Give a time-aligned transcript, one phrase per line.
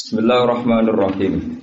[0.00, 1.60] Bismillahirrahmanirrahim.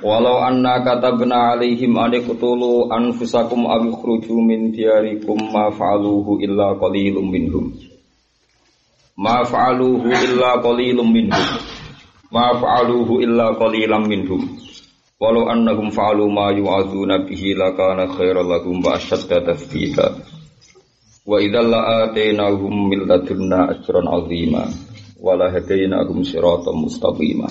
[0.00, 7.28] Walau anna katabna alaihim an iqtulu anfusakum aw ikhruju min diyarikum ma fa'aluhu illa qalilum
[7.28, 7.68] minhum.
[9.20, 11.44] Ma fa'aluhu illa qalilum minhum.
[12.32, 14.56] Ma fa'aluhu illa qalilam minhum.
[15.20, 19.52] Walau annahum fa'alu ma yu'adzuna bihi lakana khairan lahum wa ashadda.
[19.52, 27.48] Wa idzal la'atainahum min ladunna ajran 'azima wa la hadainahum siratan mustaqima.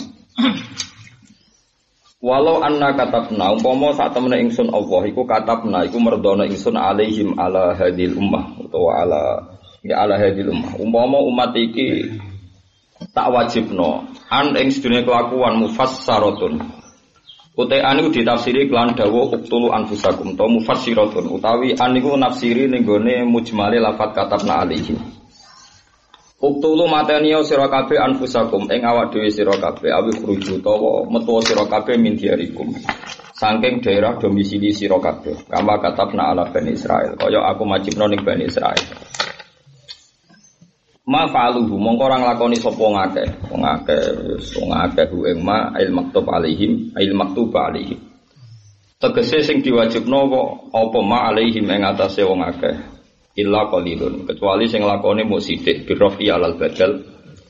[2.25, 7.77] Walau anna katabna umpama sak temene ingsun Allah iku katabna iku merdono ingsun alaihim ala
[7.77, 9.23] hadil ummah utawa ala
[9.85, 10.73] ya ala hadil ummah.
[10.81, 12.17] Umpama umat iki
[13.13, 16.65] tak wajibno an ing sedune kelakuan mufassaratun.
[17.53, 22.89] Utai an iku ditafsiri kelan dawa uktulu anfusakum to mufassiratun utawi an iku nafsiri ning
[22.89, 24.97] gone mujmale lafat katabna alaihim.
[26.45, 31.97] Uktulu mateniyo sira kabeh anfusakum ing awak dhewe sira awi khruju utawa metu sira kabeh
[31.97, 32.69] min diarikum.
[33.33, 35.49] Saking daerah domisili sira kabeh.
[35.49, 37.17] Kama katabna ala Bani Israel.
[37.17, 38.77] Kaya aku majibno ning Bani Israel.
[41.09, 43.27] Ma fa'aluhu mongko ora nglakoni sapa ngakeh.
[43.49, 44.01] Wong akeh
[44.61, 47.97] wong akeh ing ma il maktub alaihim, il maktub alaihim.
[49.01, 50.29] Tegese sing diwajibno
[50.69, 52.94] apa ma alaihim ing atase wong akeh
[53.35, 57.03] illa qalilun kecuali sing lakone muk sithik birrafi alal badal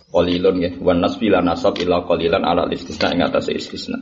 [0.10, 3.98] qalilun ya wan nasbi la nasab illa qalilan ala istisna ing atase istisna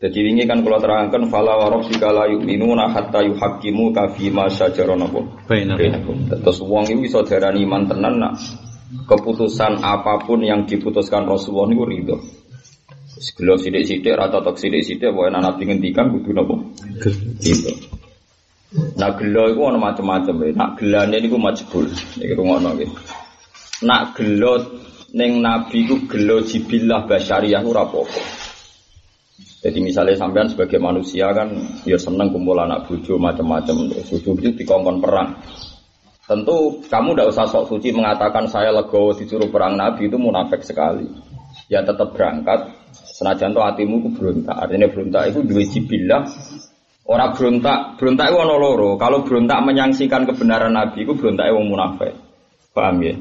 [0.00, 4.48] jadi ini kan kalau terangkan fala wa rabbika la yu'minuna hatta yuhaqqimu ka fi ma
[4.48, 6.24] syajara napa bainakum.
[6.24, 8.40] Terus wong iku iso darani iman tenan nak
[9.04, 12.16] keputusan apa pun yang diputuskan Rasulullah niku ridho.
[13.12, 16.56] Segelo sithik-sithik rata tok sithik-sithik wae nabi ngendikan kudu napa?
[17.44, 17.99] Ridho.
[18.70, 20.50] Nak gelo iku ana macam-macam ya.
[20.54, 21.90] Nak gelane niku majbul.
[21.90, 22.90] Iki rungokno nggih.
[23.82, 24.52] Nak gelo
[25.10, 28.22] ning nabi ku gelo jibillah basyariah ora apa-apa.
[29.60, 31.50] Jadi misalnya sampean sebagai manusia kan
[31.84, 33.90] ya seneng kumpul anak bojo macam-macam.
[33.90, 35.34] Bojo itu dikongkon perang.
[36.30, 41.10] Tentu kamu tidak usah sok suci mengatakan saya legowo disuruh perang Nabi itu munafik sekali.
[41.66, 42.70] Ya tetap berangkat.
[43.18, 44.54] Senajan to hatimu ku berontak.
[44.54, 46.22] Artinya berontak itu dua jibillah
[47.10, 48.94] Orang berontak, berontak itu ono loro.
[48.94, 52.14] Kalau berontak menyangsikan kebenaran Nabi itu berontak wong munafik.
[52.70, 53.18] Paham ya?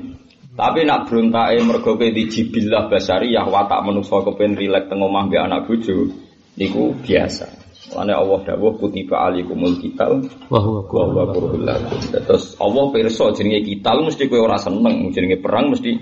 [0.53, 5.65] Tapi nak berontak mergo di jibillah basariyah watak manusa kepen rilek teng omah mbek anak
[5.65, 6.05] bojo
[6.53, 7.49] niku biasa.
[7.97, 10.21] Lane Allah dawuh kutiba alikumul kital
[10.53, 11.97] wa huwa kurhul lakum.
[12.13, 15.97] Terus Allah pirsa jenenge kital mesti kowe ora seneng, jenenge perang mesti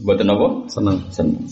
[0.00, 0.48] mboten apa?
[0.72, 0.96] Seneng.
[1.12, 1.44] Seneng.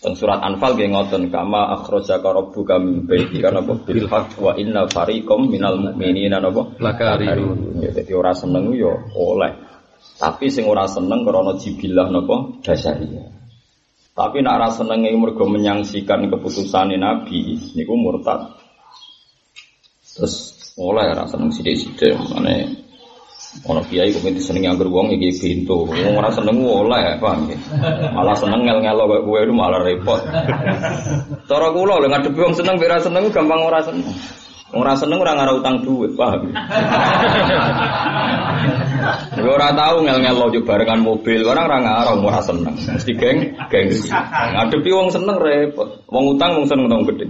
[0.00, 4.88] Teng surat Anfal nggih ngoten kama akhrajaka rabbuka min baitika napa bil haqq wa inna
[4.88, 7.84] fariqam minal mu'minina napa lakarihun.
[7.84, 9.52] Ya dadi ora seneng yo oleh.
[10.16, 13.28] Tapi sing ora seneng krana jibilah napa dasariyah.
[14.16, 18.56] Tapi nak ora seneng mergo menyangsikan keputusan Nabi niku murtad.
[20.16, 20.34] Terus
[20.80, 22.88] oleh ora seneng sithik-sithik mane
[23.50, 25.82] Ono kiai kok mesti seneng anggur wong iki pintu.
[25.90, 27.50] Wong ora seneng oleh, paham?
[28.14, 30.22] Malah seneng ngel-ngelo kok kowe itu malah repot.
[31.50, 34.06] Cara kula lho ngadepi wong seneng ora seneng gampang ora seneng.
[34.70, 36.46] Ora seneng ora ngara utang duit, paham?
[39.34, 42.78] Gue ora tau ngel-ngelo yo barengan mobil, orang ora ngara ora seneng.
[42.78, 44.14] Mesti geng, gengsi.
[44.14, 46.06] Ngadepi wong seneng repot.
[46.06, 47.26] Wong utang wong seneng tau gede.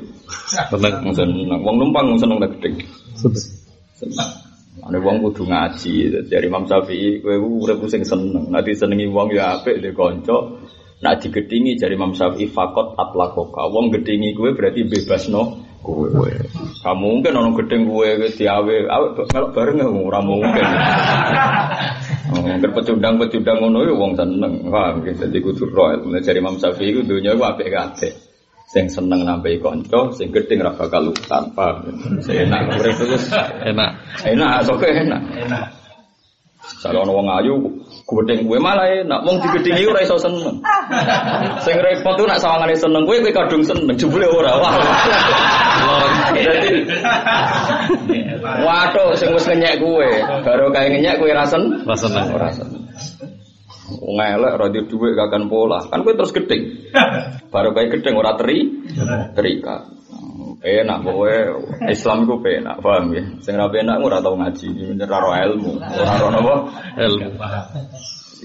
[0.68, 1.48] Seneng, wong seneng.
[1.64, 2.84] Wong numpang wong seneng gede.
[3.16, 4.39] Seneng.
[4.80, 8.48] Ada wong kudu ngaji dari Imam Syafi'i, kowe urip sing seneng.
[8.48, 10.56] Nanti senengi wong ya apik de kanca.
[11.00, 13.68] Nak digedingi dari Imam Syafi'i fakot atlakoka.
[13.68, 16.08] Wong gedingi kowe berarti bebas no kowe.
[16.80, 20.66] Kamu mungkin orang gedeng kowe diawe, awe melok bareng ora mungkin.
[22.30, 24.70] Mungkin pecundang-pecundang ngono ya wong seneng.
[24.70, 25.26] Paham gitu.
[25.26, 25.98] Jadi kudu royal.
[26.22, 28.29] Dari Imam Syafi'i ku dunya ku apik kabeh
[28.70, 31.90] sing seneng nambahi konco, sing gedhe ora bakal utang, paham?
[32.22, 33.26] Sing enak urip terus
[33.66, 33.90] enak.
[34.22, 35.22] Enak, sok enak.
[35.34, 35.64] Enak.
[36.78, 37.54] Kalau ono wong ayu
[38.06, 40.62] gedeng gue malah enak, wong digedhingi ora iso seneng.
[41.66, 44.54] Sing repot tuh nak sawangane seneng kowe kowe kadung seneng, jebule ora.
[44.54, 44.72] Wah.
[46.30, 46.70] Dadi
[48.40, 50.08] Waduh, sing wis ngenyek kowe,
[50.46, 51.82] baru kae ngenyek kowe ra seneng.
[52.30, 52.79] Ora seneng.
[53.98, 55.82] Ngelek radio duit gak akan pola.
[55.90, 56.62] Kan gue terus gedeng.
[57.52, 58.86] Baru kayak gedeng ora teri
[59.34, 60.00] terikat.
[60.60, 61.34] Enak kowe
[61.88, 63.24] Islam iku penak, paham ya?
[63.40, 66.54] Sing ra penak ora tau ngaji, ora ro ilmu, ora ro napa?
[67.00, 67.28] Ilmu.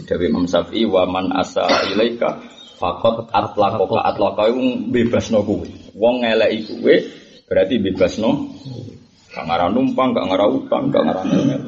[0.08, 2.40] Dewi Imam Syafi'i wa man asa ilaika
[2.80, 4.64] faqat atlaqa atlaqa iku
[4.96, 5.68] bebasno kowe.
[5.92, 6.96] Wong ngeleki kowe
[7.52, 8.32] berarti bebasno.
[9.36, 11.62] Gak ngarah numpang, gak ngarah utang, gak ngarah ngel.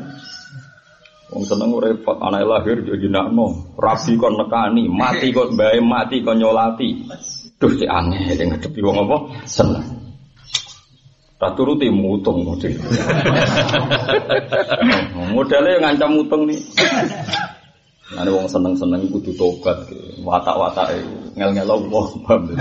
[1.28, 6.40] Wong seneng repot, anak lahir yo jinakno, rabi kon nekani, mati kon bae mati kon
[6.40, 7.04] nyolati.
[7.60, 9.18] Duh cek aneh yang ngadepi wong apa?
[9.44, 9.84] Seneng.
[11.38, 12.74] Tak turuti mutung model.
[15.36, 16.58] Modelnya ngancam mutung nih.
[18.08, 19.84] Nanti wong seneng-seneng kudu tobat,
[20.24, 20.96] watak-watak
[21.36, 22.42] ngel-ngel Allah, paham.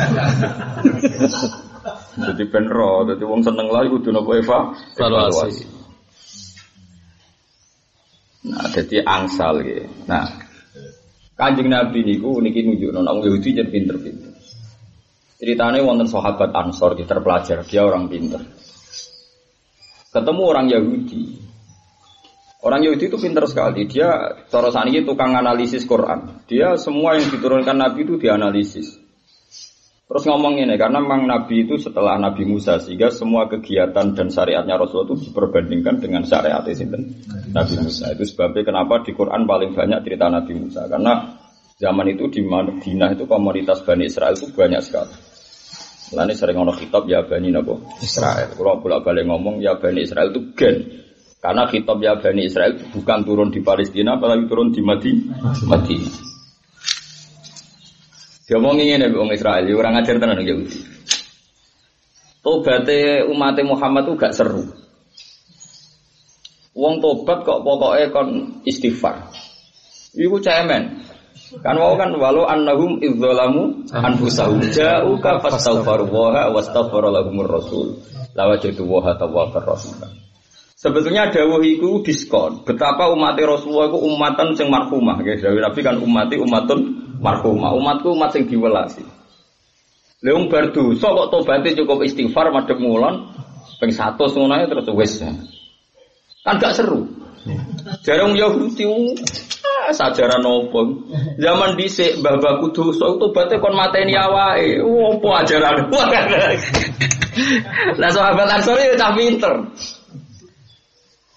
[2.18, 5.75] Jadi benro, jadi wong seneng lagi kudu nopo eva, evaluasi.
[8.46, 9.84] Nah, jadi angsal gitu.
[10.06, 10.26] Nah,
[11.34, 14.32] kanjeng Nabi niku niki nunjuk nona Yahudi jadi pinter-pinter.
[15.36, 18.40] Ceritanya wonten sahabat Ansor, dia terpelajar, dia orang pinter.
[20.08, 21.46] Ketemu orang Yahudi,
[22.66, 23.86] Orang Yahudi itu pintar sekali.
[23.86, 26.42] Dia cara itu tukang analisis Quran.
[26.50, 29.05] Dia semua yang diturunkan Nabi itu dianalisis.
[30.06, 34.78] Terus ngomong ini karena memang Nabi itu setelah Nabi Musa sehingga semua kegiatan dan syariatnya
[34.78, 36.86] Rasul itu diperbandingkan dengan syariat itu
[37.50, 38.14] Nabi Musa.
[38.14, 41.42] Itu sebabnya kenapa di Quran paling banyak cerita Nabi Musa karena
[41.82, 45.14] zaman itu di Madinah itu komunitas Bani Israel itu banyak sekali.
[46.14, 48.54] Lalu sering ngono kitab ya Bani Nabo Israel.
[48.54, 51.02] Kalau bolak balik ngomong ya Bani Israel itu gen
[51.42, 55.66] karena kitab ya Bani Israel bukan turun di Palestina, apalagi turun di Madinah.
[55.66, 56.35] Madinah.
[58.46, 60.78] Dia mau ingin ya orang Israel, orang ajar tenan Yahudi.
[62.46, 64.70] Tobatnya umat Muhammad itu gak seru.
[66.78, 69.34] Wong tobat kok pokoknya kon istighfar.
[70.14, 71.02] Iku cemen.
[71.58, 77.98] Kan mau kan walau annahum idzalamu anfusahum ja'uka fastaghfiru wa wastaghfara lahumur rasul.
[78.38, 80.22] Lawajadu wa tawwabur rahim.
[80.76, 82.62] Sebetulnya dawuh itu diskon.
[82.62, 85.18] Betapa umat Rasulullah itu umatan sing marhumah.
[85.24, 87.74] Guys, Dawuh Nabi kan umati umatun marhumah.
[87.74, 89.02] Umatku umat sing diwelasi.
[90.22, 93.34] Leung berdu, so kok tobatnya cukup istighfar madhep ngulon
[93.82, 95.12] ping 100 ngono terus wis.
[96.46, 97.26] Kan gak seru.
[98.02, 98.86] Jarang Yahudi
[99.62, 101.06] ah, sajaran nopo.
[101.38, 104.82] Zaman dhisik mbah-mbah dosa tobatnya kon mateni awake.
[104.82, 105.86] Opo ajaran.
[108.00, 109.52] Lah sahabat Ansor ya cah pinter.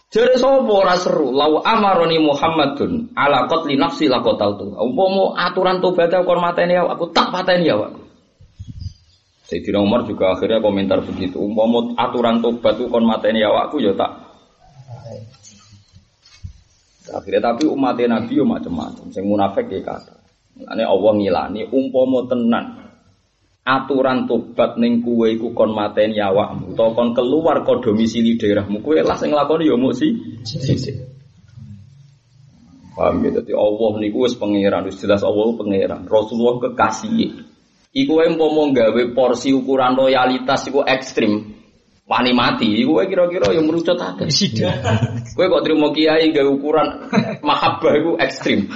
[0.09, 4.73] Jare sapa ora seru, lau amaroni Muhammadun ala qatli nafsi laqataltu.
[4.73, 8.01] Umpama aturan tobat aku mateni aku tak pateni awakku.
[9.45, 11.37] Sayyidina Umar juga akhirnya komentar begitu.
[11.37, 14.29] Umpama aturan tobat kon mateni awakku ya tak.
[17.13, 19.13] Akhirnya tapi umat Nabi yo macam-macam.
[19.13, 20.13] Sing munafik ya kata.
[20.73, 22.88] Ane Allah ngilani umpama tenan
[23.69, 29.05] aturan tobat ning kuwe iku kon mateni awakmu utawa kon keluar ke domisili daerahmu kuwe
[29.05, 30.17] lah sing nglakoni ya muk si.
[32.99, 36.03] Paham ya dadi Allah niku wis pangeran, wis jelas Allah pangeran.
[36.03, 37.47] Rasulullah kekasih.
[37.95, 41.55] Iku wae umpama gawe porsi ukuran loyalitas iku ekstrim.
[42.09, 44.27] Wani mati, iku kira-kira yang merucut akeh.
[45.37, 47.07] Kowe kok trimo kiai gawe ukuran
[47.39, 48.67] mahabbah iku ekstrim.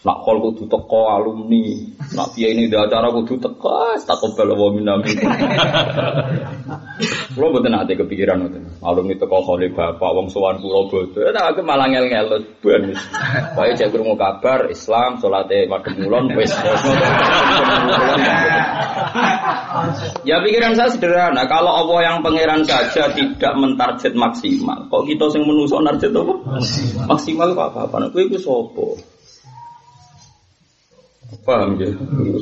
[0.00, 1.76] Nak kol kudu teko alumni,
[2.16, 5.12] nak piye ini di acara kudu teko, tak kebal wa minami.
[7.36, 8.64] Kulo mboten ate kepikiran ngoten.
[8.80, 11.20] Alumni teko kholi bapak wong sowan kula bodho.
[11.20, 12.32] Tak aku malah ngel-ngel
[12.64, 12.96] ben.
[13.52, 16.48] Pokoke cek krungu kabar Islam salate madhep mulon wis.
[20.24, 25.46] Ya pikiran saya sederhana, kalau Allah yang pangeran saja tidak mentarget maksimal, kok kita sing
[25.46, 26.34] menusuk target apa?
[27.08, 28.10] Maksimal kok apa-apa?
[28.12, 28.86] Kuwi iku sapa?
[31.46, 31.90] Paham ya?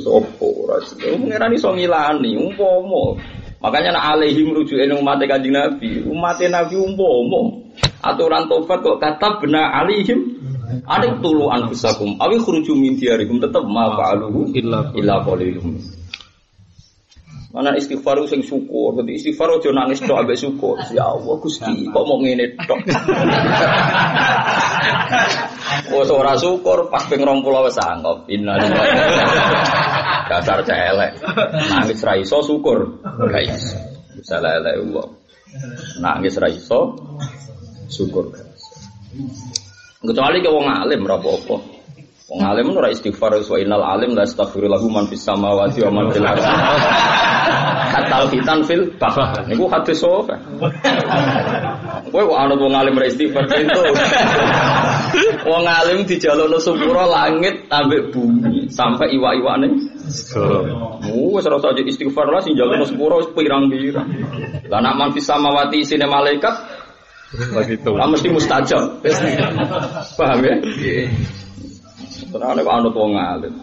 [0.01, 0.97] Sopo rasul.
[1.01, 3.21] Pengiran iso ngilani umpomo.
[3.59, 6.01] Makanya nak alaihi merujuk ini umat kanjeng Nabi.
[6.07, 7.69] Umat Nabi umpomo.
[8.01, 10.39] Aturan tobat kok kata benar alihim.
[10.85, 12.17] Ada tulu anfusakum.
[12.17, 15.98] Awi khuruju min diarikum tetap ma fa'aluhu illa illa qalilum.
[17.49, 20.77] Mana istighfar sing syukur, jadi istighfar aja nangis tok ambek syukur.
[20.93, 22.77] Ya Allah Gusti, kok mau ngene tok.
[25.89, 27.77] Wes ora syukur pas ping 20 wis.
[28.29, 28.89] Innalillahi.
[30.29, 31.17] Dasar celek.
[31.73, 33.01] Nangis ra iso syukur.
[33.01, 33.81] Ga iso.
[34.29, 35.09] Lele Allah.
[36.05, 37.01] Nangis ra iso
[37.89, 38.29] syukur.
[40.05, 41.78] Kecuali ke wong alim apa-apa.
[42.29, 46.13] Wong alim ora istighfar wa innal alim la astaghfiru lahu man fis samawati wa man
[46.13, 46.45] fil ardi.
[47.89, 49.33] Katal hitan fil bah.
[49.49, 50.37] Niku hadis sofa.
[52.13, 53.81] Kowe kok wong alim ra istighfar itu.
[55.41, 61.01] Wong alim dijalukno sepuro langit ambek bumi sampai iwak-iwakne segara.
[61.33, 64.05] Wes ora usah istighfar lah sing jalukno sepuro pirang-pirang.
[64.69, 66.53] Lah nak man fis samawati sine malaikat
[67.57, 67.89] begitu.
[67.97, 69.01] Lah mesti mustajab.
[70.13, 70.53] Paham ya?
[72.29, 73.53] Terane kok anut wong alim.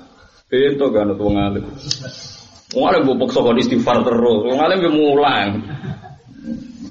[0.51, 1.65] Bento gak anut wong alim.
[2.75, 4.43] Wong alim mbok paksa kon istighfar terus.
[4.43, 5.51] Wong alim yo mulang.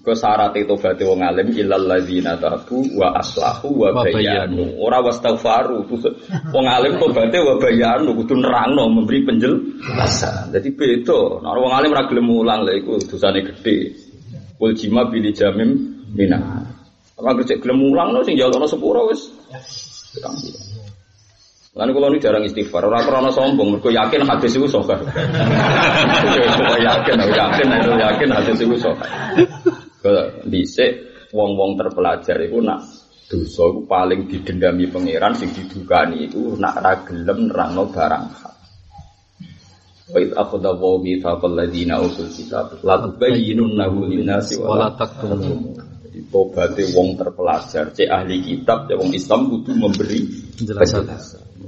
[0.06, 4.80] Ke syarat tobat wong alim illal ladzina tabu wa aslahu wa bayanu.
[4.80, 5.84] Ora wastaghfaru.
[6.56, 10.56] Wong alim tobaté wa bayanu kudu nerangno memberi penjelasan.
[10.56, 11.44] Jadi beda.
[11.44, 13.92] Nek wong alim ora gelem mulang lha iku dosane gedhe.
[14.56, 15.76] Wal jima bil jamim
[16.16, 16.40] mina.
[17.20, 19.28] Apa kerja gelem mulang no sing jalukno sepuro wis.
[21.76, 24.96] Lan kula ini jarang istighfar, ora krana sombong, mergo yakin hadis iku sahih.
[26.88, 27.68] yakin, yakin,
[28.00, 29.04] yakin hadis iku sahih
[30.46, 30.92] dhisik
[31.34, 32.86] wong-wong terpelajar itu nak
[33.26, 38.56] dosa itu paling didendami pangeran sing didukani itu nak ra gelem nerangno barang hak.
[40.06, 45.82] Wa id akhadha wa mitsaqal ladzina utul kitab la tubayyinunnahu lin-nasi wa la taktumun.
[46.36, 50.20] Tobaté wong terpelajar, cek ahli kitab, cek wong Islam kudu memberi
[50.60, 51.08] penjelasan.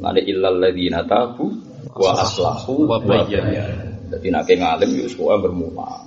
[0.04, 1.56] Ada illal ladzina tabu
[1.96, 3.64] wa aslahu wa bayyana.
[4.12, 6.04] Jadi nak ngalim yo semua bermula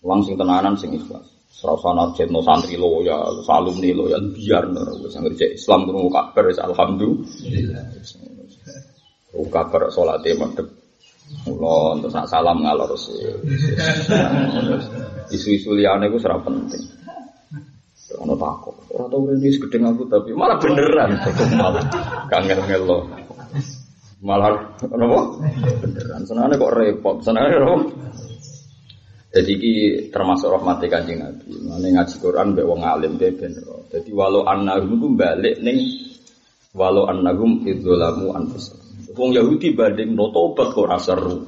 [0.00, 1.28] langsung tenanan sing ikhlas.
[1.52, 4.72] Serasana jenno santri lo ya, alumni lo ya biar
[5.04, 7.84] wis ngerti Islam kudu kabar wis alhamdulillah.
[9.36, 10.64] Oh kabar salate madhep.
[11.44, 13.20] Mula terus nak salam ngalor sih.
[15.28, 16.99] Isu-isu liyane iku ora penting.
[18.18, 18.74] Ono takut.
[18.90, 21.14] Ora tau rene gedeng aku tapi malah beneran
[21.54, 21.84] malah
[22.26, 23.06] kangen ngelo.
[24.20, 25.20] Malah apa?
[25.78, 26.20] Beneran.
[26.26, 27.16] Senane kok repot.
[27.22, 27.74] Senane apa?
[29.30, 29.74] Jadi ini
[30.10, 31.54] termasuk rahmati kanjeng Nabi.
[31.62, 33.62] Mana ngaji Quran mbek wong alim deh bener.
[33.94, 35.78] Jadi walau annahum itu balik neng
[36.74, 38.74] walau annahum idzolamu anfus.
[39.14, 41.46] Wong Yahudi banding no tobat kok rasa seru.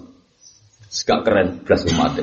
[0.87, 2.23] Sekak keren belas umat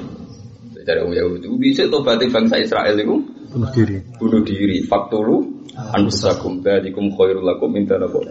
[0.79, 3.97] Dari wong Yahudi bisa tobat bangsa Israel itu bunuh diri.
[4.17, 4.77] Bunuh diri.
[4.85, 8.21] Faktulu anfusakum badikum khairul lakum minta nabo.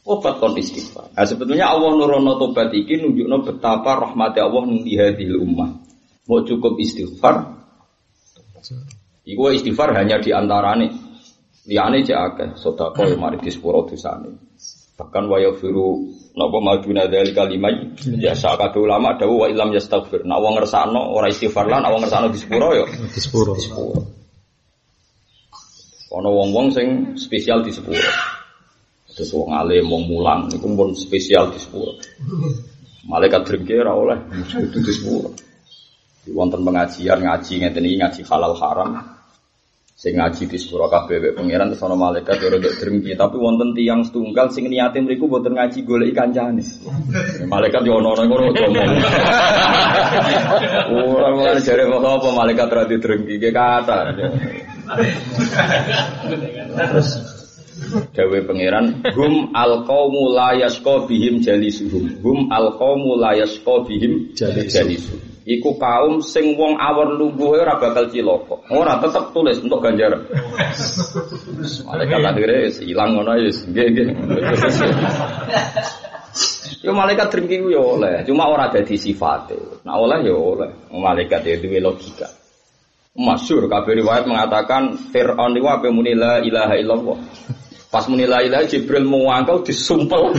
[0.00, 1.12] Obat kon istighfar.
[1.12, 5.70] Nah, sebetulnya Allah nurono tobat iki nunjukno betapa rahmati Allah ning hadil ummah.
[6.24, 7.60] Mau cukup istighfar.
[9.28, 10.88] Iku istighfar hanya di antarane.
[11.68, 14.49] Liyane cek akeh sedekah mari di sepuro dosane.
[15.00, 20.28] Bahkan wa yafiru napa majuna dari kalimat ya sakat ulama dawu wa ilam yastaghfir.
[20.28, 23.56] Nak wong ngersakno ora istighfar lan wong ngersakno di sepuro ya di sepuro.
[23.56, 24.00] Di sepuro.
[26.10, 27.96] Ana wong-wong sing spesial di sepuro.
[29.08, 31.96] Terus wong alim wong mulang itu pun spesial di sepuro.
[33.08, 35.32] Malaikat drengki ora oleh itu di sepuro.
[36.20, 39.19] Di wonten pengajian ngaji ngeten iki ngaji halal haram.
[40.00, 43.76] Sing ngaji di sepuro kabeh wek pangeran terus ana malaikat ora ndek drengki tapi wonten
[43.76, 46.64] tiyang setunggal sing niate mriku mboten ngaji golek kancane.
[47.44, 48.96] Malaikat yo ono ngono ngomong.
[51.04, 53.98] Ora ora jare kok apa malaikat ora drengki ge kata.
[56.80, 57.08] Terus
[58.16, 62.24] Dawe pangeran hum al qaumu la yasqa bihim jalisuhum.
[62.24, 65.29] Hum al qaumu la yasqa bihim jalisuhum.
[65.50, 68.54] Iku kaum sing wong awor lungguhe ora bakal cilaka.
[68.70, 70.22] Ora tetep tulis untuk ganjaran.
[71.90, 74.08] Malaikat akhirnya ilang ngono ya nggih nggih.
[76.86, 79.82] Yo malaikat drinking yo oleh, cuma ora dadi sifate.
[79.82, 80.70] Nah oleh yo oleh.
[80.94, 82.30] Malaikat ya duwe logika.
[83.18, 87.18] Masyur kabeh riwayat mengatakan Fir'aun itu apa muni la ilaha illallah.
[87.90, 90.30] Pas menilai lagi Jibril mewangkau disumpel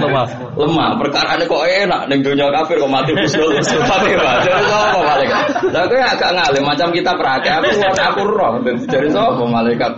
[0.00, 0.56] lemah.
[0.56, 0.96] lemah.
[0.96, 5.44] Perkara ini kok enak neng dunia kafir kok mati kusnul Tapi Jadi apa malaikat?
[5.76, 7.68] Lah kowe agak ngalim macam kita praktek aku
[8.00, 8.52] aku roh
[8.88, 9.92] dari sapa malaikat.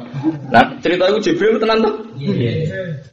[0.51, 1.95] Nah, cerita itu Jibril tenan tuh.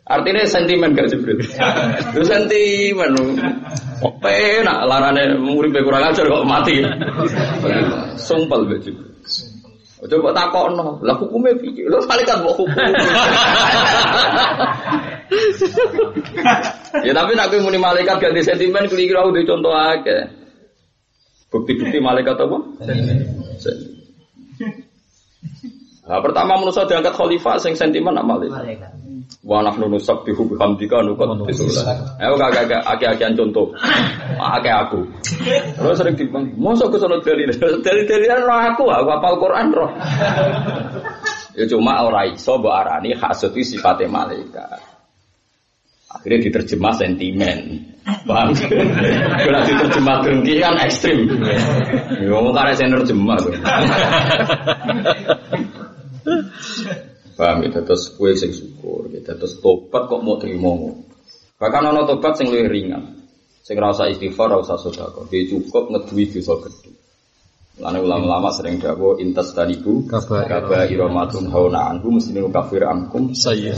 [0.10, 1.38] Artinya sentimen gak Jibril?
[1.46, 3.14] Itu sentimen.
[4.02, 6.82] Kok enak larane murid kurang ajar kok mati.
[8.18, 9.14] Sumpel Jibril.
[10.06, 11.90] Coba takokno, lah hukumnya piye?
[11.90, 12.90] Lho malaikat mbok hukum.
[17.02, 20.30] ya tapi nak kowe muni malaikat gak di sentimen kira-kira udah contoh aja.
[21.50, 22.58] Bukti-bukti malaikat apa?
[26.06, 28.95] Nah, pertama menurut saya diangkat khalifah sing sentimen nak malaikat.
[29.46, 32.18] Wa nahnu nusabbihu bihamdika nuqaddisullah.
[32.18, 33.70] Ayo kagak akeh-akehan contoh.
[34.42, 35.06] Akeh aku.
[35.78, 37.54] Terus sering dibang, mosok ke sono dalil.
[37.86, 39.92] Dalil-dalilan roh aku, aku hafal Quran roh.
[41.54, 44.82] Ya cuma ora iso mbok arani hasud iki sifate malaikat.
[46.10, 47.60] Akhirnya diterjemah sentimen.
[48.26, 48.50] Paham?
[49.46, 51.30] Kalau diterjemah dengki kan ekstrim.
[52.18, 53.38] Ya mau karena saya nerjemah.
[57.36, 59.28] Paham ya, terus kue sing syukur, gitu.
[59.36, 60.72] terus tobat kok mau terima
[61.60, 63.04] Bahkan ono tobat sing lebih ringan,
[63.60, 66.96] sing rasa istighfar, rasa sodako, dia cukup ngedui dosa gede.
[67.76, 73.76] Lalu ulama-ulama sering dawo intas tadiku kaba iromatun hauna anhu mesti kafir angkum saya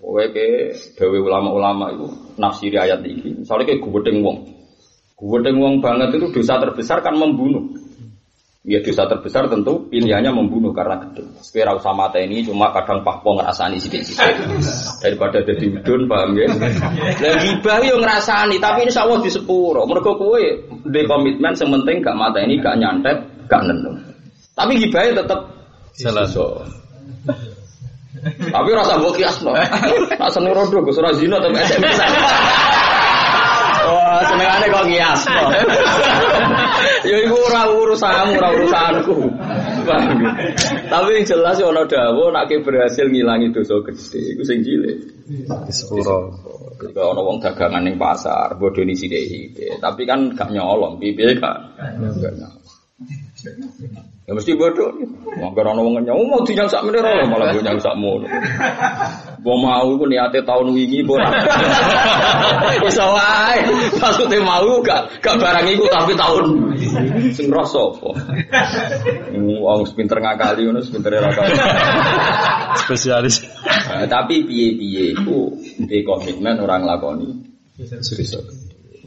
[0.00, 3.46] Kowe ke dawe ulama-ulama itu nafsiri ayat ini.
[3.46, 4.42] Misalnya kayak gudeng wong,
[5.14, 7.70] gudeng wong banget itu dosa terbesar kan membunuh.
[8.60, 11.24] Ya dosa terbesar tentu pilihannya membunuh karena gede.
[11.40, 14.36] Sepira usah mata ini cuma kadang pakpo ngerasani sidik-sidik.
[15.00, 16.44] Daripada jadi udun paham ya.
[17.16, 19.88] Dan gibah yo ngerasani tapi insya Allah di sepuro.
[19.88, 20.60] Mereka kue
[20.92, 23.16] di komitmen sementing gak mata ini gak nyantet
[23.48, 23.96] gak nenung.
[24.52, 25.40] Tapi gibahnya tetap
[25.96, 26.68] selesai.
[28.28, 29.56] Tapi rasa gue kiasno.
[30.20, 31.96] Rasa rodo gue surah zina tapi SMS.
[33.86, 35.22] Wah, senengane kok ngias.
[37.08, 39.16] ya iku ora urusanmu, ora urusanku.
[40.90, 44.98] Tapi yang jelas ya ana dawuh nek berhasil ngilangi dosa gede iku sing cilik.
[45.72, 46.34] Sepuro.
[46.80, 49.80] Ketika ana wong dagangan ning pasar, bodoni sithik-sithik.
[49.84, 51.76] Tapi kan gak nyolong, piye kan?
[51.76, 52.60] Gak nyolong.
[54.30, 54.94] Ya mesti bodoh.
[55.42, 58.30] Manggar ana wong nyong mau dinyang sak meneh ora malah gue nyang sak mono.
[59.42, 61.28] Gua mau iku niate tahun wingi apa ora.
[62.86, 63.58] Iso wae.
[63.98, 66.46] Maksude mau gak gak barang iku tapi tahun
[67.34, 68.08] sing rasa apa.
[69.34, 71.30] Wong pinter ngakali ngono pinter ora
[72.86, 73.42] Spesialis.
[73.66, 77.34] Nah, tapi piye-piye iku ndek komitmen orang lakoni.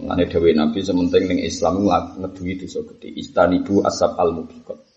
[0.03, 1.87] Mengenai Dewi Nabi sementing ning Islam
[2.19, 3.07] ngeduwi dosa gede.
[3.07, 4.92] Istanibu asap al mubiqat.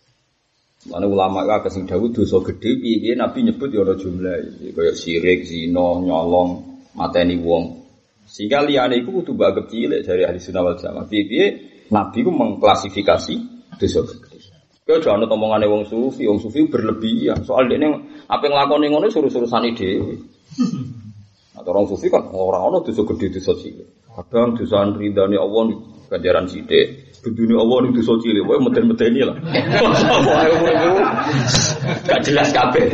[0.86, 4.94] Mana ulama itu agak sing Dawud dosa gede, piye Nabi nyebut ya ada jumlah, kayak
[4.94, 6.62] sirik, zino, nyolong,
[6.94, 7.82] mateni wong.
[8.26, 11.06] Sehingga liane itu kudu bagep cilik dari ahli sunnah wal jamaah.
[11.10, 11.44] Piye
[11.90, 13.34] Nabi itu mengklasifikasi
[13.78, 14.26] dosa gede.
[14.86, 17.42] Kau jangan omongannya wong sufi, wong sufi berlebihan.
[17.42, 17.90] Soal ini
[18.30, 19.74] apa yang lakoni ngono suruh-suruh sani
[21.58, 23.88] Atau orang sufi kan orang-orang dosa gede dosa cilik.
[24.14, 25.62] Kadang dosa ridhani Allah
[26.06, 27.05] ganjaran sidik.
[27.33, 29.37] Dunia Allah nih dosa cilik, wae meten-meteni lah.
[32.06, 32.87] Gak jelas kabeh.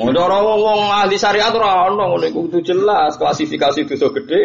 [0.00, 4.40] Ngono ora wong ahli syariat ora ono ngono iku kudu jelas klasifikasi dosa gede,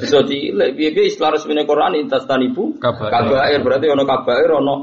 [0.00, 0.72] dosa cilik.
[0.78, 4.74] Piye-piye istilah resmine Quran intas tanibu kabair berarti ono kabair ono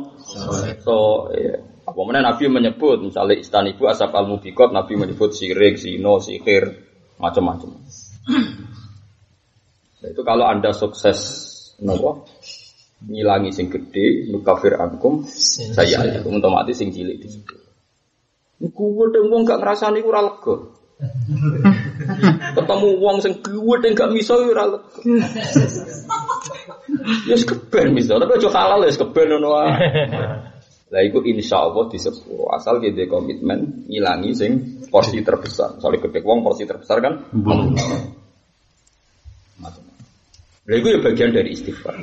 [0.84, 1.78] so iya.
[1.88, 6.84] Apa mana Nabi menyebut misalnya istanibu asap al mubikot Nabi menyebut sirik, sino, sihir,
[7.16, 7.80] macam-macam.
[10.04, 11.16] Nah, itu kalau anda sukses
[11.80, 12.28] nopo
[13.06, 17.56] ngilangi sing gede nukafir ankum saya alaikum otomatis sing cilik di situ.
[18.58, 20.56] Niku wong gak ngrasani ora lega.
[22.58, 24.98] Ketemu wong sing kuwet gak miso ora lega.
[27.30, 29.78] Ya keben miso, tapi aja halal ya keben ngono wae.
[30.88, 34.52] Lah iku insya Allah di sepuluh asal kita komitmen ngilangi sing
[34.90, 35.78] porsi terbesar.
[35.78, 37.30] Soalnya gede wong porsi terbesar kan.
[40.68, 41.96] Nah, itu ya bagian dari istighfar.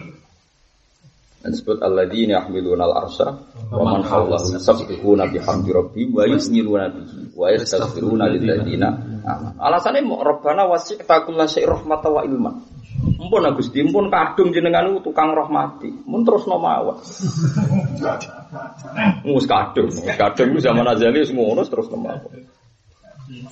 [1.45, 3.37] Disebut alladzina yahmiluna al-arsha
[3.69, 8.89] wa man hawlahu yusabbihuna bihamdi rabbihim wa yusniluna bihi wa yastaghfiruna lil ladzina
[9.61, 12.53] Alasannya mau rabbana wasi'ta kullasyai rahmata wa ilma.
[13.21, 15.93] Mumpun Gusti, mumpun kadung jenengan tukang rahmati.
[16.09, 17.01] Mun terus no mawon.
[19.25, 22.45] Mus kadung, kadung zaman azali semua terus no mawon.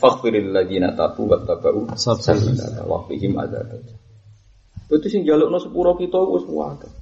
[0.01, 3.81] Faghfiril ladzina tabu wa tabau sabila wa fihim adzab.
[4.93, 7.02] Itu sing jalukno sepuro kita wis wae.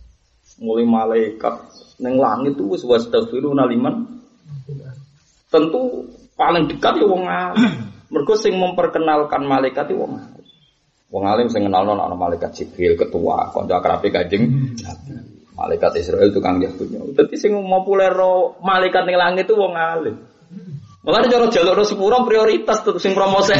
[0.60, 1.54] Mulai malaikat
[2.00, 4.20] neng langit itu wis wastaghfiruna liman.
[5.48, 7.72] Tentu paling dekat ya wong alim.
[8.12, 10.44] Mergo sing memperkenalkan malaikat itu wong alim.
[11.10, 14.76] Wong alim sing kenalno ana malaikat Jibril ketua, kanca akrabe Kanjeng
[15.60, 17.04] Malaikat Israel tukang Yahudnya.
[17.12, 18.16] Dadi sing populer
[18.64, 20.16] malaikat ning langit itu wong alim.
[21.00, 23.56] Malah cara jalur sepuro prioritas tuh sing promosi.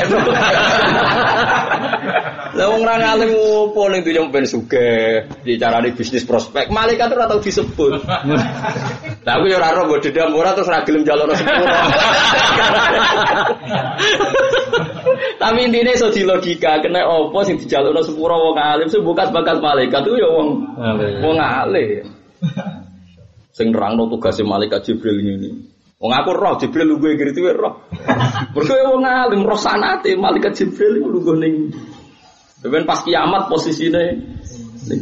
[2.51, 7.41] Lah wong ra ngalim opo ning dunya ben sugih, dicarani bisnis prospek, malaikat ora tau
[7.41, 8.05] disebut.
[9.25, 11.77] Lah aku ya ora ora mbok dedam ora terus ra gelem jalur sepuro.
[15.41, 19.33] Tapi intinya iso di logika, kena opo sing dijalukno sepuro wong alim, sing bakat
[19.65, 20.77] malaikat itu ya wong
[21.25, 22.05] wong alim.
[23.57, 25.80] Sing nerangno tugasnya malaikat Jibril ini.
[26.01, 27.85] Wong aku roh Jibril lu gue gitu roh.
[28.57, 31.69] Mergo wong alim roh sanate malaikat Jibril iku lu ning.
[32.65, 34.01] Ben pas kiamat posisinya
[34.89, 35.01] ning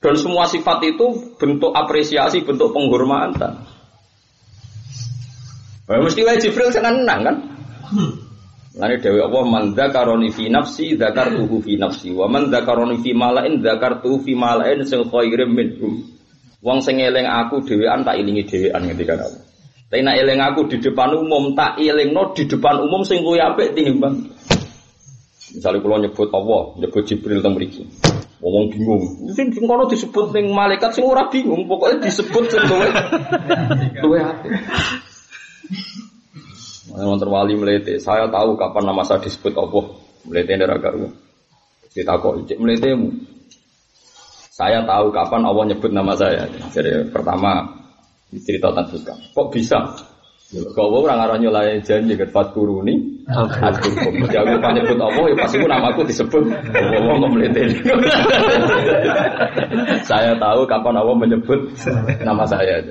[0.00, 3.68] Dan semua sifat itu bentuk apresiasi, bentuk penghormatan.
[5.84, 7.36] Nah, mesti wae Jibril seneng kan?
[8.80, 13.60] Lani dewi Allah man dzakaroni fi nafsi tuhu fi nafsi wa man dzakaroni fi malain
[13.60, 16.13] tuhu fi malain sing khairim minhum.
[16.64, 19.36] Wong sing eling aku dhewean tak ilingi dhewean ketika aku.
[19.92, 21.76] Tapi nak eling aku di depan umum tak
[22.08, 24.32] no di depan umum sing luwih apik tinimbang.
[25.54, 27.84] Misalnya kalau nyebut Allah, nyebut Jibril teng mriki.
[28.40, 29.04] Ngomong bingung.
[29.28, 32.92] Mungkin sing kono disebut ning malaikat sing ora bingung, pokoknya disebut sing luwih
[34.02, 34.52] luwih apik.
[36.90, 39.84] Mana terwali melete, saya tahu kapan nama saya disebut Allah.
[40.24, 41.12] Melete ndara karo.
[41.92, 43.33] Ditakok, cek meletemu.
[44.54, 46.46] Saya tahu kapan Allah nyebut nama saya.
[46.70, 47.66] Jadi pertama
[48.30, 49.82] cerita tentang Kok bisa?
[50.78, 53.90] Kau orang arah nyulai janji ke fat kuruni, aku
[54.30, 56.46] Jadi aku nyebut Allah, ya pasti nama aku disebut.
[56.70, 57.58] Allah nggak melihat
[60.06, 61.74] Saya tahu kapan Allah menyebut
[62.22, 62.86] nama saya.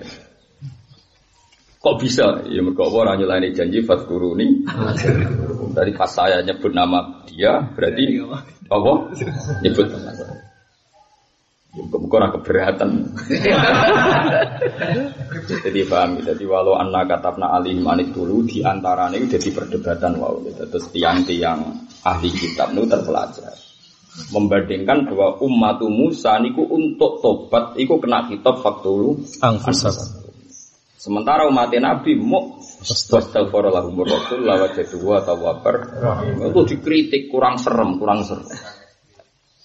[1.80, 2.44] Kok bisa?
[2.52, 4.68] Ya mereka orang nyulai janji fat kuruni.
[5.72, 8.20] Dari pas saya nyebut nama dia, berarti
[8.68, 9.08] Allah
[9.64, 10.53] nyebut nama saya.
[11.74, 13.18] Bukan keberatan.
[15.66, 20.38] jadi paham, jadi walau anak katabna alih manik dulu di antara ini jadi perdebatan wow.
[20.70, 23.58] Terus tiang-tiang ahli kitab itu terpelajar.
[24.30, 29.26] Membandingkan bahwa umat Musa niku untuk tobat, iku kena kitab faktulu
[30.94, 35.76] Sementara umat Nabi mau Astagfirullahaladzim Rasul lawat atau wabar
[36.38, 38.46] itu dikritik kurang serem, kurang serem.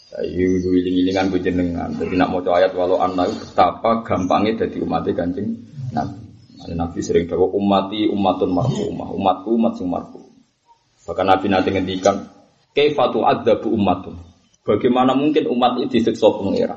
[0.09, 1.93] Ayo wiling-wilingan jenengan.
[1.93, 5.53] Jadi nak mau ayat walau anak betapa gampangnya jadi umatnya kancing
[5.93, 6.25] Nabi.
[6.73, 10.21] Nabi sering dawa umati umatun marfumah, umatku umat sing marfu.
[11.05, 12.25] Bahkan Nabi nanti ngendikan,
[12.73, 13.21] kaifatu
[13.61, 14.17] bu umatun.
[14.65, 16.77] Bagaimana mungkin umat ini disiksa pengira?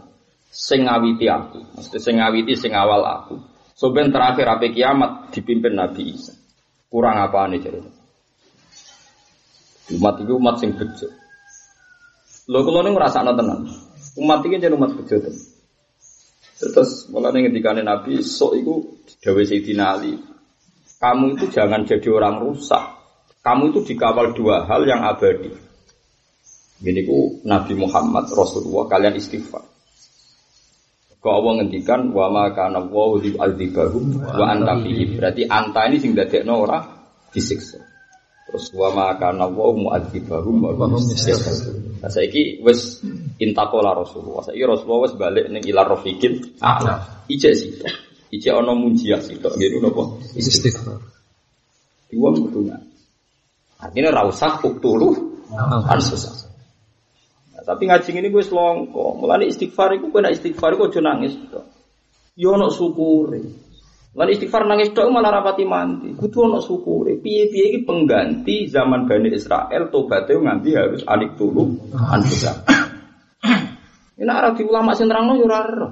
[0.52, 3.40] Sing ngawiti aku, mesti sing ngawiti sing awal aku.
[3.76, 6.36] Soben terakhir apa kiamat dipimpin Nabi Isa.
[6.92, 7.92] Kurang apa nih cerita?
[9.96, 11.21] Umat itu umat sing bejo.
[12.52, 13.64] Lo kalau nih ngerasa tenan.
[14.20, 15.24] Umat ini jadi umat bejo
[16.62, 20.20] Terus malah nih ketika Nabi so itu Dewi Sayyidina Ali.
[21.00, 22.84] Kamu itu jangan jadi orang rusak.
[23.42, 25.50] Kamu itu dikawal dua hal yang abadi.
[26.82, 29.64] Ini ku Nabi Muhammad Rasulullah kalian istighfar.
[31.22, 34.74] Kau Allah ngendikan wa ma kana wa li adzibahum wa anta
[35.18, 36.82] Berarti anta ini sing dadekno ora
[37.34, 37.82] disiksa.
[38.50, 41.02] Terus wa ma kana wa mu'adzibahum wa hum
[42.02, 43.06] Nah saiki wis
[43.38, 44.42] intakola Rasulullah.
[44.42, 47.26] Saiki Rasulullah wis balik ning ilar rafiqin a'la.
[47.30, 47.86] Ije sito.
[48.34, 49.54] Ije ana munjiah sito.
[49.54, 50.04] Ngene napa?
[50.34, 50.98] Istighfar.
[52.10, 52.78] Dua betulnya.
[53.78, 55.10] Artinya ra usah uktulu
[55.86, 56.50] kan susah.
[57.54, 59.22] Nah, tapi ngaji ini gue selongko.
[59.22, 61.38] Mulane istighfar kowe nek istighfar aja nangis.
[62.34, 63.71] Yo ono syukure.
[64.12, 66.12] Lan istighfar nangis tok malah rapati mandi.
[66.12, 67.16] Kudu ana syukure.
[67.16, 72.68] Piye-piye iki pengganti zaman Bani Israel tobaté nganti harus alik tulu anfusa.
[74.20, 75.88] Ini arah di ulama sing nerangno yo ora ero.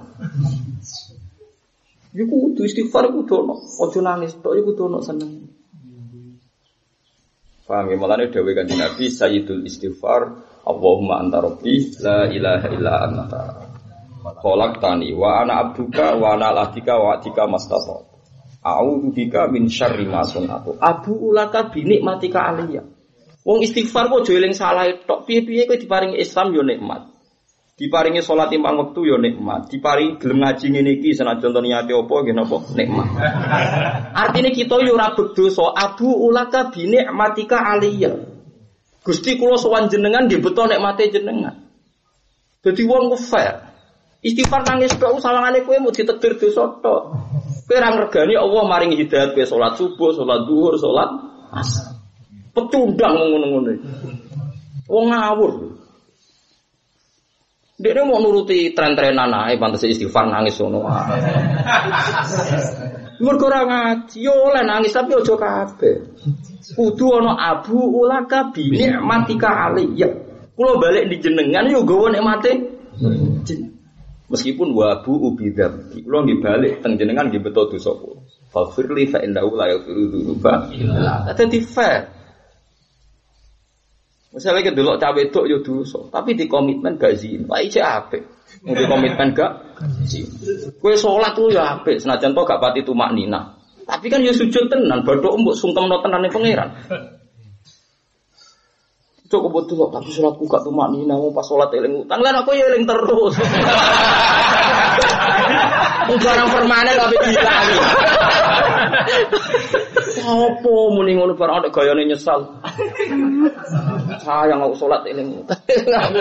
[2.12, 3.56] Iku kudu istighfar kudu ono.
[3.88, 5.32] Aja nangis tok iku kudu ono seneng.
[7.70, 10.26] Paham ya malane dawuh Kanjeng Nabi Sayyidul Istighfar
[10.66, 13.44] Allahumma anta rabbi la ilaha illa anta.
[14.42, 18.09] Kolak tani wa ana abduka wa ana latika wa atika mastata.
[18.60, 20.76] A'udzu bika min syarri ma sunatu.
[20.84, 22.84] Abu ulaka bi nikmatika aliyah.
[23.48, 25.24] Wong istighfar kok aja eling salah tok.
[25.24, 27.08] Piye-piye kowe diparingi Islam yo nikmat.
[27.80, 29.72] Diparingi salat lima wektu yo nikmat.
[29.72, 33.08] Diparingi gelem ngaji ngene iki senajan to niate apa nggih napa nikmat.
[34.28, 35.72] Artinya kita yo ora berdosa.
[35.72, 38.20] Abu ulaka bi nikmatika aliyah.
[39.00, 41.56] Gusti kula sowan jenengan nggih beto nikmate jenengan.
[42.60, 43.72] Dadi wong ku fair.
[44.20, 47.16] Istighfar nangis tok sawangane kowe mau ditetir dosa tok.
[47.70, 51.22] Kowe ora ngregani Allah maring hidayat kowe salat subuh, salat duhur, salat
[51.54, 52.02] asar.
[52.50, 53.78] Pecundang ngono-ngono.
[54.90, 55.78] Wong ngawur.
[57.78, 60.90] Dia mau nuruti tren-trenan ae pantes istighfar nangis ngono.
[63.22, 65.96] Mergo ora ngaji, yo oleh nangis tapi aja kabeh.
[66.74, 70.10] Kudu ana abu ulaka bi nikmatika aliyya.
[70.58, 72.52] Kulo balik di jenengan yo gawa nikmate.
[74.30, 78.22] Meskipun wabu ubi kula nggih balik teng jenengan nggih beto dosa kula.
[78.54, 82.02] Faghfirli fa innahu la yaghfiru dzunuba illa Dadi fair.
[84.30, 87.50] Misalnya kita dulu cawe itu yo dosa, tapi di komitmen gak zina.
[87.50, 88.22] Wah iki apik.
[88.62, 90.30] Mau di komitmen gak zina.
[90.78, 93.58] Kue sholat lu ya apik, senajan to gak pati tumak nina.
[93.90, 96.70] Tapi kan yo sujud tenan, badok mbok sungkem no pangeran.
[99.30, 102.66] Cukup betul tapi sholatku gak tuh nih namu pas sholat eling utang lan aku ya
[102.66, 103.38] eling terus.
[106.10, 107.68] Barang permanen tapi bilang.
[110.18, 112.42] Apa muni ngono barang ada gayane nyesal.
[114.26, 115.56] Sayang aku sholat eling kowe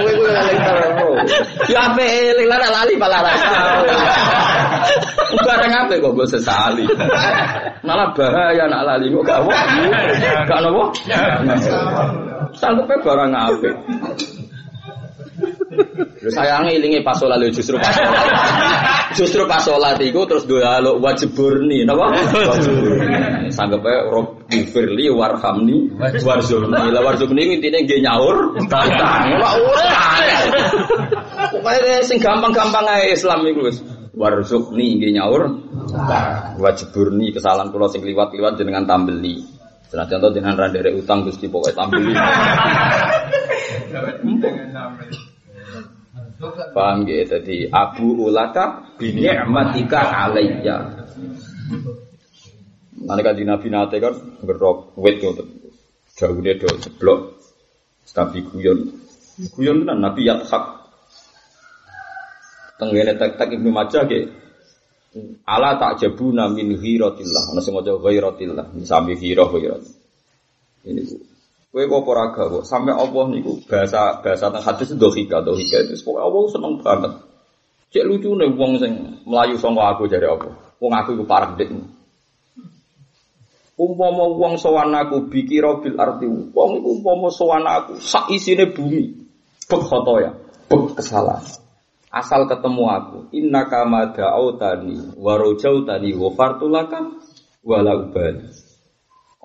[0.04, 1.30] eling terus.
[1.72, 3.48] Ya ape eling lan lali malah rasa.
[5.40, 6.84] Barang apa kok gue sesali.
[7.86, 9.52] Malah bahaya nak lali kok gak apa.
[10.44, 10.82] Gak nopo.
[12.56, 13.70] Sanggupnya barang apa?
[16.28, 18.20] Lu sayangnya ilingi pas sholat justru pas sholat.
[19.16, 22.12] Justru pas sholat itu terus doa lo wajib burni, napa?
[23.48, 25.88] Sanggep ae rob firli warhamni
[26.20, 26.92] warzurni.
[26.92, 28.60] Lah warzurni intine nggih nyaur.
[28.60, 29.88] Ora
[31.48, 33.80] Pokoknya sing gampang-gampang ae Islam iku wis.
[34.12, 35.48] Warzukni nggih nyaur.
[36.60, 39.48] Wajib burni kesalahan kula sing liwat-liwat jenengan tambeli.
[39.88, 42.12] Senajan to jenengan ra utang Gusti pokoke tambeli.
[46.38, 51.02] Paham gitu, jadi Abu Ulaka bini'matika alayya.
[52.98, 54.14] Nanti kan Nabi Nate kan
[54.46, 55.42] berok wet gitu,
[56.14, 57.42] jauh dia do seblok,
[58.14, 58.86] tapi guyon,
[59.58, 60.78] guyon kan Nabi Yathak.
[62.78, 64.30] Tenggene tek tek ibnu Majah ke,
[65.42, 69.82] ala tak jabuna min hiratillah, ana sing maca ghairatillah, sami hirah ghairat.
[70.86, 71.02] Ini.
[71.68, 76.24] Kue kok ora kok sampai Allah niku bahasa bahasa teng hadis dohika dohika itu pokoknya
[76.24, 77.12] Allah seneng banget.
[77.92, 78.92] Cek lucu nih wong sing
[79.28, 80.48] melayu sangka aku jadi apa?
[80.80, 81.68] Wong aku iku parah dik.
[83.78, 89.28] Umpama wong sowan aku bikira bil arti wong iku umpama sowan aku sak isine bumi.
[89.68, 89.84] Bek
[90.24, 90.32] ya,
[90.72, 91.44] bek kesalahan.
[92.08, 97.20] Asal ketemu aku, inna kama da'autani wa rajautani wa fartulakam
[97.60, 98.48] wala ubali.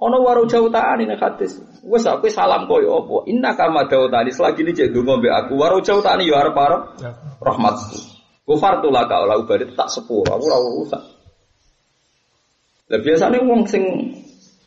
[0.03, 1.63] Ono waru jauh taan ini hadis.
[1.87, 3.23] Wes aku salam koyo apa?
[3.31, 5.55] Inna kama jauh tadi selagi ini cek dungo be aku.
[5.55, 6.99] Waru jauh taan yo arep arep
[7.39, 7.97] rahmatku.
[8.43, 10.27] Gufar tuh lah kau lau tak sepuluh.
[10.27, 10.99] Aku lau rusak.
[12.91, 13.83] Lah biasanya wong sing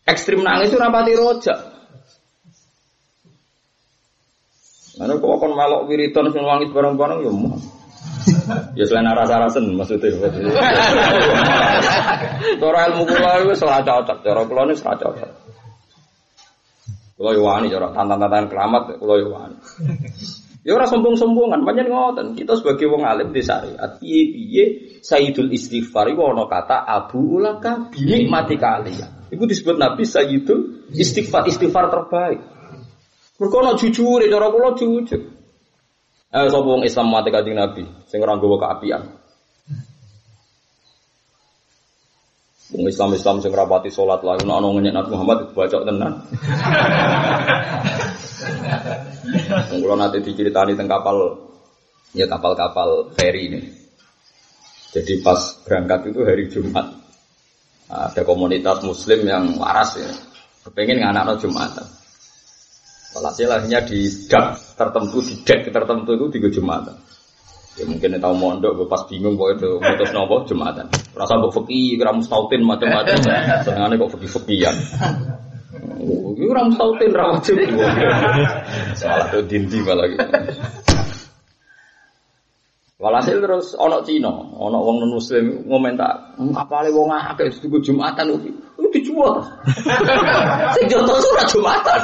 [0.08, 1.58] ekstrim nangis itu rapati rojak.
[4.96, 7.60] Mana kok kon melok wiridan sing wangi bareng-bareng ya mau.
[8.74, 10.10] Ya selain rasa rasen maksudnya.
[12.58, 15.30] Cara ilmu kula wis ora cocok, cara kula wis ora cocok.
[17.16, 19.56] Kula yo wani cara tantan-tantan keramat kula yo wani.
[20.66, 22.26] Ya ora sombong-sombongan, pancen ngoten.
[22.34, 27.94] Kita sebagai wong alim di syariat, piye-piye Sayyidul Istighfar iku ana kata Abu Ulaka
[28.26, 29.30] mati kalian.
[29.30, 32.42] Iku disebut Nabi Sayyidul Istighfar, istighfar terbaik.
[33.38, 35.35] Mergo ana jujur, cara kula jujur.
[36.36, 39.08] Eh sapa wong Islam mati kanjeng Nabi sing ora nggawa keapian.
[42.76, 46.12] Wong Islam Islam sing rapati salat lah ono ono Nabi Muhammad baca tenan.
[49.80, 51.40] Kalau nanti diceritani tentang kapal
[52.12, 53.60] ya kapal-kapal ferry ini.
[54.92, 56.84] Jadi pas berangkat itu hari Jumat
[57.88, 60.12] ada komunitas Muslim yang waras ya,
[60.68, 61.86] kepengen anak-anak Jumatan.
[63.14, 66.96] Walhasil akhirnya di dak tertentu, di dek tertentu itu di Jumatan.
[67.76, 70.88] Ya mungkin tahu mondok, pas bingung kok itu mutus nopo Jumatan.
[71.12, 73.16] Rasa kok fakih, kira mustautin macam-macam.
[73.62, 74.76] Senengane kok fakih-fakihan.
[76.36, 77.56] Ini orang mustautin ra wajib.
[79.00, 80.24] Salah tuh dinti malah gitu.
[82.96, 88.40] Walhasil terus ono Cina, ono wong non muslim ngomentar, apa le wong akeh itu Jumatan
[88.40, 88.56] itu
[88.88, 89.44] dijual.
[90.80, 92.00] Sing joto surat Jumatan.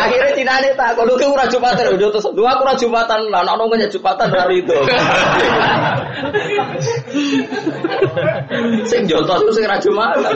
[0.00, 3.54] Akhirnya Cina ini tak, kalau ke ora jumatan, udah terus dua aku jumatan, lah, nak
[3.60, 4.76] nongnya jumatan dari itu.
[8.88, 10.34] Sing jotos itu sing ra jumatan.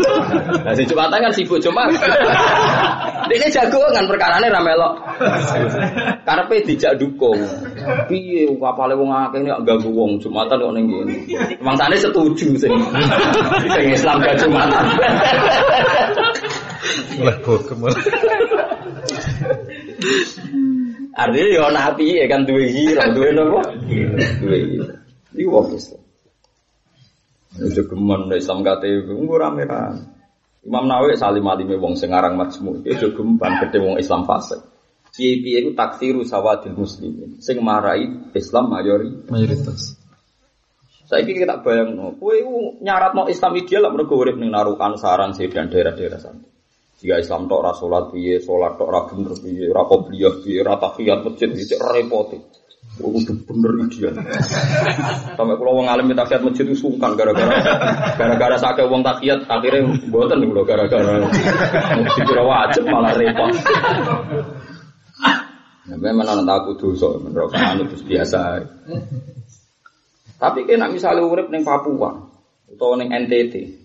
[0.64, 2.10] Nah sing jumatan kan sibuk jumatan.
[3.24, 4.94] Ini jagongan perkara ini ramelok.
[6.24, 7.40] Karena dijak dukung.
[8.08, 11.14] Piye kapale wong akeh ini ganggu wong jumatan kok ning kene.
[11.60, 12.72] Mangsane setuju sing.
[13.72, 14.84] Sing Islam gak jumatan.
[17.20, 17.80] Mulai bokem.
[21.14, 23.62] Artinya ya nabi ya kan duwe hira, duwe nopo?
[24.42, 24.94] Duwe hira.
[25.34, 26.02] Iki wong Islam.
[27.54, 30.10] Itu gemen Islam kate rame-rame.
[30.64, 34.64] Imam Nawawi salim alime wong sing aran majmu, itu gemban gede wong Islam fasik.
[35.14, 37.38] Piye-piye iku taksiru sawadil muslimin.
[37.38, 39.94] Sing marai Islam mayori mayoritas.
[41.06, 42.34] Saiki kita bayang, kowe
[42.82, 46.42] nyarat no Islam ideal lah mergo urip ning narukan saran dan daerah-daerah sana.
[46.98, 50.80] Jika Islam tok ora salat piye, salat tok ora bener piye, ora qobliyah piye, ora
[50.80, 52.32] tahiyat masjid iki repot.
[52.94, 54.16] Kudu bener ideal.
[55.36, 57.52] Sampai kalau wong alim tahiyat masjid itu sungkan gara-gara
[58.16, 61.28] gara-gara sakit wong tahiyat akhirnya mboten lho gara-gara
[62.16, 63.52] dikira wajib malah repot.
[65.84, 68.64] Nah, memang anak aku dosa, anu itu biasa.
[70.40, 72.24] Tapi kena misalnya urip neng Papua
[72.72, 73.84] atau neng NTT,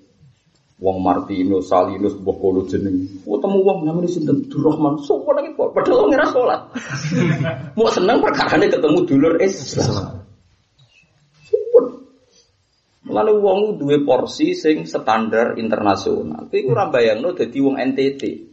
[0.79, 3.03] Wong Martino, Salinus, buah kolo jeneng.
[3.27, 5.03] Oh temu wong namanya sinten Durrahman.
[5.03, 6.61] Sopo lagi kok padahal wong ngira salat.
[7.77, 10.23] Mau seneng perkara ketemu dulur Islam.
[13.09, 16.47] Lalu wong duwe porsi sing standar internasional.
[16.47, 18.48] Tapi ora bayangno dadi wong NTT.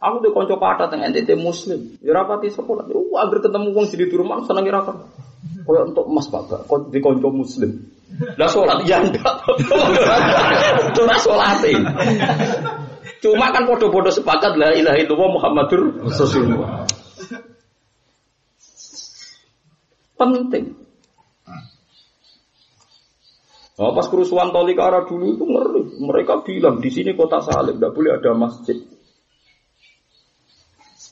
[0.00, 2.00] Aku tuh konco patah tengah NTT muslim.
[2.00, 2.88] Ya rapati sekolah.
[2.88, 4.96] Uh, agar ketemu wong jadi di rumah seneng kira kan.
[5.68, 7.84] Koyo untuk emas bapak, di konco muslim.
[8.40, 9.44] Lah sholat ya ndak.
[10.96, 11.62] Ora sholat
[13.20, 16.88] Cuma kan podo-podo sepakat la ilaha illallah Muhammadur Rasulullah.
[20.16, 20.64] Penting.
[23.80, 25.82] Nah, pas kerusuhan Tolikara dulu itu ngeri.
[26.04, 28.76] Mereka bilang di sini kota Salib tidak boleh ada masjid.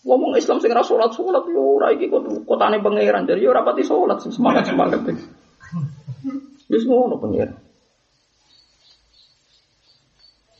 [0.06, 2.06] Ngomong Islam sing ora salat salat yo ora iki
[2.46, 3.26] kotane pangeran.
[3.26, 5.02] Jadi yo ora pati salat semangat semangat.
[6.72, 7.56] Wis ngono pangeran.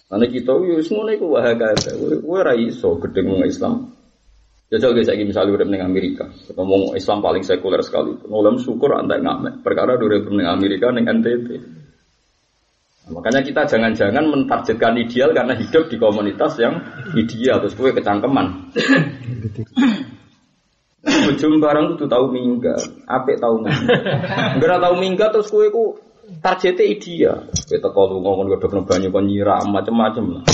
[0.09, 1.77] Ane kita wis ngono iku wae kae.
[2.25, 3.93] Kowe ora iso gedeng wong Islam.
[4.69, 8.13] Jajal guys, lagi misalnya udah meneng Amerika, ngomong Islam paling sekuler sekali.
[8.29, 9.65] Ngolam syukur anda ngamek.
[9.65, 11.78] Perkara meneng Amerika neng NTT.
[13.09, 16.77] Makanya kita jangan-jangan mentargetkan ideal karena hidup di komunitas yang
[17.17, 18.73] ideal terus kue kecangkeman.
[21.09, 23.97] Ujung barang itu tahu minggat, apik tahu minggat.
[24.61, 25.97] Enggak tahu minggat terus kue ku
[26.45, 27.37] targetnya ideal.
[27.49, 30.45] Kita kalau ngomong gue udah banyak kon nyiram macam-macam.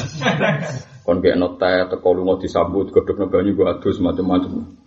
[1.02, 4.83] Kon kayak notet, kalau mau disambut gue udah banyak gue adus macam-macam.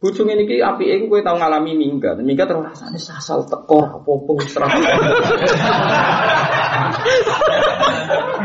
[0.00, 4.32] Bujung ini ki api aku gue tau ngalami minggat, minggat terus rasanya sasal tekor apa-apa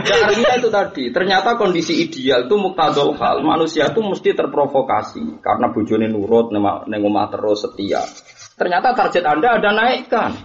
[0.04, 6.12] Caranya itu tadi, ternyata kondisi ideal itu muktadol hal, manusia itu mesti terprovokasi karena bujuni
[6.12, 6.52] nurut,
[6.92, 8.04] nengomah terus setia.
[8.60, 10.36] Ternyata target anda ada naikkan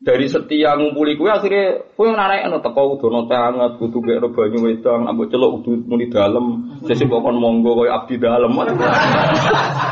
[0.00, 4.64] dari setia ngumpuli kue akhirnya kue narik anu teko udono teh hangat kudu gak banyu
[4.64, 8.48] wedang ambek celok udah muni dalam sesi pokon monggo kue abdi dalam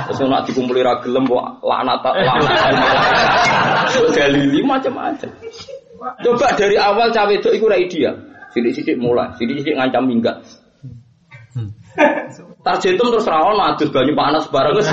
[0.08, 2.56] terus nak dikumpuli ra gelem kok laknat laknat.
[4.16, 5.28] Dalili macam-macam
[6.24, 8.16] coba dari awal cawe itu ra ideal.
[8.48, 10.40] Sidik-sidik mulai sidik-sidik ngancam minggat
[12.62, 14.86] Tarjetum terus rawon adus banyu panas bareng wis.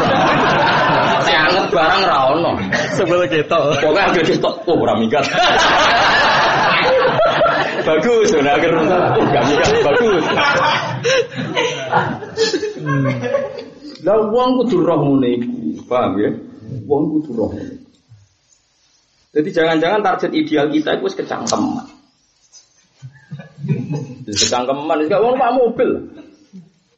[1.25, 2.51] Anget barang ra ono.
[2.95, 3.81] Sebelum ketok.
[3.81, 5.25] Pokoke agak ketok oh ora minggat.
[7.85, 10.23] bagus, udah akhir oh gak minggat bagus.
[14.05, 16.29] Lah wong kudu roh ngene iku, paham ya?
[16.85, 17.49] Wong kudu roh.
[19.33, 21.85] Jadi jangan-jangan target ideal kita itu kecangkeman.
[24.29, 25.89] Kecangkeman, itu wong pak mobil.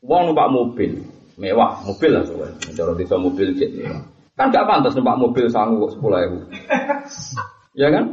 [0.06, 1.02] Wong numpak mobil
[1.38, 2.54] mewah, mobil lah soalnya.
[2.74, 3.72] Cara bisa mobil jet
[4.38, 6.40] Kan gak pantas numpak mobil sangu kok sepuluh ribu.
[7.82, 8.06] ya kan?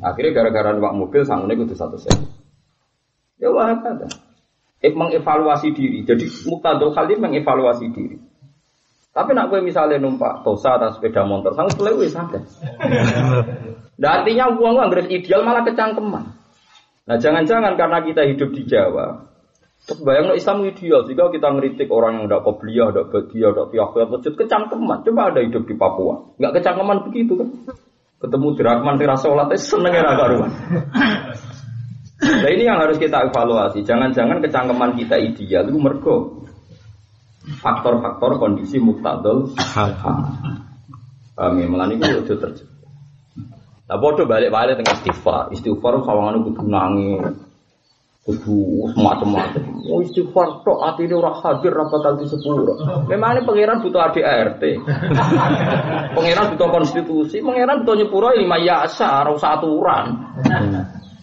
[0.00, 2.16] Akhirnya gara-gara numpak mobil sangunya kudu satu sen.
[3.36, 4.08] Ya wah ada.
[4.78, 6.06] Eh, mengevaluasi diri.
[6.06, 8.16] Jadi muktadul khalif mengevaluasi diri.
[9.12, 12.42] Tapi nak gue misalnya numpak tosa atau sepeda motor, sangat sepuluh ribu santai.
[13.98, 16.38] Nah, artinya uang uang ideal malah kecangkeman.
[17.08, 19.27] Nah jangan-jangan karena kita hidup di Jawa,
[19.88, 24.04] Terus bayang Islam ideal jika kita ngeritik orang yang tidak kobliyah, tidak badia, tidak tiakhir,
[24.12, 24.98] masjid kecangkeman.
[25.00, 27.48] Coba ada hidup di Papua, nggak kecangkeman begitu kan?
[28.20, 30.52] Ketemu dirahman tira sholat, seneng ya karuan.
[32.18, 33.86] Nah ini yang harus kita evaluasi.
[33.86, 36.42] Jangan-jangan kecangkeman kita ideal itu mergo
[37.62, 39.54] faktor-faktor kondisi muktadol.
[41.38, 42.66] Kami melani itu terjadi.
[43.88, 45.54] Nah, bodoh balik-balik dengan istighfar.
[45.54, 47.47] Istighfar sawangan itu nangis.
[48.28, 49.88] Kudu macam-macam.
[49.88, 52.76] Mau istighfar tok hati ini orang hadir rapat kali sepuluh.
[53.08, 54.62] Memang ini pangeran butuh ADRT.
[56.16, 57.40] pangeran butuh konstitusi.
[57.40, 60.12] Pangeran butuh nyepuro lima yasa, rasa aturan.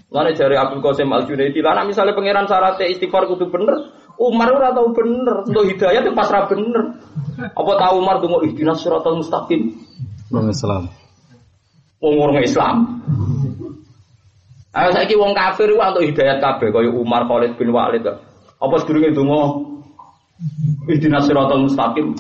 [0.09, 4.73] Lalu dari Abdul Qasim Al Junaidi, lah misalnya pangeran syaratnya istighfar kudu bener, Umar ora
[4.73, 7.05] tahu bener, untuk hidayah itu pasrah bener.
[7.53, 9.77] Apa tahu Umar tunggu ihdinas siratal mustaqim?
[10.33, 10.89] Islam.
[12.01, 13.05] Umur Islam.
[14.75, 18.03] Ayo saiki wong kafir ku untuk hidayat kabeh kaya Umar Khalid bin Walid.
[18.59, 19.71] Apa sedurunge donga
[20.91, 22.11] Ihdinas siratal mustaqim.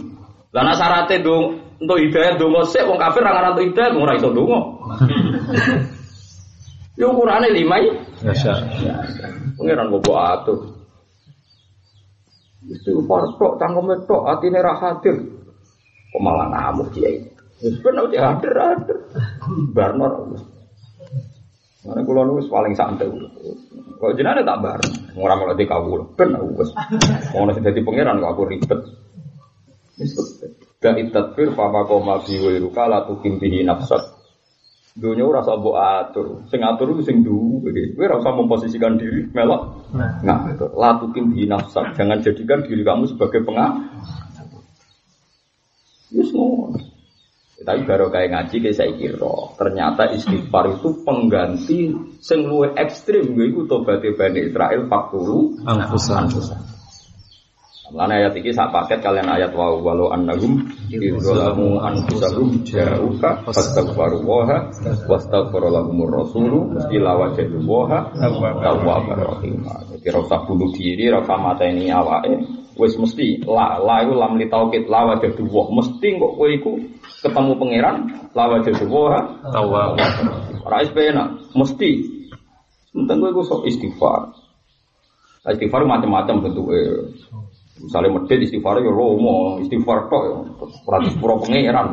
[0.55, 4.31] Lah nek syaratte dong untuk hidayat donga sik wong kafir ora ngarep hidayat ora iso
[4.31, 4.59] donga.
[6.99, 7.91] Yo ukurane lima ya.
[8.23, 8.53] Masya.
[9.59, 10.79] Pengiran bobo atur.
[12.71, 15.27] Itu fartok cangkem tok atine ra hadir.
[16.15, 17.27] Kok malah ngamuk dia ini.
[17.59, 18.97] Wis ben hadir hadir.
[19.75, 20.07] Barno
[21.85, 23.05] Mana kulo nu paling santai.
[24.01, 24.93] Kok jenenge tak bareng.
[25.15, 26.17] Ora malah dikawul.
[26.17, 26.69] Ben aku wis.
[27.37, 28.79] Ono sing dadi pangeran kok aku ribet.
[30.01, 30.11] Wis
[30.81, 34.01] itadbir papa koma biwi ruka la tukim bihi nafsat.
[34.95, 36.27] Dunia ora usah mbok atur.
[36.49, 37.93] Sing atur sing duwe.
[37.93, 39.93] Kowe ora usah memposisikan diri melok.
[39.95, 40.65] Nah, itu.
[40.73, 41.93] La tukim bihi nafsat.
[41.93, 43.71] Jangan jadikan diri kamu sebagai pengah.
[46.15, 46.94] Wis ngono.
[47.65, 51.79] Tapi baru kayak ngaji kayak saya kira ternyata istighfar itu pengganti
[52.21, 56.29] sing luwih ekstrim iku tobat Bani Israel 40 Angkusan.
[57.85, 60.57] Mulane ayat iki sak paket kalian ayat wa walau annahum
[60.89, 64.73] idzalamu anfusahum ja'uka fastaghfiru wa
[65.05, 69.61] wastaghfara lahumur rasulu ila wajadu wa tawwabar rahim.
[70.01, 72.64] Jadi ora usah bunuh diri, ora usah mateni awake.
[72.75, 76.71] Wis mesti la la iku lam li tauhid la wajadu wa mesti kok kowe iku
[77.23, 77.97] ketemu pangeran
[78.35, 79.95] la wajadu wa Tawwab.
[80.67, 81.91] Ora wis penak, mesti.
[82.91, 84.35] Enteng kowe iku sok istighfar.
[85.45, 87.15] Istighfar macam-macam bentuknya.
[87.79, 90.37] Misalnya medit istighfar ya lomo, istighfar tok ya.
[90.83, 91.87] Ratus pura pangeran.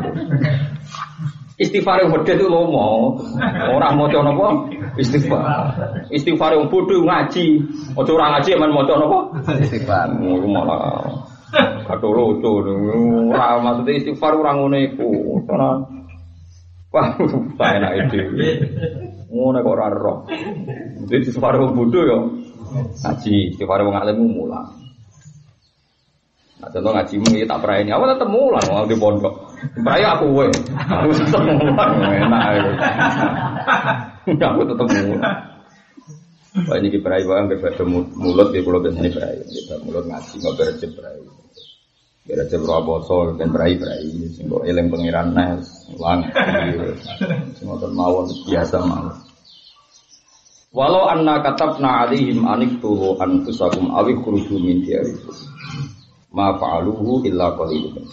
[1.60, 3.20] Istighfar yang medit itu lomo.
[3.76, 4.48] Orang mau coba apa?
[4.96, 5.44] Istighfar.
[6.08, 7.60] Istighfar yang bodoh ngaji.
[7.92, 9.20] Ojo orang ngaji emang mau coba apa?
[9.60, 10.16] Istighfar.
[10.16, 11.12] Ngono malah.
[11.84, 12.64] Kado lucu.
[13.28, 15.08] Ora maksudnya istighfar orang ngono iku.
[15.44, 15.70] Ora.
[16.92, 17.08] Wah,
[17.56, 18.22] saya enak ide.
[19.28, 20.18] Ngono kok ora roh.
[21.04, 22.18] Jadi istighfar yang bodoh ya.
[22.72, 24.72] Ngaji, istighfar yang alim mulang.
[26.62, 29.34] Nah, contoh ngajimu ya tak pernah ini, tetap mulang mau di pondok.
[29.62, 32.44] Pernah aku gue, aku tetap enak.
[34.38, 35.38] Aku tetap mulang.
[36.52, 40.90] Wah ini pernah bang, kita mulut di pulau biasanya pernah, kita mulut ngaji nggak berjep
[40.94, 41.12] pernah.
[42.22, 43.98] Berjep roh bosol dan pernah pernah,
[44.30, 45.64] singgo eleng pengiran nes,
[45.96, 46.22] ulang,
[47.56, 49.16] semua mawon biasa mawon.
[50.72, 55.36] Walau anna katabna alihim anik tulu anfusakum awik kuruju min diyarikum
[56.32, 58.08] ma fa'aluhu illa qalilun.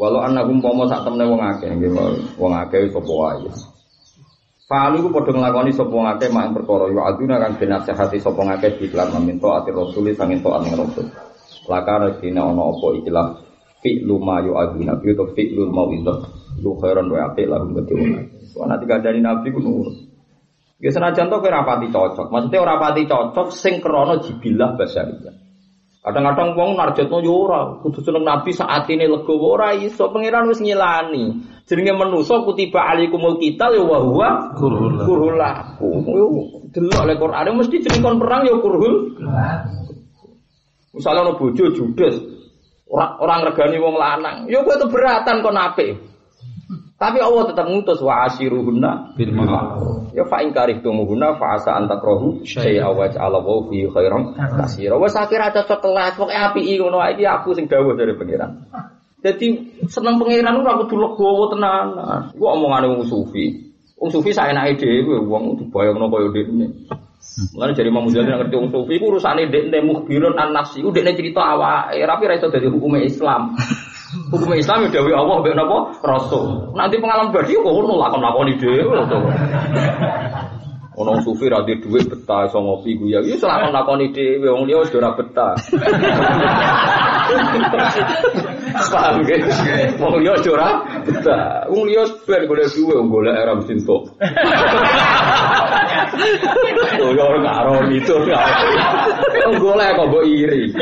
[0.00, 1.68] Walau annahum pomo sak temne wong akeh
[2.40, 3.52] wong akeh sapa wae.
[4.64, 8.80] Fa'alu ku padha nglakoni sapa wong akeh mak perkara yo aduna kang dinasehati sapa ngakeh
[8.80, 11.04] diklan meminta ati rasul sanging taat ning rasul.
[11.68, 13.26] Lakana dina ana apa ikilah
[13.84, 16.16] fi'lu ma yo aduna fi to fi'lu mauizah
[16.64, 18.66] lu khairan wa apik lahum kedhe wong.
[18.72, 20.00] nanti kadani nabi ku nurut.
[20.80, 22.32] Ya senajan to kira rapati cocok.
[22.32, 25.49] Maksudnya ora pati cocok sing krana jibilah basyariyah.
[26.00, 30.64] Kadang-kadang wong narjetno yo ora, kudu seneng Nabi saat ini legowo ora iso pangeran wis
[30.64, 31.44] ngilani.
[31.68, 36.00] Jenenge manusa kutiba alaikumul qital ya wa huwa kurhul lakum.
[36.08, 36.26] Yo
[36.72, 38.94] delok le Quran mesti jeneng kon perang yo kurhul.
[40.96, 42.16] Misalnya ono bojo judes,
[42.88, 46.00] ora ora ngregani wong lanang, yo kowe keberatan kon apik.
[47.00, 50.12] Tapi Allah tetap ngutus wa asiruhunna Bil ma'ruf.
[50.12, 55.00] Ya fa in karihtumuhunna fa asa an takrahu syai'a wa ja'ala wa fi khairan katsira.
[55.00, 58.68] Wes akhir aja cocok pokoke apiki ngono iki aku sing dawuh dari pangeran.
[59.24, 61.96] Jadi seneng pangeran ora kudu legowo tenan.
[62.36, 63.72] Iku omongane wong sufi.
[63.96, 66.84] Wong sufi saenake dhewe wong dibayangno kaya dene.
[67.54, 70.80] Mulane jadi Imam Ghazali ngerti wong sufi iku urusane ndek mukhbirun an nafsi.
[70.80, 73.54] Iku ndekne cerita awake, tapi ra iso dadi hukume Islam.
[74.10, 75.78] Hukum Islam ya dewi Allah mbek napa?
[76.02, 76.74] Rasul.
[76.74, 78.82] Nanti pengalaman badi kok ngono lakon-lakoni dhewe.
[80.96, 83.22] Ono sufi ra duwe dhuwit betah iso ngopi guya.
[83.22, 85.54] Ya lakon lakoni dhewe wong liya wis ora betah.
[88.90, 89.38] Paham ge?
[90.02, 91.70] Wong liya wis ora betah.
[91.70, 94.10] Wong liya ben golek duwe wong golek era mesti entuk.
[97.00, 98.14] Ya ora karo itu.
[99.46, 100.74] Wong golek kok mbok iri.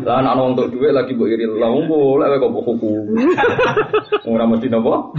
[0.00, 1.44] Lah anak wong entuk duwe lagi mbok iri.
[1.44, 3.04] Lah wong golek kok mbok hukum.
[4.32, 5.12] Ora mesti napa?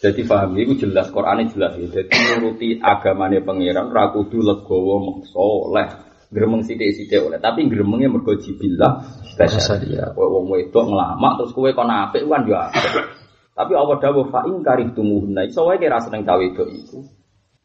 [0.00, 1.86] Jadi paham itu jelas Quran jelas ya.
[2.00, 6.08] Jadi nuruti agamane pangeran ra kudu legowo soleh.
[6.30, 9.02] Gremeng sithik-sithik oleh, tapi gremengnya mergo jibillah
[9.34, 10.14] basaria.
[10.14, 13.02] Kowe wong wedok nglamak terus kowe kon apik kan yo apik.
[13.50, 17.02] Tapi Allah dawuh fa in karihtumuhunna iso wae kira seneng cawe wedok iku.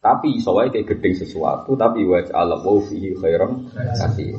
[0.02, 3.70] Tapi iso wae kayak gedeng sesuatu tapi wa ja'ala wa fihi khairan
[4.02, 4.34] kasih.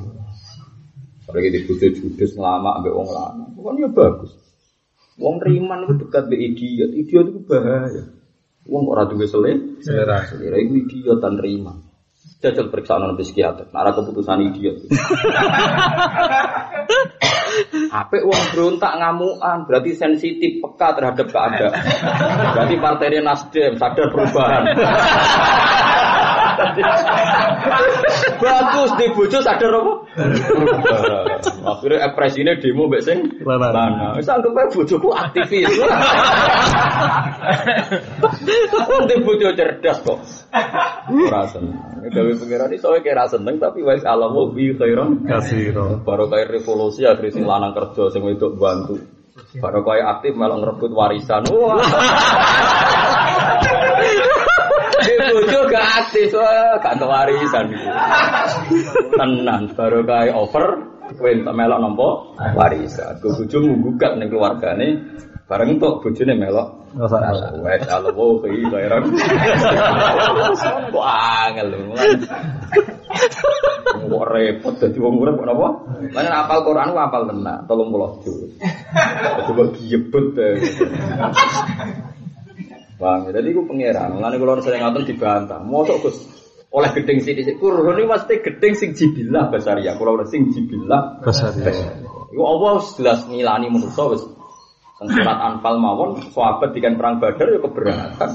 [1.30, 3.50] Apalagi di bojo judes nglamak ambek wong lanang.
[3.54, 4.45] Kan ya bagus.
[5.16, 8.04] Wong riman itu dekat be idiot, idiot itu bahaya.
[8.68, 10.28] Wong ora duwe sele, Selera.
[10.28, 11.80] selera itu idiot dan riman.
[12.36, 14.76] Jajal periksa nang psikiater, nara keputusan idiot.
[17.88, 21.72] Apik wong berontak ngamukan, berarti sensitif peka terhadap keadaan.
[22.52, 24.62] Berarti partainya Nasdem sadar perubahan.
[28.42, 29.92] Bagus di bojo sadar apa?
[31.76, 34.16] Akhirnya ekspresinya demo mbek sing Lanang.
[34.16, 35.72] Wis anggap ae bojoku aktivis.
[38.86, 40.18] Wong di bojo cerdas kok.
[41.10, 41.76] Ora seneng.
[42.06, 45.26] Gawe pengiran iso kira seneng tapi wis alamu bi khairan.
[45.26, 46.00] Kasiro.
[46.04, 48.96] Baru kayak revolusi akhirnya sing lanang kerja sing wedok bantu.
[49.60, 51.44] Baru kayak aktif malah ngerebut warisan.
[51.52, 51.76] Wah.
[55.06, 56.34] Di bojo gak aktif,
[56.82, 57.66] gak warisan.
[59.14, 60.66] Tenan, baru kayak over
[61.14, 62.08] Kowe entuk melok nampa
[62.58, 63.22] warisan.
[63.22, 65.06] Ku bojomu gugat ning keluargane
[65.46, 66.68] bareng entuk bojone melok.
[66.98, 69.06] Wes alwo ki kairan.
[70.90, 71.94] Kok angel lho.
[74.10, 75.68] Kok repot dadi wong urip kok napa?
[76.10, 78.50] Lan apal Quran ku apal tenan 30 juz.
[79.46, 79.62] Coba
[82.96, 84.16] Bang, jadi gue pangeran.
[84.16, 85.60] Mulane kula sering ngoten dibantah.
[85.60, 86.16] Mosok Gus
[86.76, 91.22] oleh gedeng sini sih kurun ini pasti gedeng sing jibilah basaria kalau udah sing jibilah
[91.24, 91.72] basaria
[92.28, 94.20] itu Allah jelas ngilani manusia wes
[95.00, 98.32] surat anfal mawon sahabat dikan perang badar ya keberatan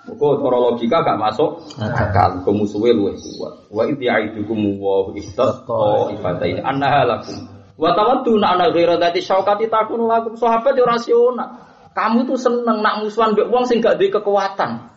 [0.00, 3.54] Kok cara logika gak masuk akal kok musuhe luwih kuat.
[3.68, 6.10] Wa idh ya'idukum wa istaqa
[6.48, 7.36] ini annaha lakum.
[7.76, 11.69] Wa tawadduna ana ghaira syaukati takun lakum sahabat yo rasional.
[11.90, 14.90] Kamu tuh seneng nak musuhan mbek wong sing gak duwe kekuatan.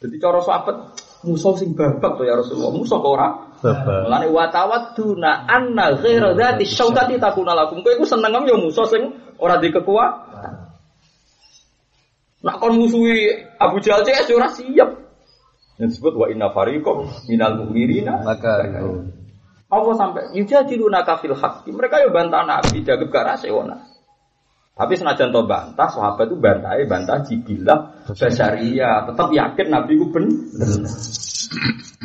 [0.00, 2.72] Jadi cara sahabat musuh sing babak to ya Rasulullah.
[2.72, 3.28] Musuh kok ora?
[3.60, 4.08] Babak.
[4.08, 7.82] Mulane wa tawadduna anna ghaira dzati syaukati takuna lakum.
[7.84, 10.54] Kowe iku seneng yo musuh sing ora di kekuatan.
[12.40, 14.90] Nak kon musuhi Abu Jahal CS ora siap.
[15.76, 18.64] Yang disebut wa inna fariqam minal mu'minina maka
[19.70, 21.70] Allah sampai yujadiluna kafil haqqi.
[21.70, 23.80] Mereka yo bantah Nabi jaga gak rasional.
[24.80, 30.88] Tapi senajan to bantah, sahabat itu bantah, bantah jibilah basaria, tetap yakin Nabi itu bener.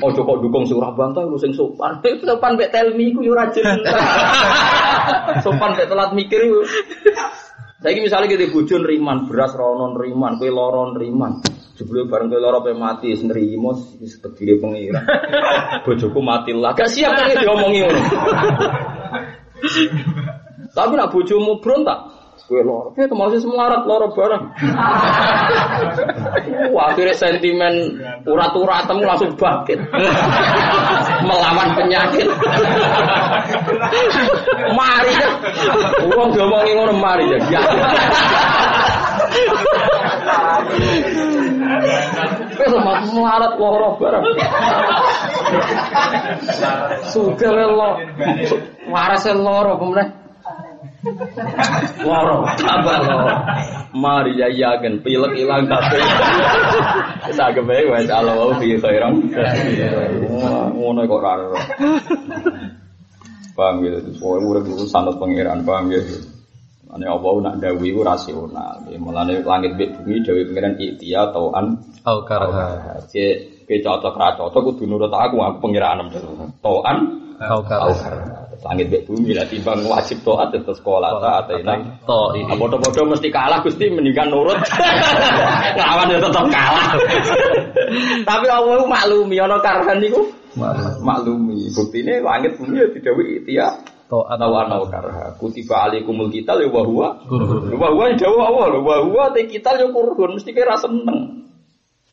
[0.03, 2.03] Oh kok dukung surah bantah lu sing sopan.
[2.03, 3.47] Itu sopan mbek telmi ku yo ora
[5.45, 6.67] Sopan mbek telat mikir yo.
[7.85, 11.45] Saiki misalnya kita bujun riman, beras ronon riman, kue loron riman.
[11.77, 13.53] Jebule bareng kue loro pe mati sendiri
[14.01, 15.05] wis terdiri pengira.
[15.85, 16.73] Bojoku mati lah.
[16.73, 18.01] Gak siap kan diomongi ngono.
[20.75, 24.53] Tapi nak bojomu berontak, Kue loro, kue tuh masih semarat loro bareng.
[26.69, 29.81] Wah, sentimen urat-urat temu langsung bangkit,
[31.25, 32.29] melawan penyakit.
[34.77, 35.29] mari ya,
[36.05, 37.61] uang ngomongi ngono mari ya.
[42.53, 44.25] Kue sama semarat loro bareng.
[47.09, 47.89] Sudah lo,
[48.93, 50.24] waras loro kemudian.
[52.01, 53.29] Loro, tambah loro.
[53.95, 56.01] Mari ya yakin pilek ilang kabeh.
[57.31, 59.13] Sak kepe wis Allah fi khairan.
[60.73, 61.33] Ngono kok ora.
[63.55, 66.03] Paham ya, soalnya urip itu sanad pangeran, paham ya.
[66.91, 68.83] Ane apa nak dawi ku rasional.
[68.99, 72.99] Mulane langit mbek bumi dawi pangeran ikhtiya tauan au karha.
[73.07, 76.07] Cek ke cocok ra cocok kudu nurut aku aku pangeran
[76.59, 76.97] tauan
[77.39, 78.44] au karha.
[78.63, 81.75] Langit dan bumi lah timbang wajib toat atau sekolah atau ini.
[82.07, 82.53] To ini.
[82.55, 84.55] Bodoh-bodoh mesti kalah gusti mendingan nurut.
[85.79, 86.87] Lawan ya tetap kalah.
[88.29, 90.21] Tapi Allah maklumi ono karhan niku.
[91.03, 91.67] Maklumi.
[91.75, 93.13] Bukti ini langit bumi ya tidak
[93.49, 93.67] ya.
[94.05, 95.33] To atau anau karha.
[95.41, 97.25] Kutiba alaikumul kita ya wahwa.
[97.73, 98.77] Wahwa jauh Allah.
[98.77, 101.49] Wahwa te kita ya kurun mesti kira seneng.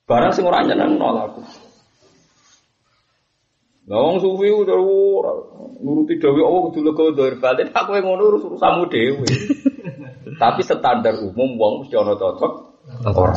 [0.09, 1.37] Barang sing ora nyeneng nolak.
[3.91, 4.79] Lah wong sufi udah
[5.83, 9.27] nuruti dewi Allah kudu lega dhahir batin aku ngono urus urusanmu dhewe.
[10.43, 12.53] Tapi standar umum wong mesti ana cocok
[13.11, 13.35] ora.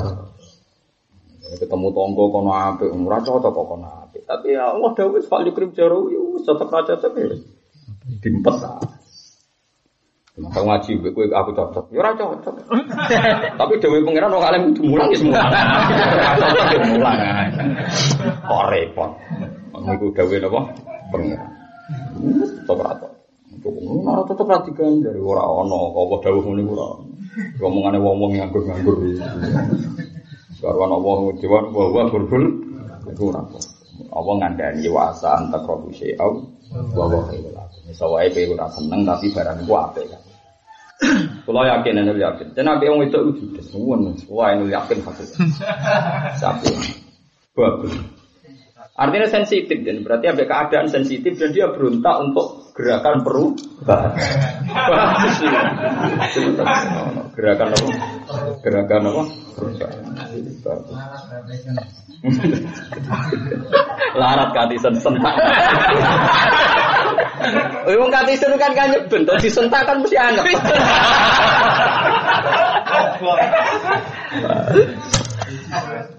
[1.45, 4.21] Ketemu tonggo kono apik, ora cocok kok kono apik.
[4.29, 7.25] Tapi ya Allah dawuh fal yukrim jaro yo cocok ra cocok ya.
[8.21, 8.77] Dimpet ta.
[10.35, 11.85] Maka ngaji kowe aku cocok.
[11.89, 12.53] Ya ora cocok.
[13.65, 15.41] Tapi dewe pangeran kok alim kudu mulang ya semua.
[16.41, 17.17] Cocok ya mulang.
[18.45, 19.11] Kok repot.
[19.83, 20.61] Niku gawe napa?
[21.11, 21.51] Pengiran.
[22.65, 23.07] Tetep ra to.
[24.05, 26.87] Ora tetep ra diganjar ora ana apa dawuh ngene ora.
[27.59, 28.97] Ngomongane wong-wong nganggur-nganggur.
[30.61, 33.59] Karwan Allah dewan wa wa iku ora apa.
[34.11, 36.41] Apa ngandani wasa antak robu syai'au
[36.95, 37.55] wa wa khairul.
[37.91, 40.09] Sawae kowe ora seneng tapi barang ku apik.
[41.45, 42.55] Kalau yakin, ini yakin.
[42.55, 43.19] Nabi yang itu
[43.67, 43.99] semua,
[44.31, 45.27] wah ini yakin hasil.
[46.39, 46.71] Satu,
[47.51, 48.14] bagus.
[48.95, 54.15] Artinya sensitif dan berarti ada keadaan sensitif dan dia berontak untuk gerakan perubahan.
[57.35, 57.91] gerakan apa?
[58.63, 59.23] Gerakan apa?
[59.51, 59.99] Perubahan.
[64.15, 65.35] Larat katisen sentak.
[67.83, 70.47] Wong katisen kan kan nyeben, disentak kan mesti anggap.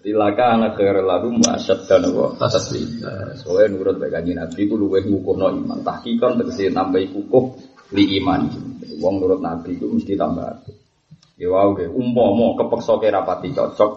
[0.00, 3.34] Tilaka anak kira lalu masyad dan apa atas lita.
[3.36, 5.82] Soalnya nurut baik kaji nabi itu luweh ngukuh no iman.
[5.82, 7.44] Tahkikan terkesi tambah kukuh
[7.92, 8.46] li iman.
[9.02, 10.64] Wong nurut nabi itu mesti tambah.
[11.36, 11.90] Ya wow deh.
[11.90, 13.92] Umpomo kepeksa kira pati cocok.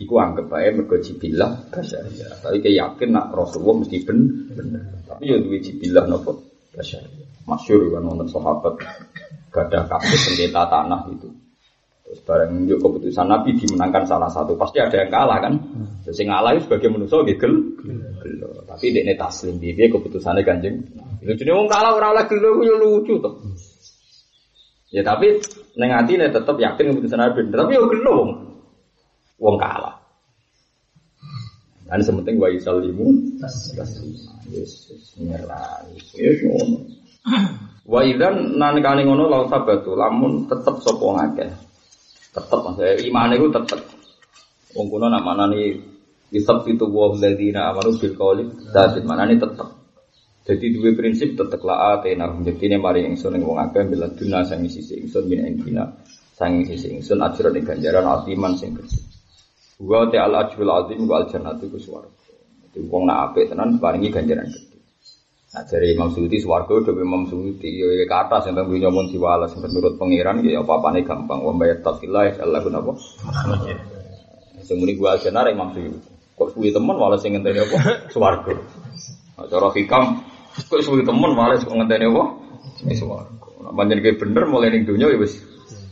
[0.00, 2.40] Iku anggap baik mergo jibilah basyariah.
[2.40, 5.04] Tapi kayak yakin nak Rasulullah mesti ben bener.
[5.04, 6.40] Tapi ya duwe jibilah nopo
[7.44, 8.78] Masyur kan wonten sahabat
[9.50, 11.28] gadah kasus sengketa tanah itu.
[12.10, 15.54] Terus bareng yuk keputusan Nabi dimenangkan salah satu, pasti ada yang kalah kan.
[16.02, 17.54] Terus yang kalah itu sebagai manusia gel,
[18.66, 20.90] Tapi dia taslim dia keputusannya ganjeng.
[21.22, 23.54] Itu jadi orang kalah orang lagi gelo yo lucu tuh.
[24.90, 25.38] Ya tapi
[25.78, 28.34] neng hati nih tetap yakin keputusan Nabi, tapi yo gelo
[29.38, 30.02] wong, kalah.
[31.86, 34.34] Kan sementing wa yusallimu taslima.
[35.14, 35.86] Nyerah.
[36.18, 36.50] Yesus
[37.86, 41.69] Wa idan nalikane ngono lau sabatu lamun tetep sapa ngakeh.
[42.30, 43.80] Tetep maksudnya iman itu tetep.
[44.78, 45.90] Wong kuno nak manani
[46.30, 49.66] Yusab itu wa ladina amanu bil qawli sabit manani tetep.
[50.46, 54.46] Jadi dua prinsip tetep la atena jadi ini mari ingsun ing wong akeh bila duna
[54.46, 55.90] sang sisi ingsun min engkina
[56.38, 58.94] sang sisi ingsun ajran ing ganjaran atiman sing gede.
[59.82, 62.14] Wa ta'al ajrul azim wa al jannatu ku swarga.
[62.70, 64.69] Jadi wong nak tenan paringi ganjaran gede.
[65.50, 69.10] Nah dari Imam Suyuti swarga udah Imam Suyuti ya ya kata sing teng dunya mun
[69.10, 72.94] diwales menurut pangeran ya apa-apane gampang wa bayat taqillah ya Allah napa.
[74.62, 76.06] Sing muni gua jenar Imam Suyuti.
[76.38, 77.78] Kok suwi temen malah sing ngenteni apa?
[78.14, 78.54] Swarga.
[79.34, 80.22] Nah, cara hikam
[80.54, 82.22] kok suwi temen malah sing ngenteni apa?
[82.94, 83.50] Swarga.
[83.66, 85.34] Nah panjen bener mulai ning dunya ya wis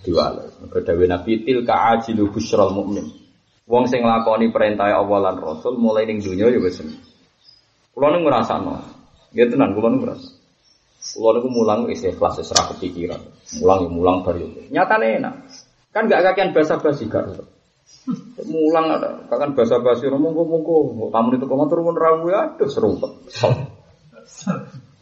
[0.06, 0.54] diwales.
[0.70, 3.10] Dawuh Nabi tilka ajilu busyral mukmin.
[3.66, 6.78] Wong sing nglakoni perintah Allah lan Rasul mulai ning dunya ya wis.
[7.90, 8.97] Kulo ning ngrasakno
[9.36, 10.28] Ya tenan kula nu ngrasa.
[11.16, 13.20] Kula niku mulang wis ra kepikiran.
[13.60, 14.48] Mulang ya mulang bar yo.
[14.72, 15.34] Nyatane enak.
[15.92, 17.48] Kan gak kakean basa-basi gak.
[18.44, 21.08] Mulang ada, kan basa-basi monggo-monggo.
[21.08, 23.00] Tamu itu komatur mun rawu ya aduh seru.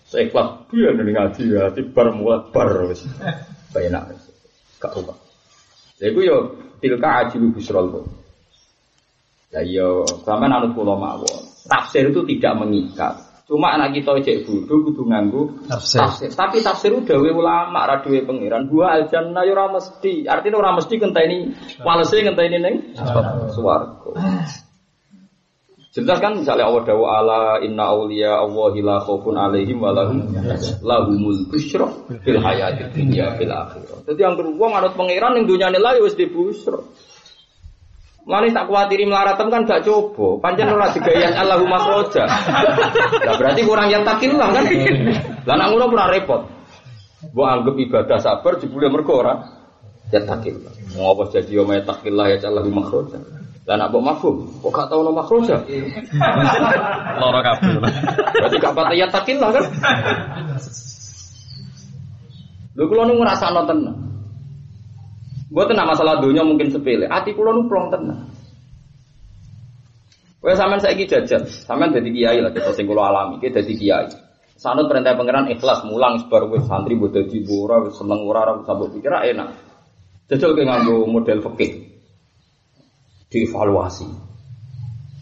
[0.06, 3.02] Saya ikhlas biar nih ngaji ya, bar mulat bar wis.
[3.74, 4.14] Enak.
[4.78, 5.14] Gak apa.
[5.98, 6.36] Lha iku yo
[6.78, 8.06] tilka ajibu busrol kok.
[9.50, 11.50] Ya yo sampean anut kula mawon.
[11.66, 13.25] Tafsir itu tidak mengikat.
[13.46, 16.02] Cuma anak kita cek bodoh kudu nganggu tafsir.
[16.02, 16.30] tafsir.
[16.34, 18.66] Tapi tafsir udah we ulama ra duwe pangeran.
[18.66, 20.26] Dua al jannah yo ora mesti.
[20.26, 21.54] Artinya ora mesti ngenteni
[21.86, 22.74] walese ngenteni ning
[23.54, 24.10] swarga.
[25.94, 30.28] Jelas kan misalnya Allah dawa ala inna auliya Allahi la khaufun alaihim wa lahum
[30.84, 31.88] lahumul busyra
[32.20, 34.04] fil hayati dunya fil akhirah.
[34.04, 36.82] Dadi yang wong anut pangeran ning dunyane la wis di busra.
[38.26, 40.42] Mulane tak kuatiri melaratem kan gak coba.
[40.42, 42.26] Panjang ora digayan Allahumma khoja.
[43.22, 44.66] Lah berarti kurang yang takillah kan.
[45.46, 46.42] Lah nak ngono ora repot.
[47.30, 49.46] Mbok anggap ibadah sabar jebule mergo ora
[50.10, 50.74] ya takillah.
[50.98, 53.22] Mau apa jadi yo ya takillah ya Allahumma khoja.
[53.62, 55.62] Lah nak mbok mafhum, kok gak tau nama khoja?
[57.22, 57.78] Loro kabeh.
[58.42, 59.64] Berarti gak patah ya takillah kan.
[62.74, 63.94] Lho kula nu ngrasakno tenan.
[65.46, 67.06] Gue tenang masalah dunia mungkin sepele.
[67.06, 68.26] Hati kulo nu plong tenang.
[70.42, 74.06] Kowe sampean saiki jajan, sampean dadi kiai lah kita sing kula alami, kita dadi kiai.
[74.54, 78.62] Sanut perintah pangeran ikhlas mulang sebar wis santri mbok dadi ora wis seneng ora ora
[78.62, 79.58] sabuk pikir enak.
[80.30, 81.72] Jajal ke nganggo model fikih.
[83.26, 84.06] Dievaluasi.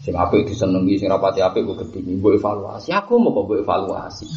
[0.05, 2.93] Sing apik disenengi, sing rapati apik kok gedhi mbok evaluasi.
[2.93, 4.27] Aku mau kok mbok evaluasi.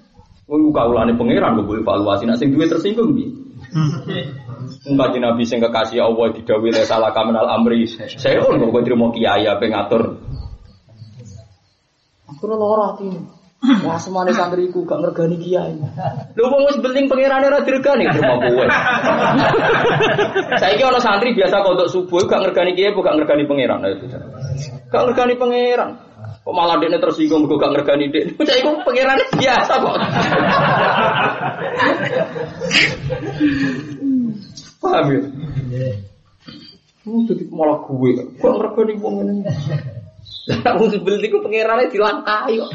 [0.52, 3.32] Wong kaulane pangeran mbok evaluasi, nek sing duwe tersinggung piye?
[3.74, 7.90] Enggak Nabi sing kekasih Allah didhawuhi le salah kamenal amri.
[7.90, 10.22] Saya kok kok trimo kiai ape ngatur.
[12.30, 13.10] Aku ora ati.
[13.64, 15.72] Wah semane santriku gak ngergani kiai.
[16.36, 18.66] Lho wong wis beling pangerane ora diregani trimo kowe.
[20.60, 23.80] Saiki ana santri biasa kok untuk subuh gak ngergani kiai gak ngergani pangeran.
[24.92, 25.90] Gak ngergani pangeran.
[26.44, 28.28] Kok malah dia tersinggung gue gak ngergani dia.
[28.44, 29.96] Saya itu pangeran biasa kok.
[34.84, 35.24] Paham ya?
[37.08, 38.12] Oh, jadi malah gue.
[38.44, 39.40] Kok ngergani wong ini?
[40.76, 42.70] Wong sebel iku pangerane dilangkahi kok.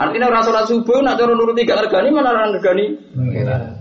[0.00, 3.76] Artinya ora salat subuh nak cara nuruti gak ngergani mana ora ngergani pangeran.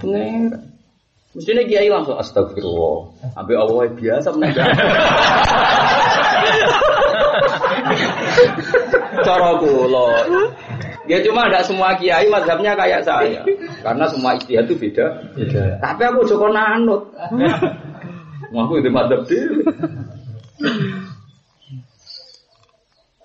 [1.32, 3.08] Mestinya kiai langsung astagfirullah.
[3.40, 4.68] Ambil Allah biasa menegak.
[9.26, 10.08] Cara kula.
[11.10, 13.42] Ya cuma ada semua kiai mazhabnya kayak saya.
[13.84, 15.34] Karena semua istihad itu beda.
[15.36, 15.82] beda.
[15.82, 17.12] Tapi aku joko nanut.
[18.52, 19.64] Aku itu madhab dhewe.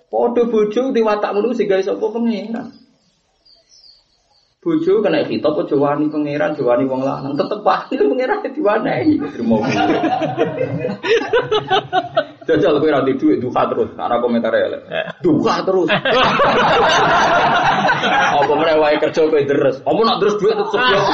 [0.07, 2.73] Padha bojo di watak ngono sehingga iso apa pengenan.
[4.63, 9.15] Bojo kena kita apa jawani pangeran, jawani wong lanang, tetep pasti pangeran diwanehi.
[9.19, 9.99] Terima kasih.
[12.47, 14.87] Jajal kowe ra duit duha terus, ana komentar elek.
[15.19, 15.91] Duha terus.
[18.39, 19.83] Apa meneh wae kerja kowe deres.
[19.83, 21.01] Apa nak terus duit tetep yo.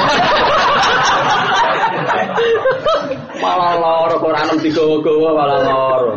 [3.43, 6.11] Malah loro kok ana digowo-gowo malah loro.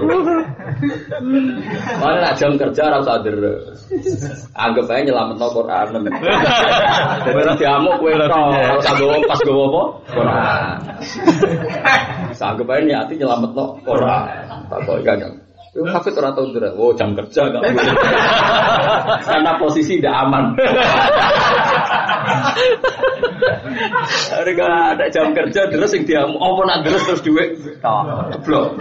[2.01, 3.86] Mana nak jam kerja rasa deres.
[4.57, 5.86] Anggap aja nyelamat no Quran.
[7.30, 9.84] Bener diamuk kue to, rasa gue pas gue apa?
[10.09, 10.76] Quran.
[12.34, 14.26] Anggap aja niati nyelamat no Quran.
[14.70, 15.43] Tak kau ikan
[15.76, 16.72] Yo hafid ora tau ndera.
[16.80, 17.59] Oh, jam kerja gak
[19.28, 20.55] Karena posisi tidak aman.
[24.32, 27.59] Harga ada jam kerja terus yang dia mau nak terus terus duit.
[28.47, 28.80] Blok.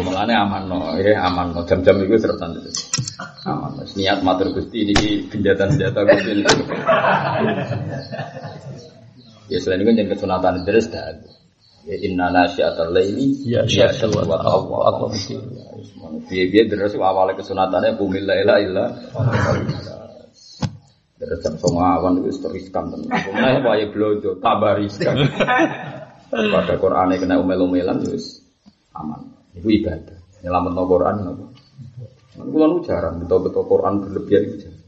[0.00, 1.60] Mulane aman no, ya aman no.
[1.68, 2.70] Jam-jam itu seretan itu.
[3.44, 3.76] Aman.
[3.96, 6.32] Niat matur Gusti ini genjatan senjata Gusti.
[9.46, 11.14] Ya selain itu jangan kesunatan terus dah.
[11.86, 15.10] Ya inna nasyiatal laili ya syai'atu wa Allah.
[16.26, 18.84] Biye-biye terus awalnya kesunatannya bumi laila illa
[21.16, 23.08] Terus jam awan itu riskan tenan.
[23.08, 25.16] Mulai wae blojo tabariskan.
[26.26, 28.45] Pada Quran kena umel-umelan wis
[29.00, 29.20] aman.
[29.52, 30.18] Itu ibadah.
[30.44, 31.46] Nyelametno Quran napa?
[32.36, 34.84] Kulo jarang betul-betul Quran berlebihan itu jarang.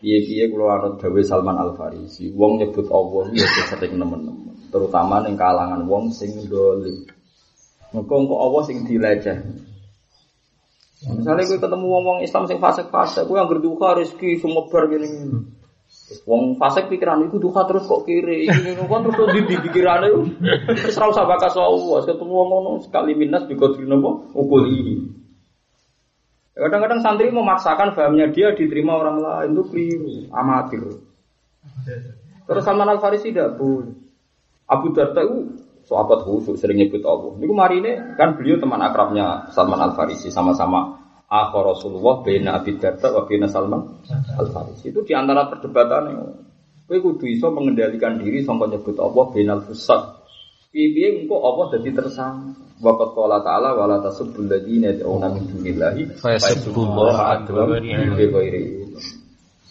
[0.00, 4.40] Piye-piye kula anut Salman Al Farisi, wong nyebut Allah ya sering nemen-nemen
[4.70, 7.04] terutama ning kalangan wong sing dolim.
[7.90, 9.38] Engko engko Allah sing dileceh.
[11.00, 15.10] Misalnya gue ketemu wong-wong Islam sing fasik-fasik, gue yang berduka rezeki sumebar gini.
[16.26, 20.20] Wong fasik pikiran itu duka terus kok kiri, ini kan terus di pikiran itu.
[20.66, 25.06] Terus usah bakas Allah, ketemu wong ngono sekali minus bikodri nopo ukul ini.
[26.50, 30.82] Kadang-kadang santri memaksakan fahamnya dia diterima orang lain itu keliru, amatir.
[32.44, 33.94] Terus Salman Al Farisi tidak boleh.
[34.66, 37.32] Abu Darda itu sahabat khusus sering nyebut Allah.
[37.38, 40.99] Kemarin ini kan beliau teman akrabnya Salman Al Farisi sama-sama
[41.30, 44.02] akhir Rasulullah bina Abi Darda wa bina Salman
[44.34, 44.90] Al Farisi.
[44.90, 46.22] Itu di antara perdebatan yang
[46.90, 50.26] Kowe kudu iso mengendalikan diri sampai nyebut Allah binal fusat.
[50.74, 52.58] Piye engko Allah dadi tersangka.
[52.82, 58.90] Waqat qala ta'ala wala tasubbul ladina yad'una min dunillahi fa yasubbullaha adwa bi ghairi.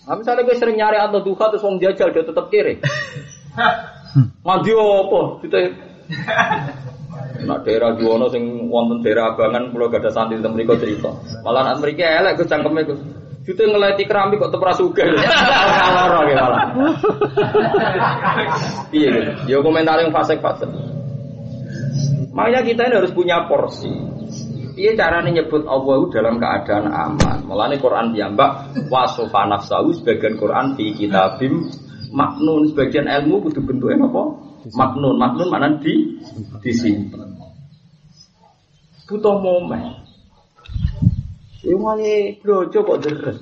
[0.08, 2.80] Nah, misalnya gue sering nyari atau duha terus wong jajal dia tetap kiri.
[4.48, 5.22] Mandi apa?
[5.44, 5.58] Kita
[7.46, 11.12] Nak daerah Juwono sing wonten daerah Abangan kula gak ada santri teng mriku cerita.
[11.44, 13.00] Malah nak mriki elek Gus cangkeme Gus.
[13.48, 15.10] Jute ngeleti keramik kok tepra sugih.
[15.10, 16.62] Lara ge malah.
[18.94, 19.32] Iya gitu.
[19.50, 20.70] Ya komentar yang fasik-fasik.
[22.36, 23.90] Makanya kita ini harus punya porsi.
[24.80, 27.38] Iya caranya nyebut Allah dalam keadaan aman.
[27.44, 31.68] Mulane Quran diambak wasofa nafsahu sebagian Quran di kitabim
[32.16, 34.24] maknun sebagian ilmu butuh bentuknya apa?
[34.68, 36.20] Maknun, maknun mana di
[36.60, 37.32] disimpan.
[39.08, 40.06] Butuh momen.
[41.64, 43.40] Iwani blojo kok deres.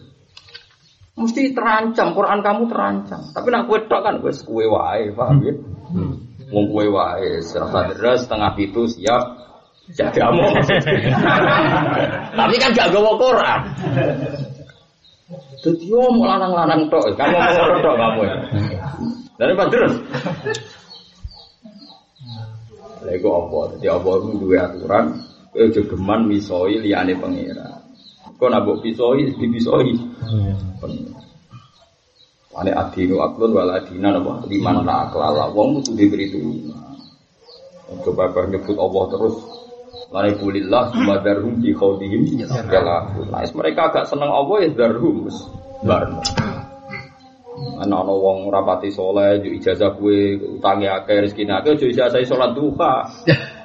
[1.18, 3.22] Mesti terancam, Quran kamu terancam.
[3.34, 5.54] Tapi nak kue tok kan kue kue wae, paham ya?
[5.90, 6.14] Hmm.
[6.54, 9.24] Wong kue wae, serasa deres setengah itu siap
[9.98, 10.54] jadi among.
[12.38, 13.62] Tapi kan gak gawa Quran.
[15.64, 18.22] Jadi mau lanang-lanang tok, kan mau ngomong tok kamu.
[19.38, 19.66] Dari apa
[22.98, 23.06] terus?
[23.06, 23.78] Lego apa?
[23.78, 25.06] Jadi apa itu dua aturan.
[25.54, 27.82] Kau jogeman misoi liane pengira.
[28.38, 29.94] Kau nabok pisoi, di pisoi.
[32.58, 34.46] Ane adinu aklun wala adina apa?
[34.50, 35.50] Liman la aklala.
[35.54, 36.42] Wong itu diberi itu.
[38.04, 39.36] Coba kau nyebut Allah terus
[40.08, 45.28] Lani kulillah sumadarhum di khawdihim Yalah Nah mereka agak seneng Allah ya darhum
[45.84, 46.08] Bar
[47.78, 52.58] Ana ana wong rapati soleh, yo ijazah kue, utangi akeh, rezeki akeh, yo ijazah sholat
[52.58, 52.94] duha.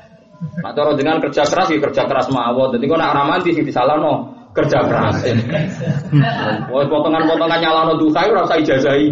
[0.42, 2.74] Nah, cara dengan kerja keras, ya kerja keras mawon.
[2.74, 5.22] Jadi kau nak ramanti sih no kerja keras.
[6.74, 9.06] Wah, potongan-potongan nyalano duha itu rasa ijazahi.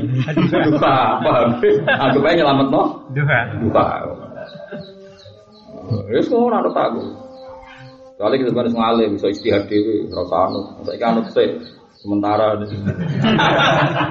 [0.51, 1.62] Duha, paham?
[1.86, 2.82] Anggap aja nyelamat no.
[3.14, 3.38] Duha.
[3.62, 3.86] Duha.
[6.11, 7.07] Wis kok ora ada takut.
[8.20, 10.64] Soalnya kita harus ngalih, bisa istihad dewi, rasa anut.
[10.84, 11.48] Saya anut sih.
[12.01, 12.57] Sementara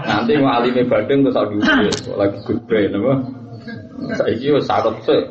[0.05, 1.57] nanti walime badeng terus lagi
[2.13, 3.13] lagi good brain apa?
[4.13, 5.25] Saiki wis sarep sih.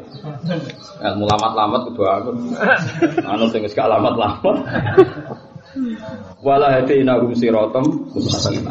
[0.99, 2.31] Ilmu lamat-lamat kudu aku.
[3.23, 4.57] Anu wis gak lamat-lamat.
[6.43, 8.67] Wala hadina hum siratam mustaqim.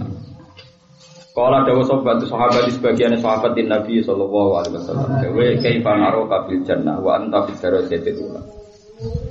[1.32, 5.10] Kala dawa sobat sahabat di sebagian sahabat Nabi sallallahu alaihi wasallam.
[5.22, 8.42] Dewe kaifa naro kabil jannah wa anta fi darajatil ula.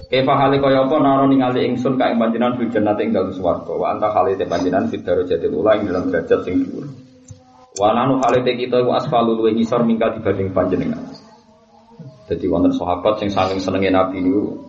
[0.07, 3.75] Kaifa hale kaya apa naro ningali ingsun ka ing panjenengan fil jannati ing dalem swarga
[3.75, 6.87] wa anta hale te panjenengan fi darajatil ula ing dalam derajat sing dhuwur.
[7.75, 11.03] Wa nanu hale te kita wa asfalu luwe ngisor mingkal dibanding panjenengan.
[12.31, 14.67] Jadi wonten sahabat sing saking senenge Nabi niku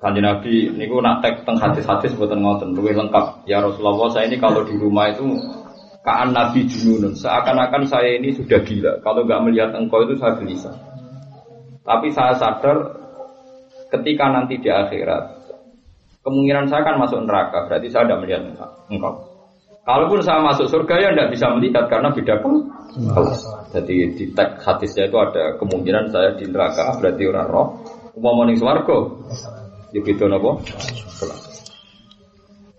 [0.00, 3.44] Kanjeng Nabi niku nak tek teng hadis-hadis mboten ngoten luwih lengkap.
[3.44, 5.28] Ya Rasulullah saya ini kalau di rumah itu
[6.00, 9.04] Kaan Nabi Jununun, seakan-akan saya ini sudah gila.
[9.04, 10.72] Kalau nggak melihat engkau itu saya gelisah.
[11.84, 12.99] Tapi saya sadar
[13.90, 15.40] ketika nanti di akhirat
[16.22, 18.42] kemungkinan saya akan masuk neraka, berarti saya tidak melihat
[18.88, 19.14] engkau.
[19.80, 22.68] Kalaupun saya masuk surga ya tidak bisa melihat karena beda pun.
[23.72, 27.68] Jadi di teks hadisnya itu ada kemungkinan saya di neraka berarti orang roh.
[28.20, 28.98] Mau ning swarga.
[29.90, 30.60] Ya beda napa?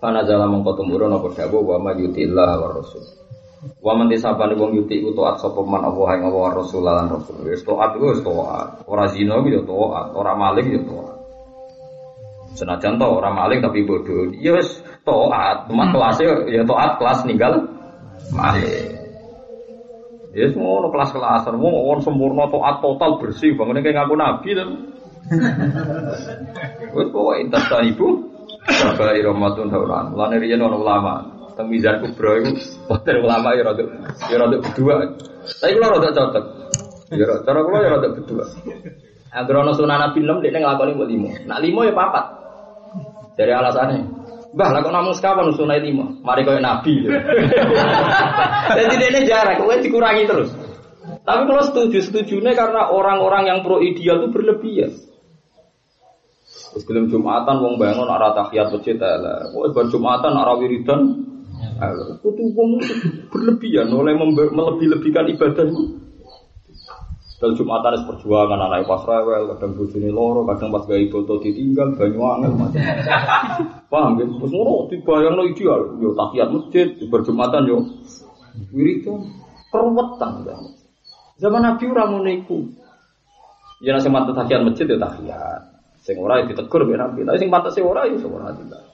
[0.01, 3.01] Karena jalan mengko tumurun apa dawu wa ma yutillah wa rasul.
[3.62, 7.45] Wa man disabane wong yuti ku taat sapa man Allah ing Allah rasul lan rasul.
[7.45, 8.82] Wis taat ku wis taat.
[8.89, 11.18] Ora zina ku ya taat, ora maling ya taat.
[12.57, 14.34] Senajan to ora maling tapi bodoh.
[14.34, 17.70] Ya wis taat, cuma kelasnya ya taat kelas ninggal
[18.34, 18.97] maling.
[20.32, 24.70] Ya semua kelas-kelas, semua orang sempurna taat total bersih, bangun kayak ngaku nabi dan.
[26.97, 28.32] Wes pokoknya intas ibu
[28.62, 30.14] Bapak Romatun Hauran.
[30.14, 31.41] Mulane riyen ulama.
[31.68, 32.51] Mizan Kubra iku
[32.88, 33.84] wonten ulama ya rada
[34.30, 34.95] ya rada berdua.
[35.59, 36.45] Tapi kula rada cocok.
[37.12, 38.45] Ya cara kula ya rada berdua.
[39.32, 41.47] Agar ana sunah Nabi 6 dekne nglakoni mbok 5.
[41.47, 42.26] Nak 5 ya papat.
[43.39, 43.99] Dari alasannya.
[44.51, 46.28] Mbah, lah kok namung sekawan sunah 5.
[46.28, 47.07] Mari koyo Nabi.
[48.78, 50.51] Jadi dekne jarak, kowe dikurangi terus.
[51.24, 54.91] Tapi kalau setuju, setujunya karena orang-orang yang pro ideal itu berlebihan.
[56.72, 59.51] Terus belum Jumatan wong bangun arah tahiyat masjid lah.
[59.51, 61.01] Wong bar Jumatan arah wiridan.
[62.22, 62.78] Itu wong
[63.34, 64.14] berlebihan oleh
[64.54, 66.02] melebih-lebihkan ibadah itu.
[67.42, 71.98] Dan Jumatan es perjuangan anak pas rewel, kadang bojone loro, kadang pas gawe foto ditinggal
[71.98, 72.78] banyu macam.
[73.92, 74.30] Paham ya?
[74.30, 77.82] Terus ngono dibayangno ideal, yo tahiyat masjid, berjumatan yo
[78.70, 79.26] wiridan,
[79.74, 80.62] keruwetan kan.
[81.42, 82.62] Zaman Nabi ora ngono iku.
[83.82, 85.62] Ya nasi mantep tahiyat masjid ya tahiyat.
[86.06, 88.86] Sing ora ya ditegur mbek Nabi, tapi sing pantes ora ya ora tidak.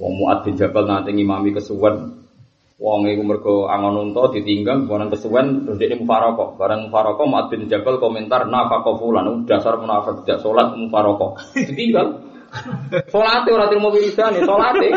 [0.00, 2.20] Wong Muad bin Jabal nanti ngimami kesuwen
[2.80, 6.56] Wong iku mergo angon unta ditinggal barang kesuwen terus dia mufaraqah.
[6.56, 11.36] Barang mufaraqah Muad bin Jabal komentar nafaqah fulan dasar munafik tidak salat mufaraqah.
[11.68, 12.24] Ditinggal.
[13.12, 14.88] Salate ora terima wiridane, salate.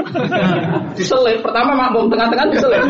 [0.97, 2.87] Diselip pertama makmum tengah-tengah diselip.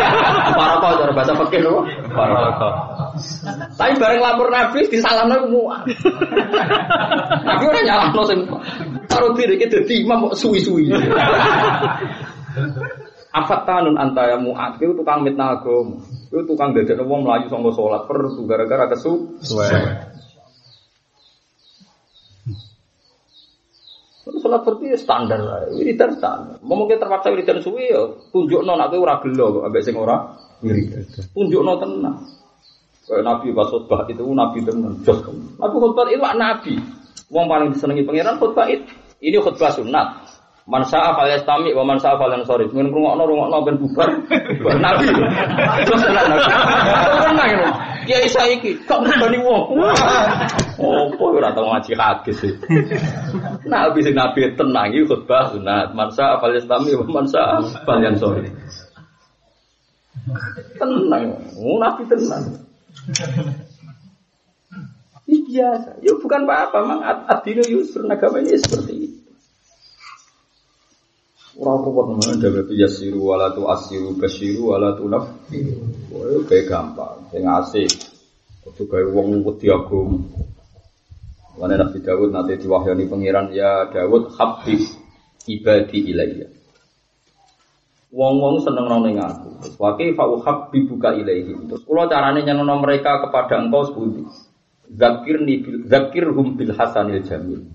[0.54, 1.82] Mufaraqah cara bahasa fikih lho.
[2.06, 2.72] Mufaraqah.
[3.74, 5.82] Tapi bareng lapor Nabi disalamno ku muat.
[7.42, 8.46] Nabi ora nyalahno sing
[9.06, 10.90] karo diri iki dadi imam kok suwi-suwi.
[13.36, 16.00] Afat tanun antaya muat, itu tukang mitnah agama,
[16.32, 18.16] itu tukang dadek wong melayu sangka sholat per
[18.48, 19.36] gara-gara kesu.
[24.40, 26.56] Sholat seperti standar lah, wiridan standar.
[26.64, 30.16] Mau mungkin terpaksa wiridan suwi ya, tunjuk non aku ora gelo kok, ambek sing ora
[30.64, 31.04] wiridan.
[31.36, 32.16] Tunjuk non tenang.
[33.04, 34.96] Kayak Nabi pas khutbah itu Nabi tenang.
[35.60, 36.74] Nabi khutbah itu Nabi.
[37.26, 38.86] Wong paling disenangi pangeran khutbah itu.
[39.18, 40.36] Ini khutbah sunat.
[40.66, 42.74] Man sa'a fal yastami wa man sa'a fal yansarif.
[42.74, 44.10] Mun ngrungokno rungokno ben bubar.
[44.58, 45.06] Bubar nabi.
[45.86, 46.42] Terus tenan nabi.
[47.22, 47.70] Tenang ngono.
[48.06, 49.62] Ya isa iki kok ngene wong.
[51.14, 51.94] Kok ora tau ngaji
[52.34, 52.52] sih.
[53.66, 55.94] Nabi sing nabi tenang iki khutbah sunat.
[55.94, 58.50] Man sa'a fal yastami wa man sa'a fal yansarif.
[60.82, 61.30] Tenang.
[61.54, 62.44] Nabi tenang.
[65.26, 65.90] Ini biasa.
[66.06, 69.08] Ya bukan apa-apa, mang adino yusur agamanya seperti ini.
[71.56, 75.24] Orang kuat mana jaga tu yasiru wala tu asiru basiru wala tu naf.
[76.12, 77.88] Wah, kayak gampang, yang asik.
[78.68, 80.30] Itu kayak uang wedi agum.
[81.56, 84.92] Mana Nabi Dawud nanti diwahyani pangeran ya Dawud habis
[85.48, 86.52] ibadi ilayya.
[88.12, 89.56] Wong-wong seneng nang ning aku.
[89.64, 91.56] Terus wake fa habbi buka ilaihi.
[91.72, 94.28] Terus kula carane nyenengno mereka kepada engkau sepundi.
[94.86, 97.66] Zakirni bil zakirhum bil hasanil jamil.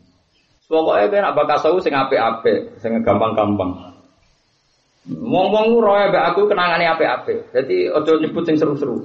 [0.72, 3.92] Pokoknya ben apa kasau sing apik-apik, sing gampang-gampang.
[5.12, 7.52] Wong-wong roe mbek aku kenangane apik-apik.
[7.52, 9.04] Jadi ojo nyebut sing seru-seru.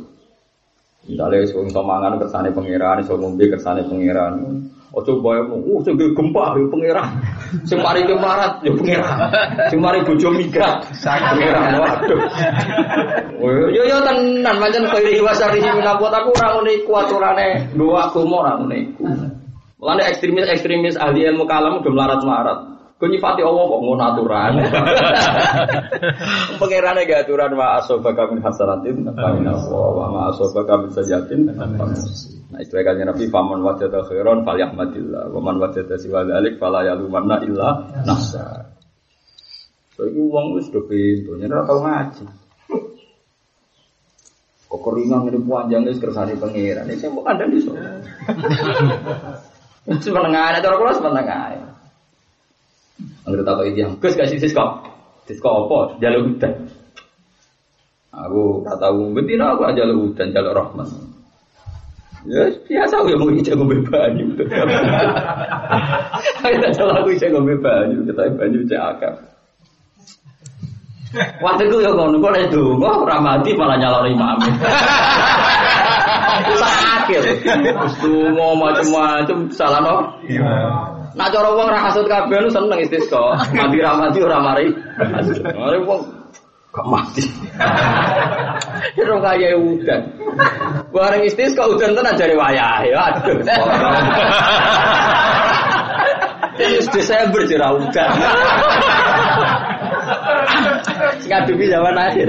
[1.10, 4.62] Misalnya wong iso mangan kersane pangeran, iso ngombe kersane pangeran.
[4.96, 7.08] Ojo bayang, uh sing gempa ya pangeran.
[7.68, 9.18] Sing mari kemarat ya pangeran.
[9.68, 11.76] Sing mari bojo migrat, pangeran.
[11.76, 12.20] Waduh.
[13.76, 18.52] Yo yo tenan pancen kaya wasari minapot aku ora ngene iku aturane dua agama ora
[18.56, 19.04] ngene iku.
[19.76, 22.75] Mulane ekstremis-ekstremis ahli ilmu kalam udah melarat-melarat.
[22.96, 24.52] Kau nyifati Allah kok ngono aturan.
[26.60, 31.44] Pangerane gak aturan wa asobaka min hasanatin fa inna wa ma asobaka min sajatin.
[31.52, 37.44] Nah istilah kanjeng Nabi faman wajada khairan falyahmadillah wa man wajada siwa dzalik fala yalumanna
[37.44, 38.64] illa nafsa.
[39.92, 42.24] So iku wong wis do pintu, ora tau ngaji.
[44.72, 46.88] Kok keringan ini panjang wis kersane pangeran.
[46.88, 47.76] Ini mau kandang di sono.
[50.00, 51.75] Semenengah ada orang kelas semenengah.
[53.26, 54.62] Angger tak itu yang Gus kasih sisko.
[55.26, 55.98] Sisko apa?
[55.98, 56.54] Jalur hutan.
[58.14, 60.88] Aku tak tahu betina aku jalur hutan, jalur rahman.
[62.26, 64.26] Ya biasa ya mau ijek ngombe banyu.
[66.42, 69.14] Ayo tak salah aku ijek ngombe banyu, kita banyu cek akar.
[71.38, 74.38] Waktu itu ya ngono kok donga ora mati malah nyalon imam.
[76.46, 77.22] Sakit.
[77.46, 79.96] Terus donga macam-macam salah no.
[81.16, 83.40] Nah cara wong ra hasud kabeh lu seneng istisqa.
[83.56, 84.68] Mati ra mati ora mari.
[85.40, 86.04] Mari wong
[86.76, 87.24] gak mati.
[88.96, 90.12] Kira kaya udan.
[90.92, 92.84] Bareng istisqa udan tenan jare wayah.
[92.84, 93.40] Ya aduh.
[96.60, 98.10] Terus Desember jera udan.
[101.26, 102.28] Ngadepi zaman akhir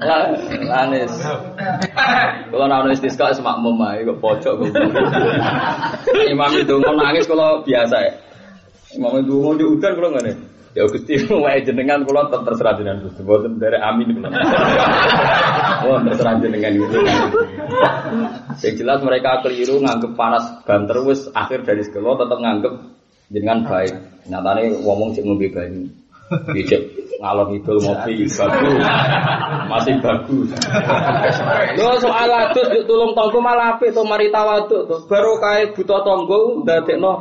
[0.00, 0.66] gue.
[0.66, 1.12] Lanis.
[2.50, 4.72] Kalau nang istisqa semak memai kok pojok kok.
[6.32, 8.12] Imam itu mau nangis kalau biasa ya.
[8.96, 10.36] Imam itu mau di udan kalau nggak nih.
[10.70, 13.20] Ya Gusti wae jenengan kula terserah jenengan Gusti.
[13.26, 14.28] Mboten dari amin kula.
[15.86, 16.98] Oh, terserah jenengan itu.
[18.62, 22.74] Yang jelas mereka keliru nganggep panas banter wis akhir dari sekolah tetap nganggep
[23.34, 23.94] jenengan baik.
[24.30, 25.99] Nyatane ngomong sik ngombe banyu.
[26.30, 26.82] Bijak
[27.18, 28.80] ngalor ngidul ngopi bagus.
[29.66, 30.48] Masih bagus.
[31.76, 34.96] Lo soal adus yuk tulung tonggo malah apik to mari tawaduk to.
[35.10, 37.12] Baru kae buta tonggo ndadekno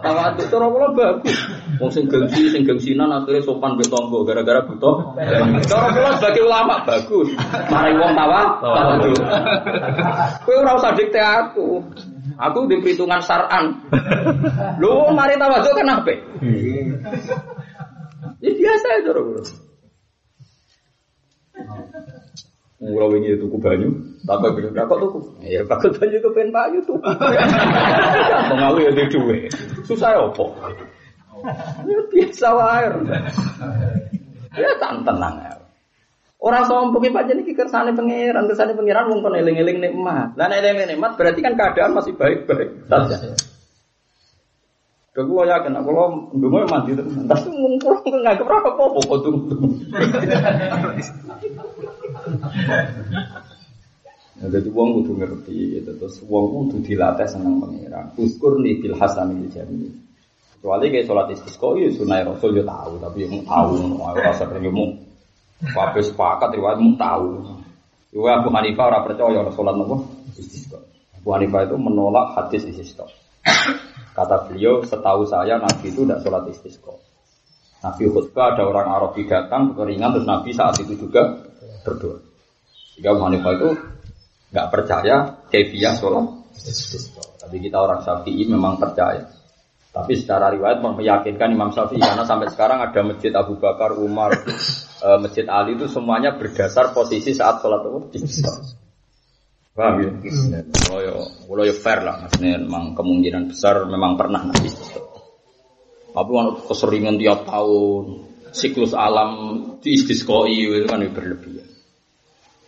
[0.00, 1.36] tawaduk cara kula bagus.
[1.76, 5.14] Wong sing gengsi sing gengsinan akhirnya sopan mbek tonggo gara-gara buta.
[5.68, 7.28] Cara kula sebagai ulama bagus.
[7.68, 9.20] Mari wong tawa tawaduk.
[10.48, 11.84] Kowe ora usah dikte aku.
[12.36, 13.84] Aku di perhitungan saran.
[14.82, 16.14] Lu mari tawaduk kan apa?
[18.42, 19.28] Ya biasa itu orang
[22.76, 23.88] Murah ini tuku banyu,
[24.28, 25.20] tak bilang kok tuku.
[25.48, 27.00] Ya bakal banyu ke pen banyu tuh.
[28.52, 29.48] Pengalu ya duwe.
[29.88, 30.44] Susah ya apa?
[31.88, 32.86] Ya biasa wae.
[34.60, 35.56] Ya tak tenang ya.
[36.36, 40.36] Orang sombong iki pancen iki kersane pangeran, kersane pangeran wong kon eling-eling nikmat.
[40.36, 43.32] Lah nek eling nikmat berarti kan keadaan masih baik-baik saja.
[45.16, 49.32] Kalau yakin, kalau ndungo mandi terus, tapi wong kurang nggak keberapa apa kok tuh.
[54.36, 55.90] Nah, jadi wong kudu ngerti gitu.
[55.96, 58.12] Terus wong kudu dilatih seneng pangeran.
[58.20, 59.88] Uskur nih bil hasan ini jadi.
[60.60, 64.88] Kecuali kayak sholat istisqa ya sunai rasul ya tahu, tapi yang tahu, mau rasa mau
[65.56, 67.40] Kabeh sepakat riwayat mau tahu.
[68.12, 70.04] Juga Abu Hanifah orang percaya sholat nopo
[70.36, 70.76] istisqa.
[71.16, 73.08] Abu Hanifah itu menolak hadis istisqa.
[74.16, 76.96] Kata beliau, setahu saya Nabi itu tidak sholat istisqa.
[77.84, 81.44] Nabi khutbah ada orang Arabi datang keringan terus Nabi saat itu juga
[81.84, 82.24] berdoa.
[82.96, 83.68] Jika Hanifah itu
[84.56, 87.20] nggak percaya kefiah sholat istisqa.
[87.44, 89.28] Tapi kita orang Syafi'i memang percaya.
[89.92, 94.32] Tapi secara riwayat meyakinkan Imam Syafi'i karena sampai sekarang ada masjid Abu Bakar, Umar,
[95.04, 97.84] e, masjid Ali itu semuanya berdasar posisi saat sholat
[98.16, 98.75] istisqa.
[99.76, 100.08] Paham ya?
[100.88, 101.12] Kalau ya,
[101.44, 104.72] kalau ya fair lah, maksudnya memang kemungkinan besar memang pernah nabi.
[106.16, 108.24] Tapi kalau keseringan tiap tahun,
[108.56, 109.32] siklus alam
[109.84, 111.68] di istisqoi itu kan berlebihan.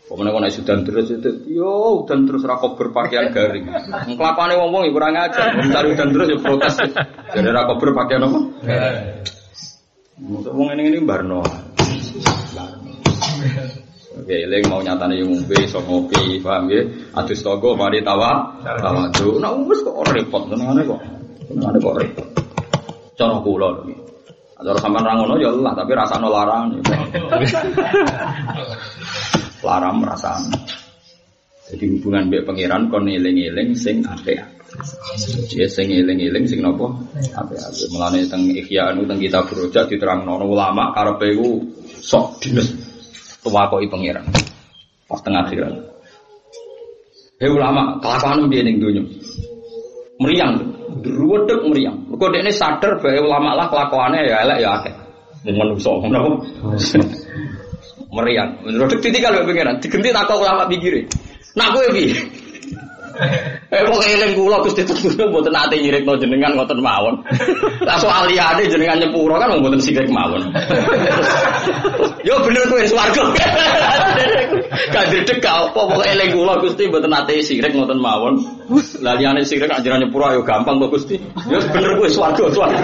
[0.08, 3.68] Pokoknya kalau sudah terus itu, yo dan terus rakop berpakaian garing.
[4.16, 5.52] Kelakuannya ngomong ya kurang aja.
[5.52, 6.76] Mencari dan terus ya protes.
[7.32, 8.38] Jadi rakop berpakaian apa?
[10.16, 11.44] Maksud ngomong ini ini barno.
[11.44, 11.52] Oke,
[14.26, 16.82] eling mau nyatane yang ngombe iso ngopi, paham ya?
[17.14, 19.38] Adus togo mari tawa, tawa tuh.
[19.38, 21.00] Nah, wis kok repot senengane kok.
[21.46, 22.26] Senengane kok repot.
[23.14, 23.94] Cara kula lho.
[24.58, 26.74] Cara sampean ra ngono ya Allah, tapi rasane larang.
[29.66, 30.58] Larang rasane.
[31.68, 34.40] Jadi hubungan mbek pangeran kon eling-eling sing apik.
[35.52, 36.88] Ya sing eling-eling sing napa?
[37.36, 37.86] Apik-apik.
[37.92, 41.60] Mulane teng Ihya anu teng kitab Rojak diterangno ulama karepe iku
[42.00, 42.87] sok dines
[43.48, 44.24] tuwakoi pangeran.
[45.08, 45.72] Pas tengah akhirat.
[47.40, 49.02] Hei ulama, kelakuan dia ning dunia.
[50.20, 50.58] Meriang,
[51.00, 51.96] druwedek meriang.
[52.12, 54.94] Kok ini sadar bahwa ulama lah kelakuannya ya elek ya akeh.
[55.46, 56.34] Menungso, kenapa?
[58.10, 58.50] Meriang.
[58.66, 61.06] Menurut titik kalau pangeran, digenti tak ulama pikirin.
[61.54, 62.12] Nak kowe piye?
[63.68, 67.18] Eh kok eling kula Gusti Tuhan mboten ate nyirikno jenengan ngoten mawon.
[67.82, 70.54] Lah soal liyane jenengan nyepuro kan mboten sirik mawon.
[72.22, 73.24] Yo bener kowe swarga.
[74.94, 78.38] Kadhe ka apa kok eling kula Gusti mboten ate sirik ngoten mawon.
[79.02, 81.18] Lah liyane sirik anjuran nyepuro ayo gampang kok Gusti.
[81.50, 82.78] Yo bener kowe swarga swarga.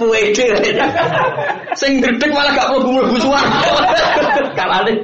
[0.00, 0.48] Puede.
[1.76, 3.60] Sing gredeg malah gak mlebu-mlebu swarga.
[4.56, 4.94] Kalane.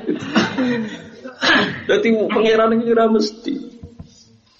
[1.88, 3.54] Jadi pangeran ini ora mesti.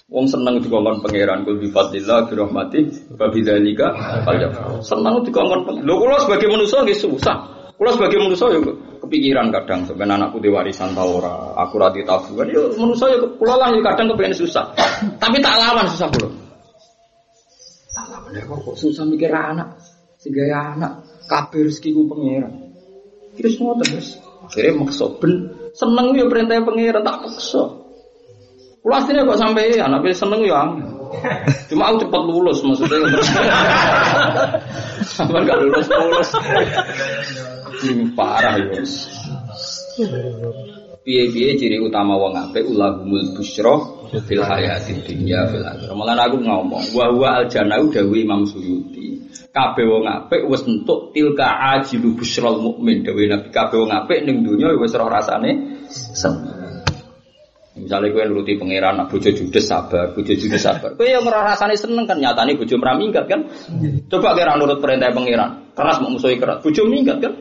[0.09, 2.79] Wong seneng dikongkon pangeran kul bifadillah bi rahmati
[3.13, 3.93] wa bidzalika
[4.25, 4.81] falyafrahu.
[4.81, 5.85] Seneng dikongkon.
[5.85, 7.37] Lho kula sebagai manusia nggih susah.
[7.79, 8.59] Kalau sebagai manusia ya
[8.99, 12.51] kepikiran kadang sebenarnya anakku di warisan tau ora, aku rati tabungan.
[12.51, 14.65] Ya manusia ya kula lah ya kadang kepengen susah.
[15.15, 16.29] Tapi tak lawan susah kula.
[17.93, 19.79] Tak lawan ya kok susah mikir anak.
[20.19, 22.51] Sehingga anak kabeh rezeki ku pangeran.
[23.37, 24.09] Terus ngoten terus.
[24.49, 27.63] Akhirnya maksa ben seneng ya perintah pangeran tak maksa.
[28.79, 30.63] Kulo asline kok sampai anak seneng ya
[31.69, 32.97] Cuma aku cepat lulus maksudnya.
[35.15, 36.29] Sampai gak lulus lulus.
[37.85, 38.81] Ini parah ya.
[40.99, 43.79] Piye-piye ciri utama wong apik ulahumul busyra
[44.27, 45.95] fil hayati dunya fil akhirah.
[45.95, 48.98] Malah aku ngomong wa huwa al jannah dawu Imam Suyuti.
[49.49, 54.45] Kabeh wong apik wis entuk tilka ajilu busyral mukmin dawe Nabi kabeh wong apik ning
[54.45, 56.59] donya wis roh rasane seneng.
[57.79, 60.99] Misalnya gue nuruti pangeran, nak bojo judes sabar, bojo judes sabar.
[60.99, 63.47] Gue yang ngerasa rasanya seneng kan, nyatanya bojo meraminggat kan.
[64.11, 67.33] Coba kira nurut perintah pangeran, keras mau musuhi keras, bojo minggat kan.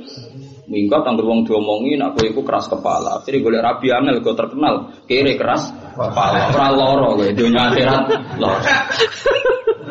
[0.68, 3.24] Minggat anggur wong diomongin, aku itu keras kepala.
[3.24, 4.74] Jadi gue rabi angel, gue terkenal,
[5.11, 6.55] kiri keras kepala.
[6.55, 8.03] Ora loro gue, dunia akhirat
[8.39, 8.62] loro.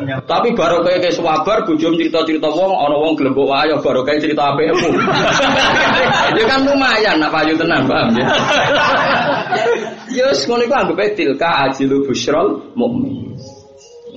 [0.06, 4.54] Tapi baru kayak kayak swabar, bujum cerita-cerita wong, ono wong gelembok ayo baru kayak cerita
[4.54, 4.60] apa.
[6.34, 8.26] Itu kan lumayan, apa aja tenang, paham ya?
[10.18, 13.36] Yus, ngono iku anggap tilka ajilu busyrol mukmin.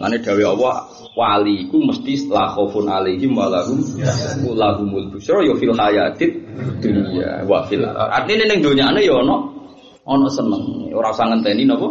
[0.01, 0.75] Ngene dawuh Allah,
[1.13, 3.77] wali iku mesti la khaufun alaihim wa lahum
[4.55, 6.32] lahumul busyra ya fil hayatid
[6.79, 9.51] dunya wa fil artine ning donyane ya ono
[10.07, 11.89] ono seneng ora usah ngenteni napa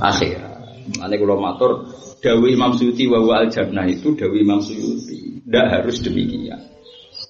[0.00, 0.47] akhir.
[0.96, 1.84] Mane kula matur
[2.24, 5.44] Dawi Imam Suyuti wa al jannah itu Dawi Imam Suyuti.
[5.44, 6.60] Tidak harus demikian.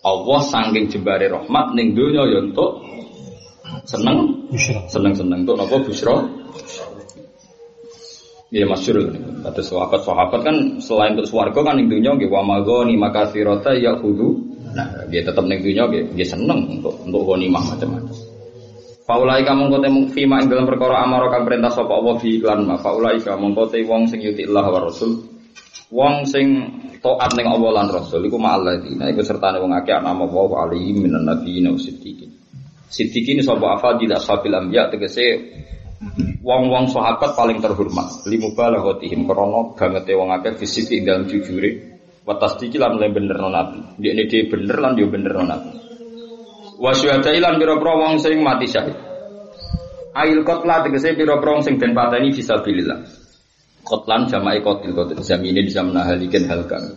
[0.07, 2.87] Allah sangking jembare rahmat ning donya ya untuk
[3.85, 4.49] seneng
[4.89, 6.17] seneng seneng untuk nopo busro
[8.49, 9.13] Iya masyur
[9.45, 14.01] Kata sahabat sahabat kan selain untuk suarga kan ning dunia wa magoni maka firota ya
[14.01, 18.28] kudu nah dia tetap ning dunia dia seneng untuk untuk mah macam-macam
[19.09, 22.77] Faulai kamu kote fima ing dalam perkara amaro kang perintah sapa Allah fi iklan ma.
[22.77, 25.25] Faulai kamu kote wong sing yuti Allah wa Rasul.
[25.89, 26.47] Wong sing
[27.01, 31.25] taat ning Allah lan Rasul iku ma'alladina iku sertane wong akeh ana wa alaihi minan
[31.25, 32.37] nabiyyin wa siddiqin.
[32.93, 35.41] Siddiqin sapa afadil ashabil anbiya tegese
[36.45, 38.29] wong-wong sahabat paling terhormat.
[38.29, 41.97] Limu balaghatihim krana bangete wong akeh fisik ing dalam jujure.
[42.29, 44.05] Wa tasdiqi lan bener nabi.
[44.05, 45.88] Dia dia bener lan dia bener nabi
[46.79, 48.97] wa syuhada ilan pira-pira sing mati syahid.
[50.15, 52.99] Ail kotla tegese pira-pira sing den pateni fisabilillah
[53.83, 56.95] kotlan jama'i kotil kotil zamine bisa menahalikan hal kami.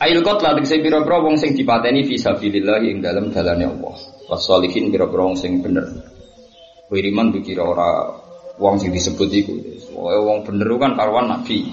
[0.00, 3.96] Ail kotla tegese pira-pira wong sing dipateni fisabilillah ing dalam dalane Allah.
[4.28, 5.84] Wasolihin pira-pira wong sing bener.
[6.88, 8.08] Wiriman dikira ora
[8.56, 9.54] wong sing disebut iku.
[9.98, 11.68] Wong bener kan karuan nabi.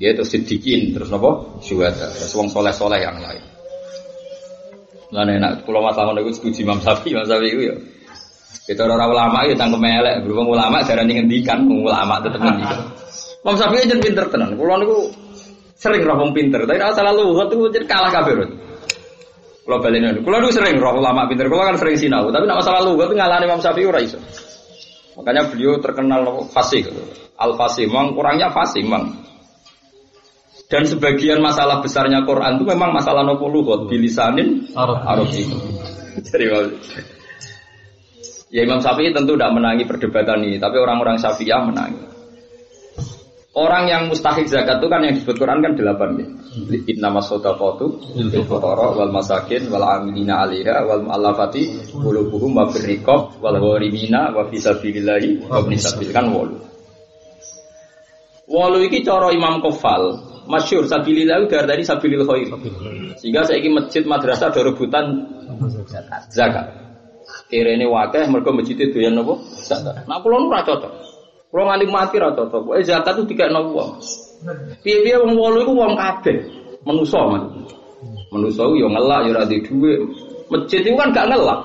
[0.00, 2.08] Dia itu sedikin terus nopo syuhada.
[2.08, 3.59] Terus wong soleh-soleh yang lain
[5.10, 7.76] Lah enak kula masalah ngono iku setuju Imam Syafi'i, Imam Syafi'i iku ya.
[8.70, 12.78] Kita orang ulama ya tangkem elek, berhubung ulama jarane ngendikan, ulama tetep ngendikan.
[13.42, 14.54] Imam Syafi'i jen pinter tenan.
[14.54, 15.10] Kula niku
[15.74, 18.46] sering roh pinter, tapi nek salah luhut itu jadi kalah kabeh.
[19.66, 20.22] Kula baleni.
[20.22, 23.50] Kula niku sering roh ulama pinter, kula kan sering sinau, tapi nek masalah luhut ngalahne
[23.50, 24.22] Imam Syafi'i ora iso.
[25.18, 26.86] Makanya beliau terkenal fasih.
[27.40, 29.29] Al fasih, memang kurangnya fasih, memang.
[30.70, 35.58] Dan sebagian masalah besarnya Quran itu memang masalah nopo lugot bilisanin Arab itu.
[36.30, 36.46] Jadi
[38.50, 42.02] Ya Imam Syafi'i tentu tidak menangi perdebatan ini, tapi orang-orang Syafi'iyah menangi.
[43.50, 46.26] Orang yang mustahik zakat itu kan yang disebut Quran kan delapan ya.
[46.86, 47.10] Inna
[48.30, 54.46] bil fuqara wal masakin wal amilina 'alaiha wal mu'allafati qulubuhum wa birriqab wal gharimina wa
[54.46, 55.66] fi sabilillahi wa
[56.14, 56.62] kan walu.
[58.46, 62.48] Walu iki cara Imam Kofal masyur sabilillah dari tadi sabilil khair.
[63.20, 65.26] Sehingga saya ingin masjid madrasah ada rebutan
[66.32, 66.66] zakat.
[67.50, 70.06] Kira ini wakil mereka masjid itu yang nopo zakat.
[70.06, 70.92] Nah kalau nu cocok.
[71.50, 72.78] Kalau nganti mati ra cocok.
[72.78, 73.98] Eh zakat itu tiga nopo.
[74.80, 76.36] Piye-piye wong wolu iku wong kabeh.
[76.86, 77.66] Menusa man.
[78.32, 79.94] Menusa yo ngelak yo ora duwe.
[80.50, 81.60] Masjid itu kan gak ngelak.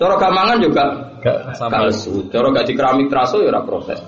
[0.00, 0.84] Cara gamangan juga
[1.20, 2.24] gak lesu.
[2.32, 4.00] Cara gak di keramik teraso ya ora protes.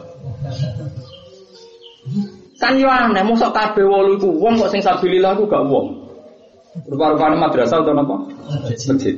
[2.58, 6.10] Kan yo aneh, mosok kabeh wolu iku wong kok sing sabilillah iku gak wong.
[6.90, 8.16] Rupa-rupane madrasah atau apa?
[8.66, 9.14] Masjid.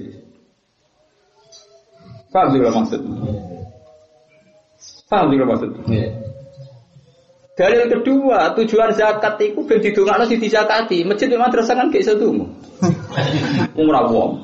[2.31, 3.01] Paham juga maksud?
[5.11, 5.71] Paham juga maksud?
[5.89, 6.09] Iya.
[7.59, 11.05] Dalil kedua, tujuan zakat itu ben didongakno sing dizakati.
[11.05, 12.45] Masjid dan madrasah kan gak iso tunggu.
[13.81, 14.37] Umrah wong.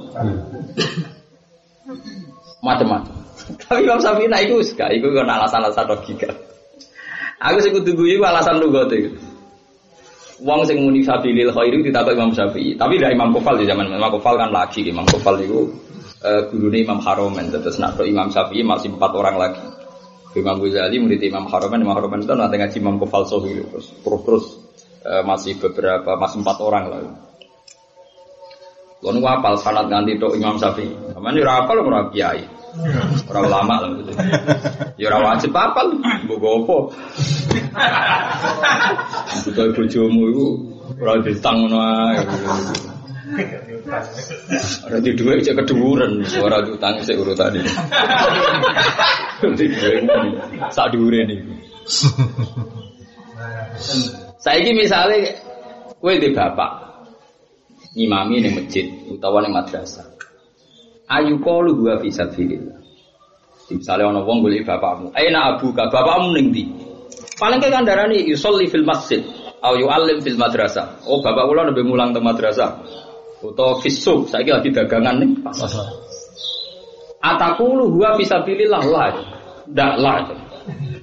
[2.61, 3.15] Macam-macam.
[3.61, 6.29] Tapi Imam Syafi'i nah iku gak iku kan alasan-alasan logika.
[7.37, 9.13] Aku sih kudu guyu alasan gote.
[10.41, 12.77] Wong sing muni sabilil khairi ditabak Imam Syafi'i.
[12.77, 15.65] Tapi dari Imam Kufal di zaman Imam Kufal kan lagi Imam Kufal itu
[16.21, 19.65] uh, gurune Imam Haromen terus nak Imam Syafi'i masih empat orang lagi.
[20.37, 24.21] Imam Ghazali murid Imam Haromen, Imam Haromen itu nanti ngaji Imam Kufal Sohi terus terus,
[24.29, 24.45] terus
[25.09, 27.11] uh, masih beberapa masih empat orang lagi.
[29.01, 31.17] Lalu apal sanat ganti tok Imam Syafi'i.
[31.17, 32.56] Mana ora apal ora kiai.
[33.31, 34.13] Ora ulama lho.
[35.01, 36.77] Ya ora wajib apal, mbok opo.
[39.45, 40.47] Butuh bojomu iku
[41.01, 42.21] ora ditang ngono ae.
[44.87, 47.61] Ora di dhuwit cek keduren, ora utang sik urutane.
[49.57, 50.05] Di dhuwit
[50.73, 51.53] sak dhuwure niku.
[54.41, 55.37] Saiki misale
[56.01, 56.71] kowe di bapak
[57.97, 60.16] ngimami ning masjid utawa ning madrasah
[61.07, 62.75] ayu kalu gua bisa pilih.
[63.67, 66.65] Misalnya ono wong golek bapakmu, aina abuka, bapakmu ning ndi?
[67.35, 69.27] Paling ke kandarani yusolli fil masjid
[69.59, 71.03] au yu'allim fil madrasah.
[71.11, 72.81] Oh, bapak kula nembe mulang teng madrasah.
[73.43, 75.69] Utawa fisuk, saiki lagi dagangan nih pasar.
[77.21, 79.13] Atakulu gua bisa pilih lah lah.
[79.67, 80.17] Ndak lah.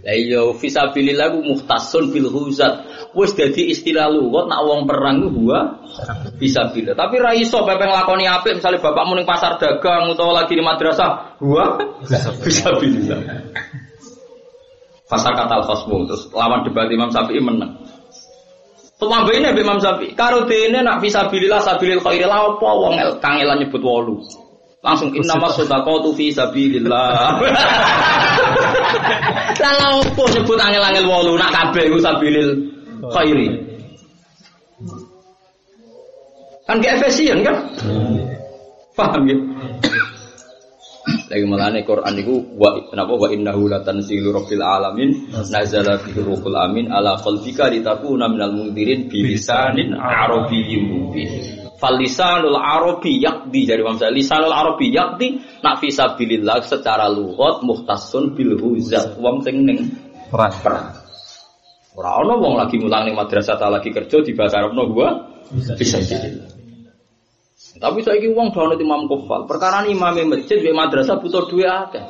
[0.04, 5.32] Lah iya fisabilillah ku muhtasun bil huzat wis dadi istilah lugat nak wong perang ku
[5.32, 5.80] gua
[6.36, 6.92] bisa bila.
[6.92, 11.40] Tapi ra iso pepe nglakoni apik misalnya bapakmu ning pasar dagang utawa lagi di madrasah,
[11.40, 11.80] gua
[12.44, 13.16] bisa bila.
[15.08, 17.72] Pasar kata khosmu terus lawan debat Imam Syafi'i menang.
[19.00, 23.56] Tumambene Mbak Imam Syafi'i, karo dene nak bisa bilillah sabilil khairi la apa wong kangelan
[23.56, 24.20] nyebut wolu.
[24.84, 27.40] Langsung inna masadaqatu fi sabilillah.
[29.64, 32.50] Lah opo nyebut angel-angel wolu nak kabeh iku sabilil
[33.12, 33.48] khairi.
[36.64, 37.56] Kan gak efisien kan?
[38.96, 39.38] Paham ya?
[41.28, 46.94] Lagi melane Quran itu wa kenapa wa innahu latanzilu rabbil alamin nazala bihi ruhul amin
[46.94, 51.63] ala qalbika litakuna minal mundirin bilisanin arabiyyin mubin.
[51.84, 58.56] Fal lisanul arabi yakdi jadi Imam lisanul arabi yakdi nak fisabilillah secara lughat muhtasun bil
[58.56, 59.92] huzat wong sing ning
[60.32, 60.96] perang.
[62.00, 66.00] Ora ono wong lagi mulang ning madrasah ta lagi kerja di bahasa Arabno gua bisa
[66.00, 66.48] jadi.
[67.76, 69.44] Tapi saya ini uang dono imam kofal.
[69.44, 72.04] Perkara ini imam masjid di madrasah butuh dua akeh.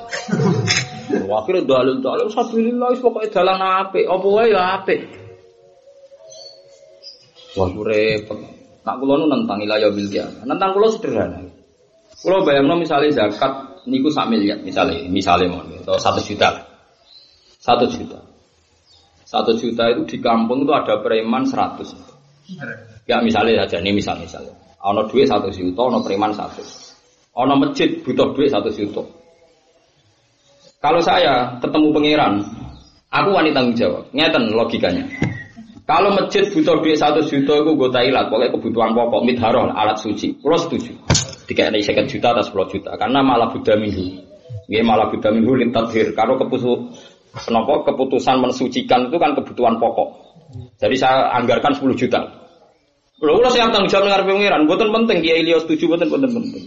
[1.34, 4.96] Akhirnya dalil dalil sabilillah pokoknya dalan ape, apa wae ya ape.
[7.58, 8.53] Wah repot.
[8.84, 10.08] Nak kula nu nentang ilayah bil
[10.44, 11.40] Nentang kula sederhana.
[12.20, 16.52] Kula bayangno misalnya zakat niku sak miliar misalnya, misalnya mau atau satu juta.
[17.60, 18.20] Satu juta.
[19.24, 21.96] Satu juta itu di kampung itu ada preman seratus.
[23.08, 24.52] Ya misalnya saja, ini misal misalnya.
[24.84, 26.64] Ono duit satu juta, ono preman satu.
[27.40, 29.04] Ono masjid butuh duit satu juta.
[30.84, 32.34] Kalau saya ketemu pangeran,
[33.08, 34.04] aku wanita tanggung jawab.
[34.12, 35.04] Ngeten logikanya.
[35.84, 38.32] Kalau masjid butuh duit satu juta, aku gue tailat.
[38.32, 40.40] Pokoknya kebutuhan pokok, mitharoh, alat suci.
[40.40, 40.96] Kalau setuju.
[41.44, 42.96] Tiga ini sekian juta atau sepuluh juta.
[42.96, 44.24] Karena malah buddha minggu.
[44.72, 46.16] Ini malah buddha minggu lintathir.
[46.16, 47.52] Kalau keputusan
[47.84, 50.24] keputusan mensucikan itu kan kebutuhan pokok.
[50.80, 52.22] Jadi saya anggarkan 10 juta.
[53.18, 56.64] Kalau kalau siap tanggung jawab dengan pengiran, buatan penting Kiai Leo setuju buatan penting.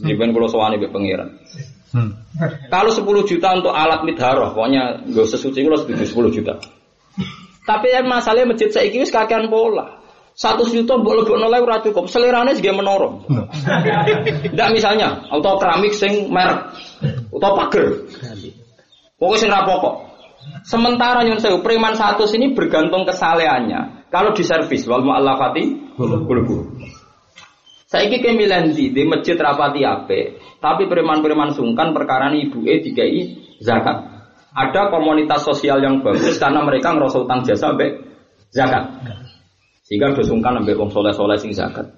[0.00, 1.28] Jadi kan kalau soalnya pengiran.
[1.92, 2.16] Hmm.
[2.72, 6.54] Kalau 10 juta untuk alat midharoh, pokoknya gak sesuci kalau setuju 10 juta.
[7.62, 10.02] Tapi yang masalahnya masjid saya ini kakean pola.
[10.32, 12.08] Satu juta boleh lebih nolai ora cukup.
[12.08, 13.28] Selerane juga menorong.
[14.48, 16.72] Tidak misalnya auto keramik sing merek
[17.28, 17.86] atau pagar.
[19.20, 19.94] Pokoknya sing rapokok.
[20.66, 24.10] Sementara nyun sewu preman satu sini bergantung kesalehannya.
[24.10, 26.26] Kalau di servis wal mu'allafati bulu
[27.86, 33.20] Saya ini kemilan di di masjid rapati ape, tapi preman-preman sungkan perkara ibu e dikai
[33.60, 34.11] zakat.
[34.52, 37.96] Ada komunitas sosial yang bagus karena mereka ngerasa utang jasa sampai
[38.52, 38.84] zakat.
[39.88, 41.88] Sehingga dosungkan sampai wong soleh-soleh sing zakat.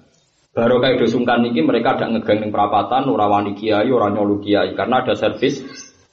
[0.55, 5.11] Baru kayak dosungkan ini mereka ada ngegang perapatan, ora kiai, ora nyolu kiai karena ada
[5.11, 5.59] servis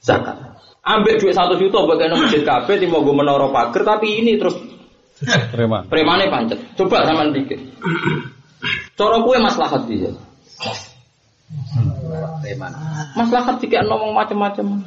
[0.03, 0.35] zakat.
[0.83, 4.59] Ambil duit satu juta bagian masjid kafe, mau gue menara pagar, tapi ini terus
[5.55, 5.87] preman.
[5.87, 6.59] Premannya pancet.
[6.75, 7.59] Coba sama pikir.
[8.99, 10.11] Coro kue maslahat dia.
[12.43, 12.71] Preman.
[13.15, 14.83] Maslahat jika ngomong macam-macam.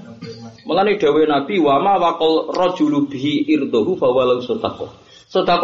[0.66, 4.90] Mulane dawe Nabi wa ma waqal rajulu bihi irdahu fa walau sedekah.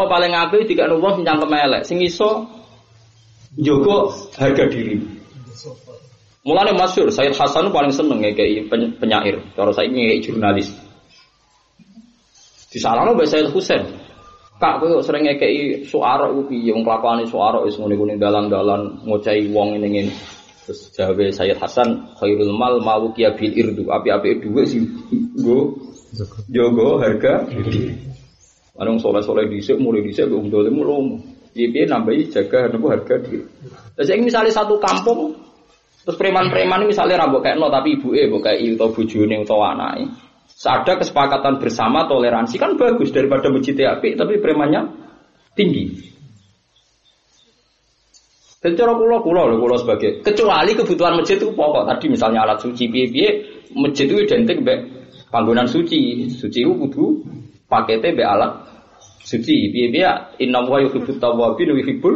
[0.06, 2.46] Paling apik jika wong sing cangkem elek, sing iso
[3.58, 5.02] njogo harga diri.
[6.46, 9.42] Mulane masyur, Sayyid Hasan paling seneng kayak penyair.
[9.58, 10.70] Kalau saya ini kayak jurnalis.
[12.70, 13.82] Di sana lo Sayyid Husain.
[14.62, 19.74] Kak, kowe sering ngekei suara upi yang kelakuan suara is ngene kuning dalan-dalan ngocai wong
[19.82, 20.06] ini.
[20.62, 23.90] Terus jawabe Sayyid Hasan, khairul mal malu kia bil irdu.
[23.90, 24.86] Api-api dua sih
[25.42, 25.74] go
[26.46, 27.50] jogo harga.
[28.78, 31.18] Ana soleh-soleh dhisik mulai dhisik kok dolim lomo.
[31.52, 33.44] Piye nambahi jaga nopo harga diri.
[33.98, 35.36] Lah saiki satu kampung
[36.02, 40.14] terus preman-preman misalnya rambut kayak no tapi ibu eh kayak atau bujune atau anaknya.
[40.62, 44.88] Ada kesepakatan bersama toleransi kan bagus daripada masjid api tapi premannya
[45.58, 46.14] tinggi.
[48.62, 52.62] Dan cara kulo kulo loh kulo sebagai kecuali kebutuhan masjid itu pokok tadi misalnya alat
[52.62, 53.28] suci piye piye
[53.74, 54.74] masjid itu identik be
[55.34, 56.30] panggonan suci.
[56.30, 57.26] Suci itu kudu
[57.66, 58.62] paketnya be alat
[59.26, 59.74] suci.
[59.74, 60.06] Piye piye
[60.46, 62.14] inna wa yuhibbut tawwabin wa yuhibbul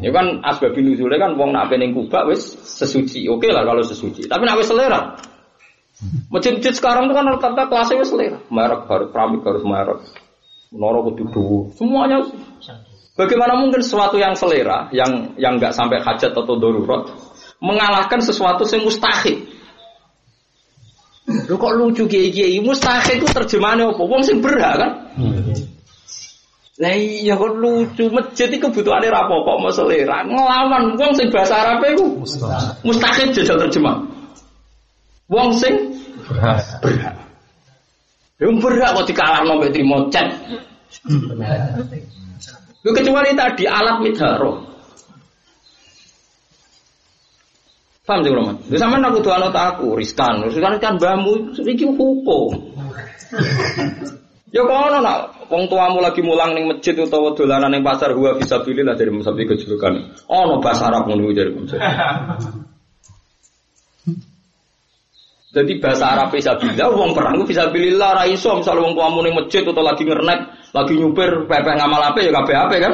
[0.00, 3.28] ya kan asbabun nuzulnya kan wong nak pening kubak wis sesuci.
[3.28, 4.24] Oke lah kalau sesuci.
[4.24, 5.20] Tapi nak wis selera.
[6.32, 8.40] Masjid-masjid sekarang itu kan rata-rata kelasnya wis selera.
[8.48, 10.00] Merek harus keramik harus merek.
[10.72, 12.24] Menara kudu semuanya
[13.16, 17.08] Bagaimana mungkin sesuatu yang selera, yang yang nggak sampai hajat atau darurat,
[17.64, 19.48] mengalahkan sesuatu yang mustahil?
[21.48, 24.02] Lu kok lucu kiai kiai mustahil itu terjemahannya apa?
[24.04, 24.90] Wong sing berhak kan?
[26.76, 31.56] Lah iya kok lucu masjid itu kebutuhannya rapo kok mau selera ngelawan wong sing bahasa
[31.56, 32.04] Arab itu
[32.84, 34.04] mustahil jajal terjemah.
[35.32, 35.72] Wong sing
[36.28, 36.60] berhak.
[36.84, 37.16] Berhak.
[38.36, 40.28] Yang berhak kok dikalahno mbek trimo chat.
[42.86, 44.62] Lu kecuali tadi alat midharo.
[48.06, 48.62] Paham sih Roman?
[48.70, 52.54] Lu sama aku tuh alat aku, riskan, riskan kan bamu, iki hukum.
[54.54, 58.62] Ya kono nak wong tuamu lagi mulang ning masjid utawa dolanan ning pasar gua bisa
[58.62, 60.22] pilih lah dari musabbi kejulukan.
[60.30, 61.82] Ono bahasa Arab ngono dari musabbi.
[65.56, 69.32] Jadi bahasa Arab bisa bila wong perang bisa pilih lah raiso misal wong tuamu ning
[69.32, 72.92] masjid atau lagi ngernek lagi nyupir pepe ngamal apa ya kabeh apa kan?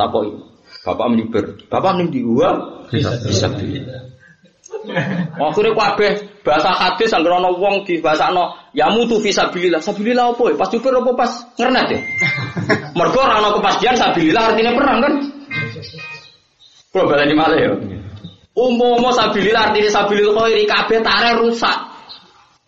[0.00, 0.32] Takoi.
[0.80, 1.44] Bapak menyupir.
[1.68, 2.56] Bapak ning di gua
[2.88, 3.52] bisa bisa.
[5.36, 9.84] Akhirnya kabeh bahasa hadis anggere ana wong di bahasano ya mutu fi sabilillah.
[9.84, 10.56] Sabilillah apa ya?
[10.56, 12.00] Pas nyupir apa pas ngernet ya?
[12.96, 15.12] Mergo ora ana kepastian sabilillah artinya perang kan?
[16.96, 17.70] Kulo baleni malih ya.
[18.56, 21.89] Umum sabilillah artinya sabilillah khairi kabeh tarik rusak.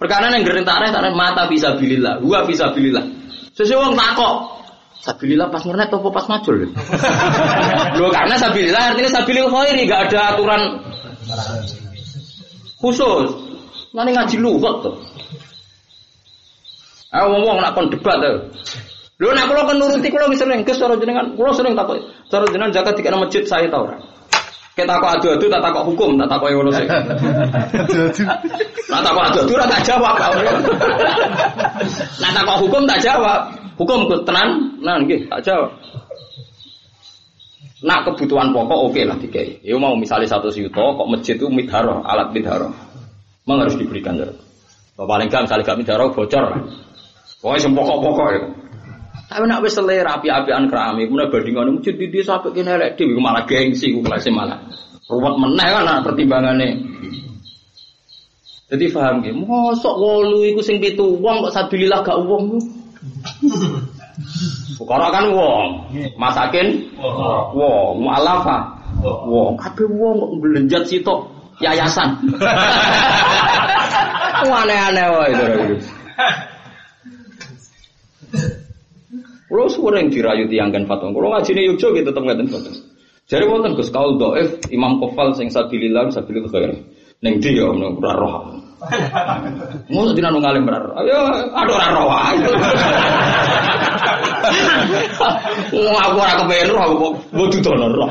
[0.02, 3.06] Perkara yang gereng tarik tarik mata bisa bilillah, gua bisa bilillah.
[3.54, 4.36] Sesuai wong takok.
[5.02, 6.74] Sabilillah pas ngernet atau pas majul?
[7.98, 10.62] Loh karena sabilillah artinya sabilil khairi gak ada aturan
[12.82, 13.30] khusus.
[13.94, 14.94] Nanti ngaji luwet tuh.
[17.14, 18.50] Ah wong-wong nak kon debat tuh.
[19.22, 22.02] Lho nak kula kan nuruti kula wis sering cara jenengan, kula sering takok.
[22.26, 24.02] Cara jenengan zakat dikene masjid saya tau ora?
[24.72, 26.86] Kita takut adu-adu, tak takut hukum, tak takut yang sih.
[28.88, 30.14] Tak takut adu-adu, tak jawab.
[32.20, 33.52] Nah takut hukum tak jawab.
[33.76, 34.48] Hukum tenan,
[34.80, 35.76] nah nggih tak jawab.
[37.82, 39.58] Nak kebutuhan pokok oke okay lah dikai.
[39.60, 42.70] Ya mau misalnya satu juta, kok masjid itu midharo, alat midharo.
[43.42, 44.14] Memang harus diberikan.
[44.94, 46.62] Paling gak misalnya gak midharo bocor.
[47.42, 48.40] Pokoknya semua pokok-pokok ya.
[49.32, 53.16] Tapi nak wis selera api-apian kerami, kemudian bandingan masjid di desa sampai kene elek dhewe
[53.16, 54.60] malah gengsi ku kelas malah.
[55.08, 56.68] Ruwet meneh kan nah, pertimbangane.
[58.68, 62.60] Jadi paham nggih, mosok wolu iku sing pitu wong kok sabilillah gak wong.
[64.76, 65.88] Fukara kan wong,
[66.20, 66.92] masakin
[67.56, 68.68] wong, mu'alafa
[69.00, 71.24] wong, kabeh wong kok belenjat sitok
[71.64, 72.20] yayasan.
[74.52, 75.80] Aneh-aneh wae itu.
[79.52, 81.12] Kulo sering dirayu tiang kan fatwa.
[81.12, 82.72] Kulo ngaji nih Yogyo gitu tetep ngaten fatwa.
[83.28, 86.72] Jadi wonten Gus kaul doef Imam Kofal sing sabilillah sabilil khair.
[87.20, 88.34] Neng dia neng ora roh.
[89.92, 90.94] Mau dina nang ngalim ora roh.
[91.04, 91.18] Ayo
[91.52, 92.08] ada ora roh
[96.00, 98.10] aku ora kepen roh kok bodu dono roh.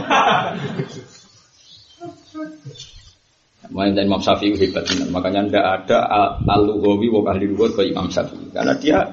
[3.72, 5.97] Main dan Imam Syafi'i hebat Makanya tidak ada
[6.43, 8.51] al-lughawi wa ahli lughat ke Imam Syafi'i.
[8.51, 9.09] Karena dia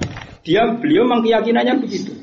[0.49, 2.17] dia beliau memang keyakinannya begitu.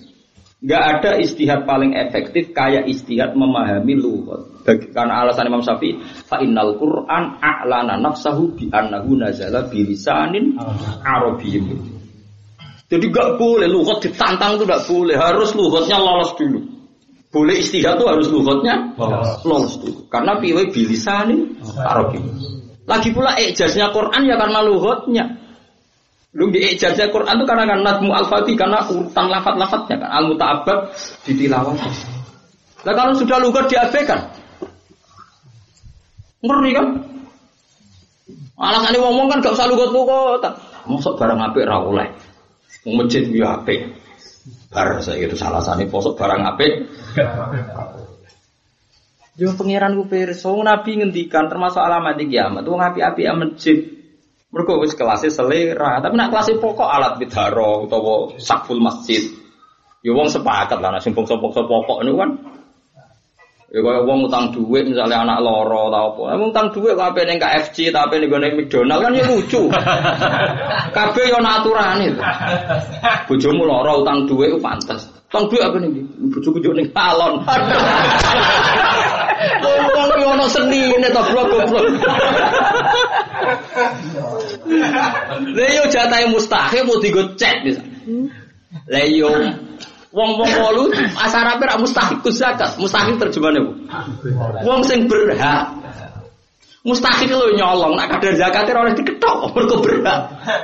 [0.65, 4.65] Gak ada istihad paling efektif kayak istihad memahami lughat.
[4.65, 10.57] Karena alasan Imam Syafi'i, fa innal Qur'an a'lana nafsahu bi annahu nazala bi lisanin
[11.06, 11.69] arabiyyin.
[12.89, 16.65] Jadi gak boleh lughat ditantang itu gak boleh, harus lughatnya lolos dulu.
[17.30, 18.97] Boleh istihad itu harus lughatnya
[19.45, 20.10] lolos dulu.
[20.10, 22.34] Karena piwe bi lisanin arabiyyin.
[22.89, 25.45] Lagi pula ijaznya Quran ya karena lughatnya.
[26.36, 30.80] Lu di ijazah Quran itu karena kan nazmu al-fatih karena urutan lafat-lafatnya kan al muta'abbad
[31.24, 31.80] ditilawat.
[32.84, 34.20] Nah kalau sudah lugat diabaikan.
[36.44, 36.88] Ngeri kan?
[38.60, 40.44] Alasannya ngomong kan gak usah lugat lugat.
[40.84, 42.12] Masuk barang apik ra oleh.
[42.84, 43.64] Masjid ya.
[44.70, 46.74] Bar saya itu salah sani posok barang apik.
[49.40, 52.68] Yo pangeran ku pirsa Nabi ngendikan termasuk alamat kiamat.
[52.68, 53.95] Wong api-api masjid
[54.56, 59.19] mereka wis kelasnya selera, tapi nak kelasnya pokok alat bidaro utawa sakful masjid.
[59.99, 62.32] Ya wong sepakat lah, sing bangsa-bangsa pokok niku kan.
[63.76, 66.40] Ya kaya wong utang duit misalnya anak loro atau apa.
[66.40, 69.68] Emang utang duit kok ning KFC tapi ning gone McDonald kan ya lucu.
[70.95, 72.15] Kabeh yo naturane.
[73.27, 75.11] Bojomu loro utang duit ku pantes.
[75.27, 75.91] Utang duit apa nih?
[76.32, 77.44] Bojoku yo ning palon.
[79.68, 81.99] Wong yo ono senine to goblok-goblok.
[85.56, 87.82] Lah yo jatahe mustahil mau digo cek bisa.
[88.90, 89.30] Lah yo
[90.16, 92.80] Wong wong wolu asar apa rak mustahik zakat.
[92.80, 93.72] Mustahik terjemahnya bu.
[94.64, 95.76] Wong sing berhak.
[96.88, 98.00] Mustahik lo nyolong.
[98.00, 99.52] Nak kadar zakatnya oleh diketok.
[99.52, 100.22] Mereka berhak.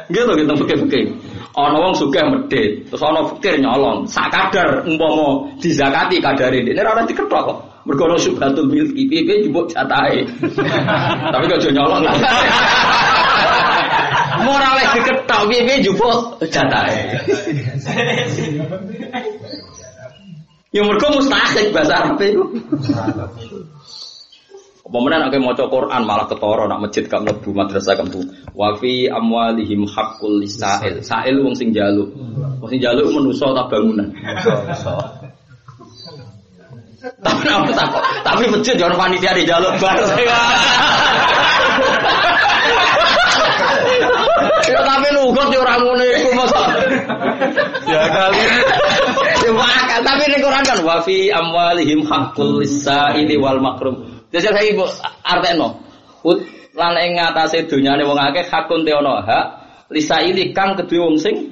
[0.07, 1.03] Gitu gitu fikir-fikir.
[1.51, 4.07] Ono wong sugih medit, terus ono fikir nyolong.
[4.07, 6.71] Sak kadar umpama dizakati kadar ini.
[6.71, 7.59] Ini ora diketok kok.
[7.81, 10.21] Mergo ono subhatul milki, piye jupuk jatahe.
[11.33, 12.13] Tapi kok nyolong lah.
[14.45, 17.17] Morale diketok piye jupuk jatahe.
[20.71, 22.43] Yang mereka mustahik bahasa Arab itu.
[24.91, 28.27] Mana nak mau Quran malah ketoro nak masjid gak mlebu madrasah kamu.
[28.55, 30.99] Wa fi amwalihim haqqul lisail.
[31.03, 32.11] Sail wong sing jaluk.
[32.59, 34.11] Wong sing jaluk menuso tak bangunan.
[37.01, 37.89] Tapi apa tak
[38.21, 39.97] tapi masjid jangan panitia di jaluk bar.
[44.69, 46.61] Ya tapi nugot di orang ngono iku masa.
[47.89, 48.41] Ya kali.
[49.41, 54.05] Ya tapi ning Quran kan wa fi amwalihim haqqul lisaili wal makrum.
[54.29, 54.85] Jajal saya ibu
[55.25, 55.81] arteno.
[56.21, 56.45] Ut
[56.77, 59.45] lan ing ngatasé donyane wong akeh hakun te ana hak
[59.89, 61.51] lisaili kang kedue wong sing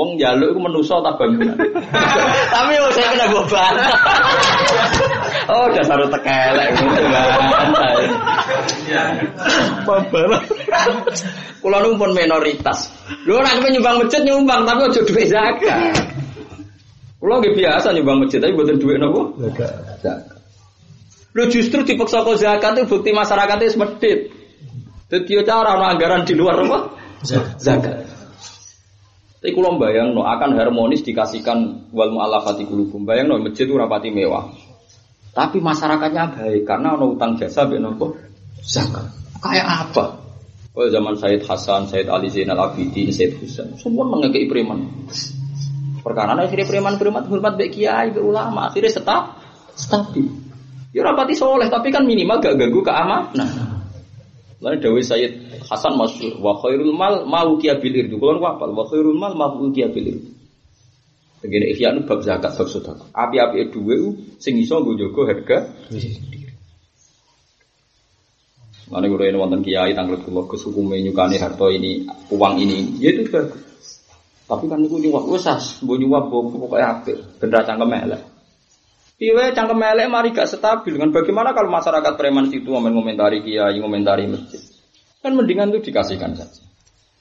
[0.00, 1.60] Wong jaluk iku menusa ta bangunan.
[2.56, 3.74] Tapi wong saya kena beban.
[5.50, 7.26] Oh, dasar tekelek gitu kan.
[9.82, 10.46] Babar.
[11.58, 12.86] Kula nu pun minoritas.
[13.26, 16.06] Lho nek nyumbang masjid nyumbang tapi aja dhuwit zakat.
[17.18, 19.22] Kula nggih biasa nyumbang masjid tapi mboten dhuwit napa?
[19.42, 20.38] Zakat.
[21.34, 24.30] Lho justru dipaksa kok zakat itu bukti masyarakatnya semedit.
[25.10, 26.78] Jadi cara anggaran di luar apa?
[27.58, 28.19] Zakat.
[29.40, 33.08] Tapi kalau bayang no akan harmonis dikasihkan wal mu'alafati kulubum.
[33.08, 34.52] Bayang no masjid itu rapati mewah.
[35.32, 38.20] Tapi masyarakatnya baik karena ono utang jasa be nopo
[38.60, 39.08] zakat.
[39.40, 40.20] Kayak apa?
[40.76, 44.86] Oh zaman Said Hasan, Said Ali Zainal Abidin, Said Husain, semua mengekei preman.
[46.04, 49.40] Perkara akhirnya preman-preman hormat baik kiai, baik ulama, akhirnya tetap
[49.72, 50.28] stabil.
[50.92, 53.34] Ya rapati soleh, tapi kan minimal gak ganggu keamanan.
[53.34, 53.79] Nah,
[54.60, 55.32] Lalu Dawi Sayyid
[55.64, 58.20] Hasan masyur wa khairul mal mau kia bilir itu.
[58.20, 58.68] Kalau apa?
[58.68, 60.20] Wa khairul mal mau kia bilir.
[61.40, 63.08] Begini ikhya nu bab zakat bab sedekah.
[63.16, 63.96] Api-api duwe
[64.36, 65.58] sing iso nggo jaga harga
[68.90, 73.30] Mana gue ini wonten kiai tanggal kulo kesukume nyukani harto ini uang ini, ya itu
[73.30, 74.02] bagus.
[74.50, 78.18] Tapi kan itu nyuap usas, bu nyuap bu pokoknya apik, benda cangkem elek.
[79.20, 84.24] Piwe cangkem elek mari gak stabil kan bagaimana kalau masyarakat preman situ ngomentari kiai, ngomentari
[84.24, 84.64] masjid.
[85.20, 86.64] Kan mendingan tuh dikasihkan saja.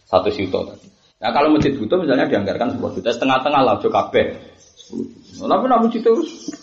[0.08, 0.88] Satu juta tadi.
[1.20, 4.26] Nah kalau masjid butuh misalnya dianggarkan 10 juta, setengah-tengah lah jo kabeh.
[5.44, 6.56] Tapi masjid terus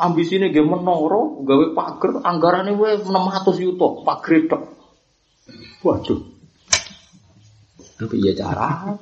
[0.00, 4.62] ambisine ge menoro, gawe pager anggarane wae 600 juta, pager tok.
[5.84, 6.20] Waduh.
[8.00, 8.96] Tapi ya cara.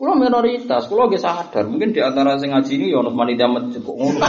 [0.00, 1.68] Kulo minoritas, kulo gak sadar.
[1.68, 4.16] Mungkin di antara sing ngaji ini ya ono panitia masjid kok ngono.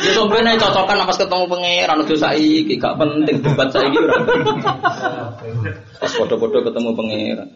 [0.00, 4.16] Ya sebenarnya cocokan pas ketemu pangeran itu saiki gak penting debat saiki ora.
[5.96, 7.48] Pas foto-foto ketemu pangeran.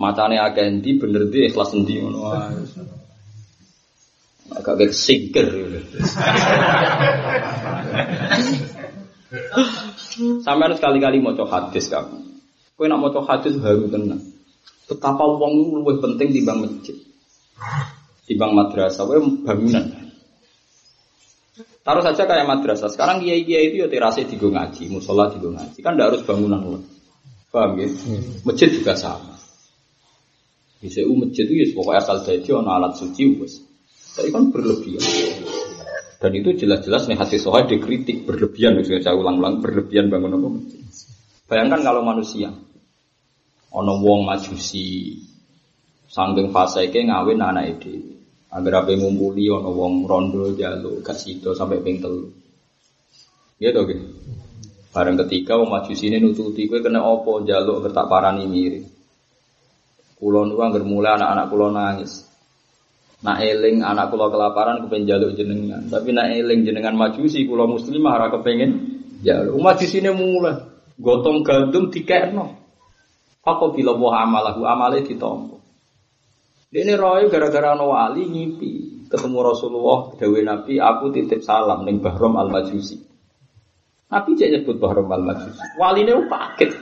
[0.00, 2.32] Matane akeh endi bener di ikhlas endi ngono.
[4.56, 5.48] Agak kayak singkir.
[10.40, 12.31] Sampai sekali-kali mau hadis kamu.
[12.76, 14.22] Kowe nak maca hadis haru tenang.
[14.88, 16.96] Betapa wong lebih penting bang masjid.
[18.32, 20.02] bang madrasah, kowe bangunan.
[21.82, 22.88] Taruh saja kayak madrasah.
[22.88, 25.78] Sekarang kiai kiai itu ya terasi tiga ngaji, musola tiga ngaji.
[25.82, 26.82] Kan tidak harus bangunan loh.
[27.50, 27.90] Paham ya?
[27.90, 28.46] Hmm.
[28.46, 29.36] Masjid juga sama.
[30.78, 33.60] Bisa u masjid itu ya pokoknya asal jadi ono alat suci wes.
[34.16, 35.02] Tapi kan berlebihan.
[36.22, 38.78] Dan itu jelas-jelas nih hati soal dikritik berlebihan.
[38.78, 40.80] Misalnya saya ulang-ulang berlebihan bangun apa masjid.
[41.46, 42.48] Bayangkan kalau manusia,
[43.72, 45.20] ono wong majusi,
[46.08, 47.98] sanggeng faseke ngawin anak itu,
[48.52, 52.28] agar apa ngumpuli ono wong rondo jalo kasih sampai ping telu.
[53.56, 54.06] Gitu gitu.
[54.92, 58.84] Bareng ketika wong majusi ini nututi kue kena opo jaluk bertak parani miri.
[60.20, 62.28] Kulon uang mulai anak-anak kulon nangis.
[63.22, 65.86] Nak eling anak kulo kelaparan kepengen jaluk jenengan.
[65.88, 68.70] Tapi nak eling jenengan majusi kulo muslimah ora kepengen
[69.24, 69.56] jaluk.
[69.56, 70.71] Majusi ini mulai.
[70.98, 72.58] Gotong gandum dikekno.
[73.42, 75.58] Aku bila wah amalahu amale ditompo.
[76.72, 82.40] Ini roy gara-gara no wali ngipi ketemu Rasulullah Dewi Nabi aku titip salam neng Bahrom
[82.40, 82.96] al Majusi.
[84.08, 85.60] Nabi jadi nyebut Bahrom al Majusi.
[85.76, 86.72] Wali ini paket.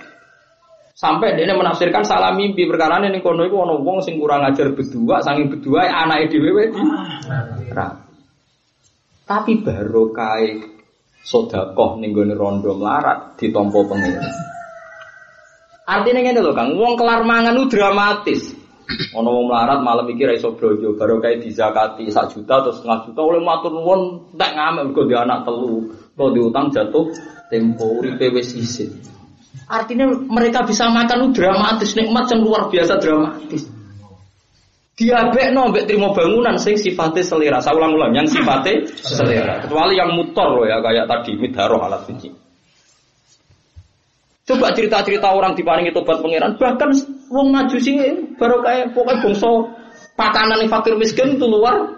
[0.95, 5.25] Sampai dia menafsirkan salam mimpi perkara ini kono itu ono wong sing kurang ajar berdua,
[5.25, 6.83] saking berdua anak dhewe di.
[9.25, 10.47] Tapi baru kai
[11.31, 14.19] sodakoh ning rondo melarat ditompo pengen.
[15.87, 18.43] Artinya ngene lho Kang, wong kelar mangan itu dramatis.
[19.15, 23.07] Ono wong melarat malam iki ra iso brojo, baru kae dizakati sak juta atau setengah
[23.07, 25.95] juta oleh matur nuwun tak ngamek mergo anak telu.
[26.19, 27.15] Kalau diutang jatuh
[27.47, 28.91] tempo uripe wis isin.
[29.71, 33.80] Artinya mereka bisa makan itu dramatis, nikmat yang luar biasa dramatis.
[35.01, 37.57] Diabek no, mbek terima bangunan sing sifatnya selera.
[37.65, 39.65] Saya ulang-ulang, yang sifatnya selera.
[39.65, 42.29] Kecuali yang mutor loh ya kayak tadi midharoh alat suci.
[44.45, 46.93] Coba cerita-cerita orang diparingi tobat pangeran, bahkan
[47.33, 47.97] wong majusi
[48.37, 49.51] baru kayak pokoknya bangsa
[50.21, 51.97] pakanan yang fakir miskin itu luar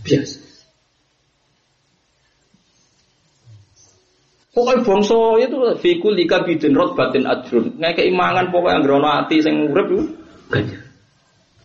[0.00, 0.40] biasa.
[4.56, 7.76] Pokoknya bangsa itu fikul lika bidin rot batin adrun.
[7.76, 10.04] Nggak keimangan pokoknya yang grono hati yang urip itu.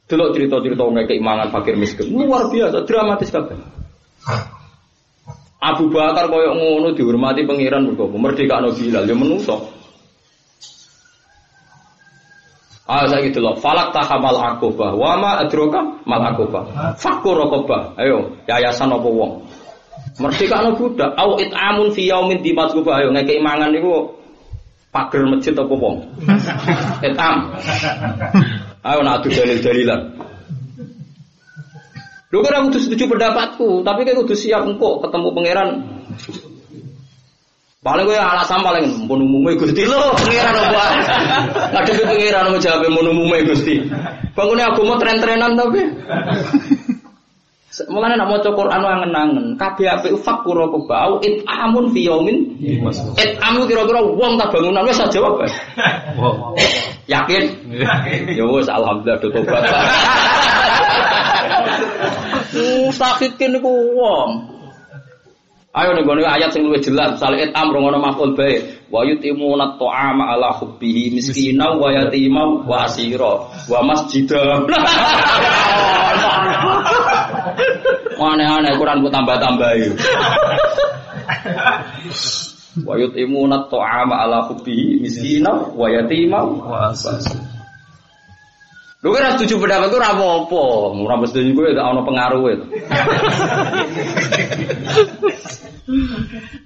[0.07, 3.59] Dulu cerita-cerita nggak keimangan fakir miskin luar biasa, dramatis kabeh.
[5.57, 9.77] Abu Bakar koyok ngono dihormati pangeran mergo merdeka no Bilal ya menusuk.
[12.87, 13.59] Ah saya gitu loh.
[13.59, 14.95] Falak tahamal akobah.
[14.95, 16.95] Wama adroka mal akobah.
[16.95, 17.99] Fakur rokobah.
[17.99, 19.43] Ayo yayasan apa wong.
[20.23, 21.11] Merdeka no budak.
[21.19, 22.55] Au amun fi yaumin di.
[22.55, 23.91] Ayo ngekei mangan itu
[24.87, 25.95] pager masjid apa wong.
[27.27, 27.37] am.
[28.85, 30.01] Ayo nak adu dalil-dalilan.
[32.27, 35.69] Lu kan aku setuju pendapatku, tapi kan kudu siap engkau ketemu pangeran
[37.87, 40.85] Paling gue alasan paling pun umumnya gusti lo pengiran apa?
[41.71, 43.79] Ngadepi pengiran mau jawab pun umumnya gusti.
[44.35, 45.87] Bangunnya aku mau tren-trenan tapi.
[47.87, 52.57] Mulane nak maca Quran angen-angen, kabeh apik fakura bau it amun fi yaumin.
[53.15, 55.45] It amu kira-kira wong tak bangunan wis jawab.
[57.07, 57.71] Yakin?
[58.35, 59.63] Ya wis alhamdulillah do tobat.
[62.51, 64.57] Mustaqikin niku wong.
[65.77, 68.81] Ayo nih gue ayat sing luwih jelas, misalnya et amro ngono maful bae.
[68.89, 73.79] Wa yutimuna ta'ama ala hubbihi miskina wa yatima wa asira wa.
[78.17, 79.93] Aneh-aneh Quran ku tambah-tambahi.
[82.85, 86.93] Wa yutimuna ta'ama ala hubbihi miskina wa yatima wa.
[89.05, 90.61] Lu kan setuju pendapat itu rapo apa?
[90.97, 92.65] Ora setuju gue gak ono pengaruh itu.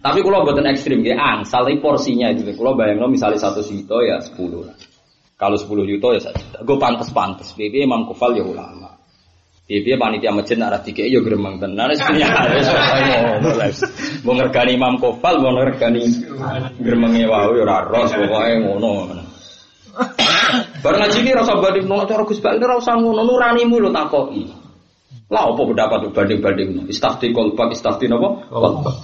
[0.02, 2.48] Tapi kalau buatan ekstrim, ya angsal porsinya itu.
[2.56, 4.64] Kalau bayang misalnya satu juta ya sepuluh.
[5.36, 6.64] Kalau sepuluh juta ya satu.
[6.64, 7.52] Gue pantas pantas.
[7.54, 8.91] Bibi Imam Kufal ya ulama.
[9.72, 11.96] Bibi panitia masjid arah tiga ya geremang tenan.
[11.96, 13.80] Sebenarnya harus
[14.28, 16.28] mau ngergani Imam Kufal, mau ngergani
[16.84, 19.16] geremangnya wow ya raros pokoknya ngono.
[20.84, 24.44] Barang ngaji ini rasa banding nol cara Gus Bak ini rasa ngono nuranimu lo takoki.
[25.32, 28.12] Lah apa pendapat banding-banding istafti kolbak istafti?
[28.12, 28.96] Kolbak.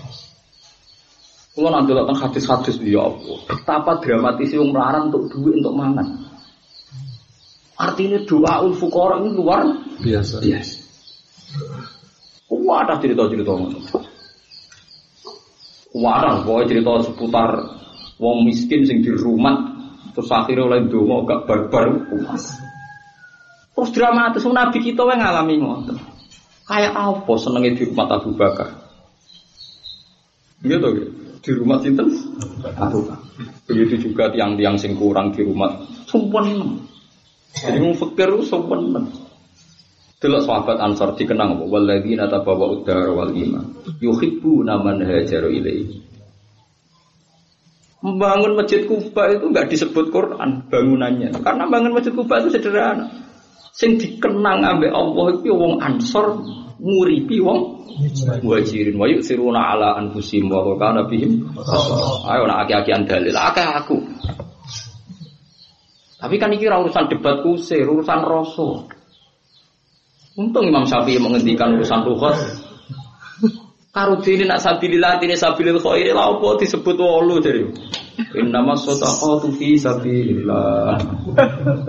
[1.55, 6.26] Kalau nanti tentang hadis-hadis ya Allah, betapa dramatis melarang untuk duit untuk mangan.
[7.77, 9.61] Artinya doa ul fukor ini luar
[10.01, 10.41] biasa.
[10.41, 10.75] Biasa.
[12.49, 13.53] Wah, ada cerita-cerita
[15.97, 17.49] Wah, ada pokoknya cerita seputar
[18.17, 19.77] wong miskin sing di rumah
[20.17, 22.57] terus akhirnya oleh dongo gak barbar puas.
[23.77, 25.97] Terus dramatis nabi kita yang ngalami ngoten.
[26.65, 28.69] Kayak apa senengnya di rumah Abu Bakar?
[30.65, 32.11] Gitu gitu di rumah sinten
[32.75, 33.07] Abu
[33.69, 35.79] Begitu juga tiang-tiang sing kurang di rumah
[36.09, 36.81] sumpen.
[37.55, 39.07] Jadi mau fikir sumpen.
[40.17, 41.63] Delok sahabat Ansar dikenang apa?
[41.69, 43.85] Walladzina tabawa udara wal iman.
[44.01, 46.01] Yuhibbu naman hajaru ilaihi.
[48.01, 53.09] Membangun masjid Kuba itu nggak disebut Quran bangunannya, karena bangun masjid Kuba itu sederhana.
[53.77, 56.41] Sing dikenang ambek Allah itu wong Ansor
[56.81, 57.77] nguripi wong
[58.45, 61.49] muhajirin wa yusiruna ala anfusihim wa kana bihim
[62.29, 63.97] ayo nak aki-akian dalil akeh aku
[66.17, 68.89] tapi kan ini urusan debat kusir urusan rasul
[70.37, 72.37] untung Imam Syafi'i menghentikan urusan lughat
[73.97, 77.65] Karudini nak sabilillah tini sabilil khairi lah apa disebut wolu jadi.
[78.37, 81.01] Innama sadaqatu fi sabilillah.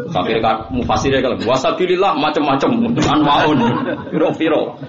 [0.08, 3.60] Sampai kan mufasirnya kalau wasabilillah macam-macam anwaun
[4.08, 4.80] piro-piro.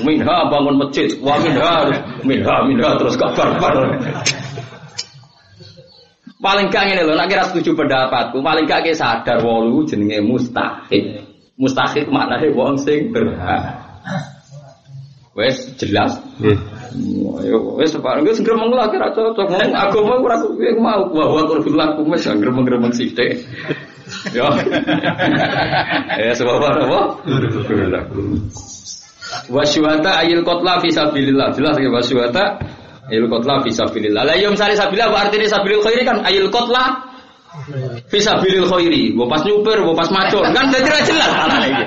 [0.00, 1.92] Minha bangun masjid, wa minha
[2.24, 3.76] minha minha terus kabar bar.
[6.42, 11.22] Paling gak ngene lho, nek kira setuju pendapatku, paling gak sadar wolu jenenge mustahil.
[11.54, 13.78] Mustahil maknane wong sing berhak.
[15.38, 16.18] Wes jelas.
[17.40, 21.72] Ayo wes separang wis gremeng lah kira cocok ngomong agama ora kuwi mau bahwa kurang
[21.72, 23.40] laku wis gremeng-gremeng sithik.
[24.36, 24.50] Ya.
[26.20, 27.00] Ya sebab apa?
[29.48, 31.56] Wasyuhata ayil kotla fisabilillah.
[31.56, 32.44] Jelas ya wasyuhata
[33.12, 34.24] ayil kotla fisabilillah.
[34.24, 37.12] Lah yo misale sabilillah artinya sabilil khairi kan ayil kotla
[38.08, 39.12] fisabilil khairi.
[39.12, 41.84] Mbok pas nyuper, mbok pas macul kan dadi ra jelas alane iki.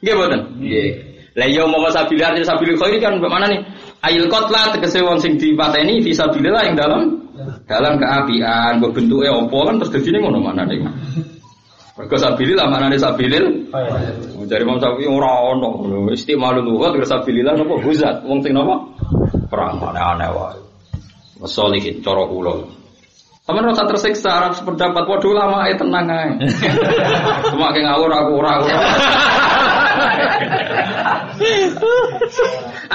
[0.00, 0.40] Nggih mboten?
[0.64, 0.90] Nggih.
[1.36, 3.60] Lah yo mau sabilillah artinya sabilil khairi kan bagaimana nih?
[4.02, 7.02] Ayil kotla tegese wong sing dipateni fisabilillah yang dalam
[7.68, 10.80] dalam keapian, bentuknya opo kan terus dadine ngono mana nih?
[11.92, 13.68] Mergo sabilillah maknane sabilil.
[14.40, 15.84] Mencari Imam Syafi'i ora ono.
[16.08, 18.24] Istimalul lughat sabilillah napa huzat.
[18.24, 18.80] Wong sing napa?
[19.52, 20.56] Perang aneh-aneh wae.
[21.36, 22.64] Wasolihin cara kula.
[23.44, 26.40] Sampeyan rasa tersiksa arep sependapat padha lama ae tenang ae.
[27.52, 28.80] Cuma ke ngawur aku ora ora.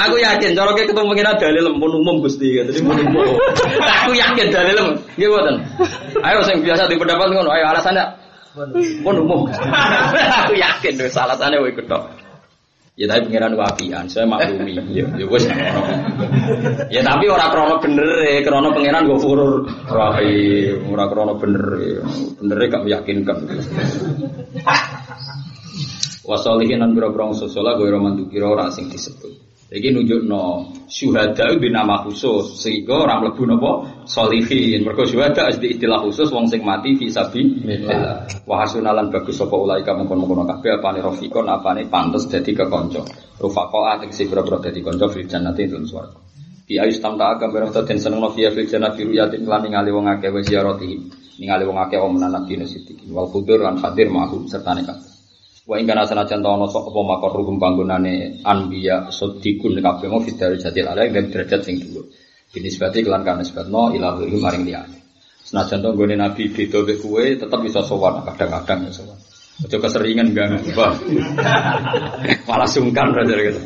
[0.02, 2.58] aku yakin cara ke ketemu pengen dalil pun umum Gusti.
[2.58, 3.38] Jadi umum.
[3.86, 5.62] aku yakin dalil nggih mboten.
[6.26, 8.18] Ayo sing biasa di pendapat ngono ayo alasannya
[9.06, 9.46] pun umum.
[10.42, 12.27] aku yakin deh salah sana wae ketok.
[12.98, 14.74] Ya tapi pengiran wapian, saya maklumi.
[14.90, 15.46] Ya, ya wes.
[16.90, 19.70] Ya tapi orang krono bener ya, krono pengiran gue furur.
[19.86, 22.02] Rahim, orang krono bener ya,
[22.42, 23.38] bener gak meyakinkan.
[26.26, 29.46] Wasolihin dan biro-biro sosola gue romantu kira orang sing disebut.
[29.68, 29.92] Iki
[30.24, 33.72] no syuhada itu nama khusus sehingga orang lebu nopo
[34.08, 34.88] solihin.
[34.88, 37.68] Mereka syuhada di istilah khusus wong sing mati visabi.
[38.48, 43.04] Wah hasunalan bagus sapa ulaika mengkon mengkon kabeh apane rofikon apane pantes dadi kekanca.
[43.44, 46.16] Rufaqo ating si boro dadi kanca fil jannati ing swarga.
[46.64, 50.08] Bi ayus tamta agam barang to den seneng fiya fil jannati ruyatin lan ningali wong
[50.08, 50.92] akeh wa ziyarati.
[51.44, 52.56] Ningali wong akeh nabi
[53.12, 55.07] wal qudur lan hadir ma'hum serta kabeh.
[55.68, 60.24] Wa ing kana senajan ta ono sok apa makor ruhum panggonane anbiya sedikun kabeh mau
[60.24, 62.08] fidari jatil ala ing derajat sing dhuwur.
[62.56, 64.98] Binisbati kelan kana sebabno ilahi maring liyane.
[65.44, 69.20] Senajan to nggone nabi beda mek kowe tetep bisa sowan kadang-kadang ya sowan.
[69.68, 70.56] Aja keseringan gak.
[72.48, 73.60] Malah sungkan aja gitu.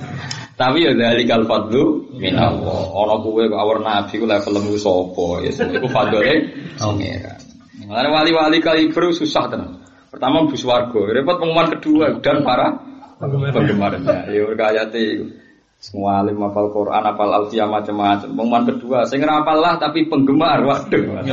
[0.57, 2.81] Tapi ya dari kal fadlu min Allah.
[2.97, 6.33] Ana kowe kok awar nabi ku levelmu sapa ya iku fadlane
[6.81, 7.37] pangeran.
[7.85, 9.90] Mulane wali-wali kali susah tenan.
[10.11, 12.75] Pertama bus wargo, repot pengumuman kedua dan para
[13.23, 14.27] penggemarnya.
[14.27, 15.31] Ya berkayati
[15.79, 18.27] semua alim hafal Quran, hafal alfiyah macam-macam.
[18.27, 21.23] Pengumuman kedua, saya ngerapal lah tapi penggemar, waduh.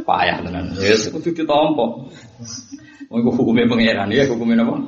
[0.00, 0.72] Payah tenan.
[0.80, 2.08] Ya kudu ditompo.
[3.10, 4.80] Mau hukumnya pangeran, ya hukumnya apa?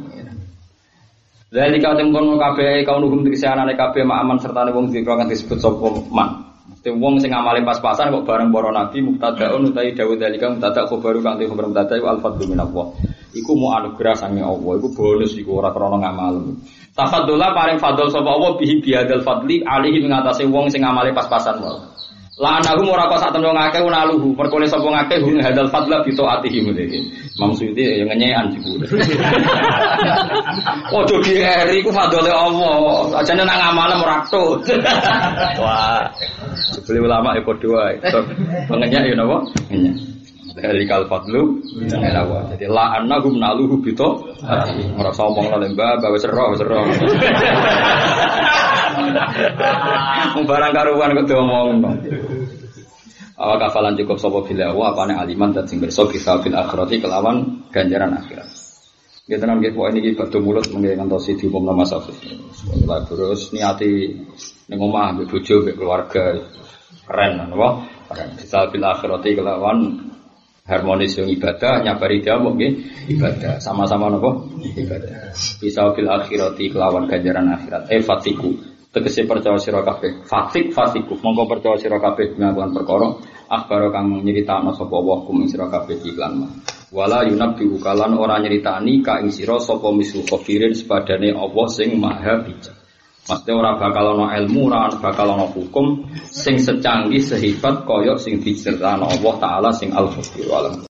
[1.52, 5.60] Dari kau tengkon kafe kau nunggu untuk kesehatan kafe aman serta wong dikau akan disebut
[5.60, 6.51] sopo man.
[6.82, 11.22] Sing wong sing amale pas-pasan kok bareng para nabi mubtadaun utawi dawuh dalika mubtada khabaru
[11.22, 12.58] kang te khabar mubtada iku al-fadlu min.
[13.32, 16.58] Iku mu anugerah sange Allah, iku bonus iku ora krana ngamal.
[16.92, 21.91] Tafaddola paring fadl sapa Allah bihi biadal fadli alihi ngatasi wong sing amale pas-pasan wae.
[22.42, 26.10] La anahum ora kok sak temen ngake unaluhu, perkole sapa ngake hum hadal fadla bi
[26.10, 26.98] taatihi mriki.
[27.38, 28.82] Maksudnya yang ngenyean jiku.
[30.90, 34.26] Ojo dieri ku fadole Allah, ajane nang amale ora
[35.62, 36.02] Wah.
[36.82, 37.94] Beli ulama ya padha wae.
[38.66, 39.38] Pengenyak ya napa?
[39.70, 40.11] Ngenyak.
[40.52, 44.36] Dari fadlu Jadi la annahum naluhu bito.
[45.00, 46.84] Merasa omong lah lembah Bawa serah serah
[50.44, 51.96] Barang karuan kau omong
[53.42, 54.70] Awak kafalan cukup sopo bila?
[54.70, 58.46] Wa apa nih aliman dan sing berso bisa fil akhirati kelawan ganjaran akhirat.
[59.26, 62.22] Kita nanti poin ini batu mulut mengenai tosi di umum nama safis.
[62.86, 64.14] Terus niati
[64.70, 66.38] nengomah bebujo keluarga.
[67.02, 67.68] Keren, apa?
[68.14, 68.30] Keren.
[68.38, 70.11] Bisa fil akhirati kelawan
[70.62, 73.58] harmonis yang ibadah nyabari dia mungkin ibadah.
[73.58, 75.34] Sama-sama nopo ibadah.
[75.58, 77.90] Bisa fil akhirati kelawan ganjaran akhirat.
[77.90, 78.54] Eh fatiku.
[78.92, 80.22] Tegese percaya sira kabeh.
[80.28, 81.16] Fatik fatiku.
[81.18, 82.36] Mongko percaya sira kabeh.
[82.36, 83.08] Ngelakuan perkara.
[83.52, 86.50] Akhbaro kang nyeritakno sapa wa kum sira kabeh iklan mah.
[86.92, 92.44] Wala yunabbi kalan ora nyeritani ka ing sira sapa misu khabirin sepadane Allah sing maha
[92.44, 92.81] bijak
[93.22, 99.06] Maksudnya orang bakal ono ilmu, orang bakal ono hukum, sing secanggih sehebat koyok sing diceritakan
[99.06, 100.50] Allah Taala sing al-Fakir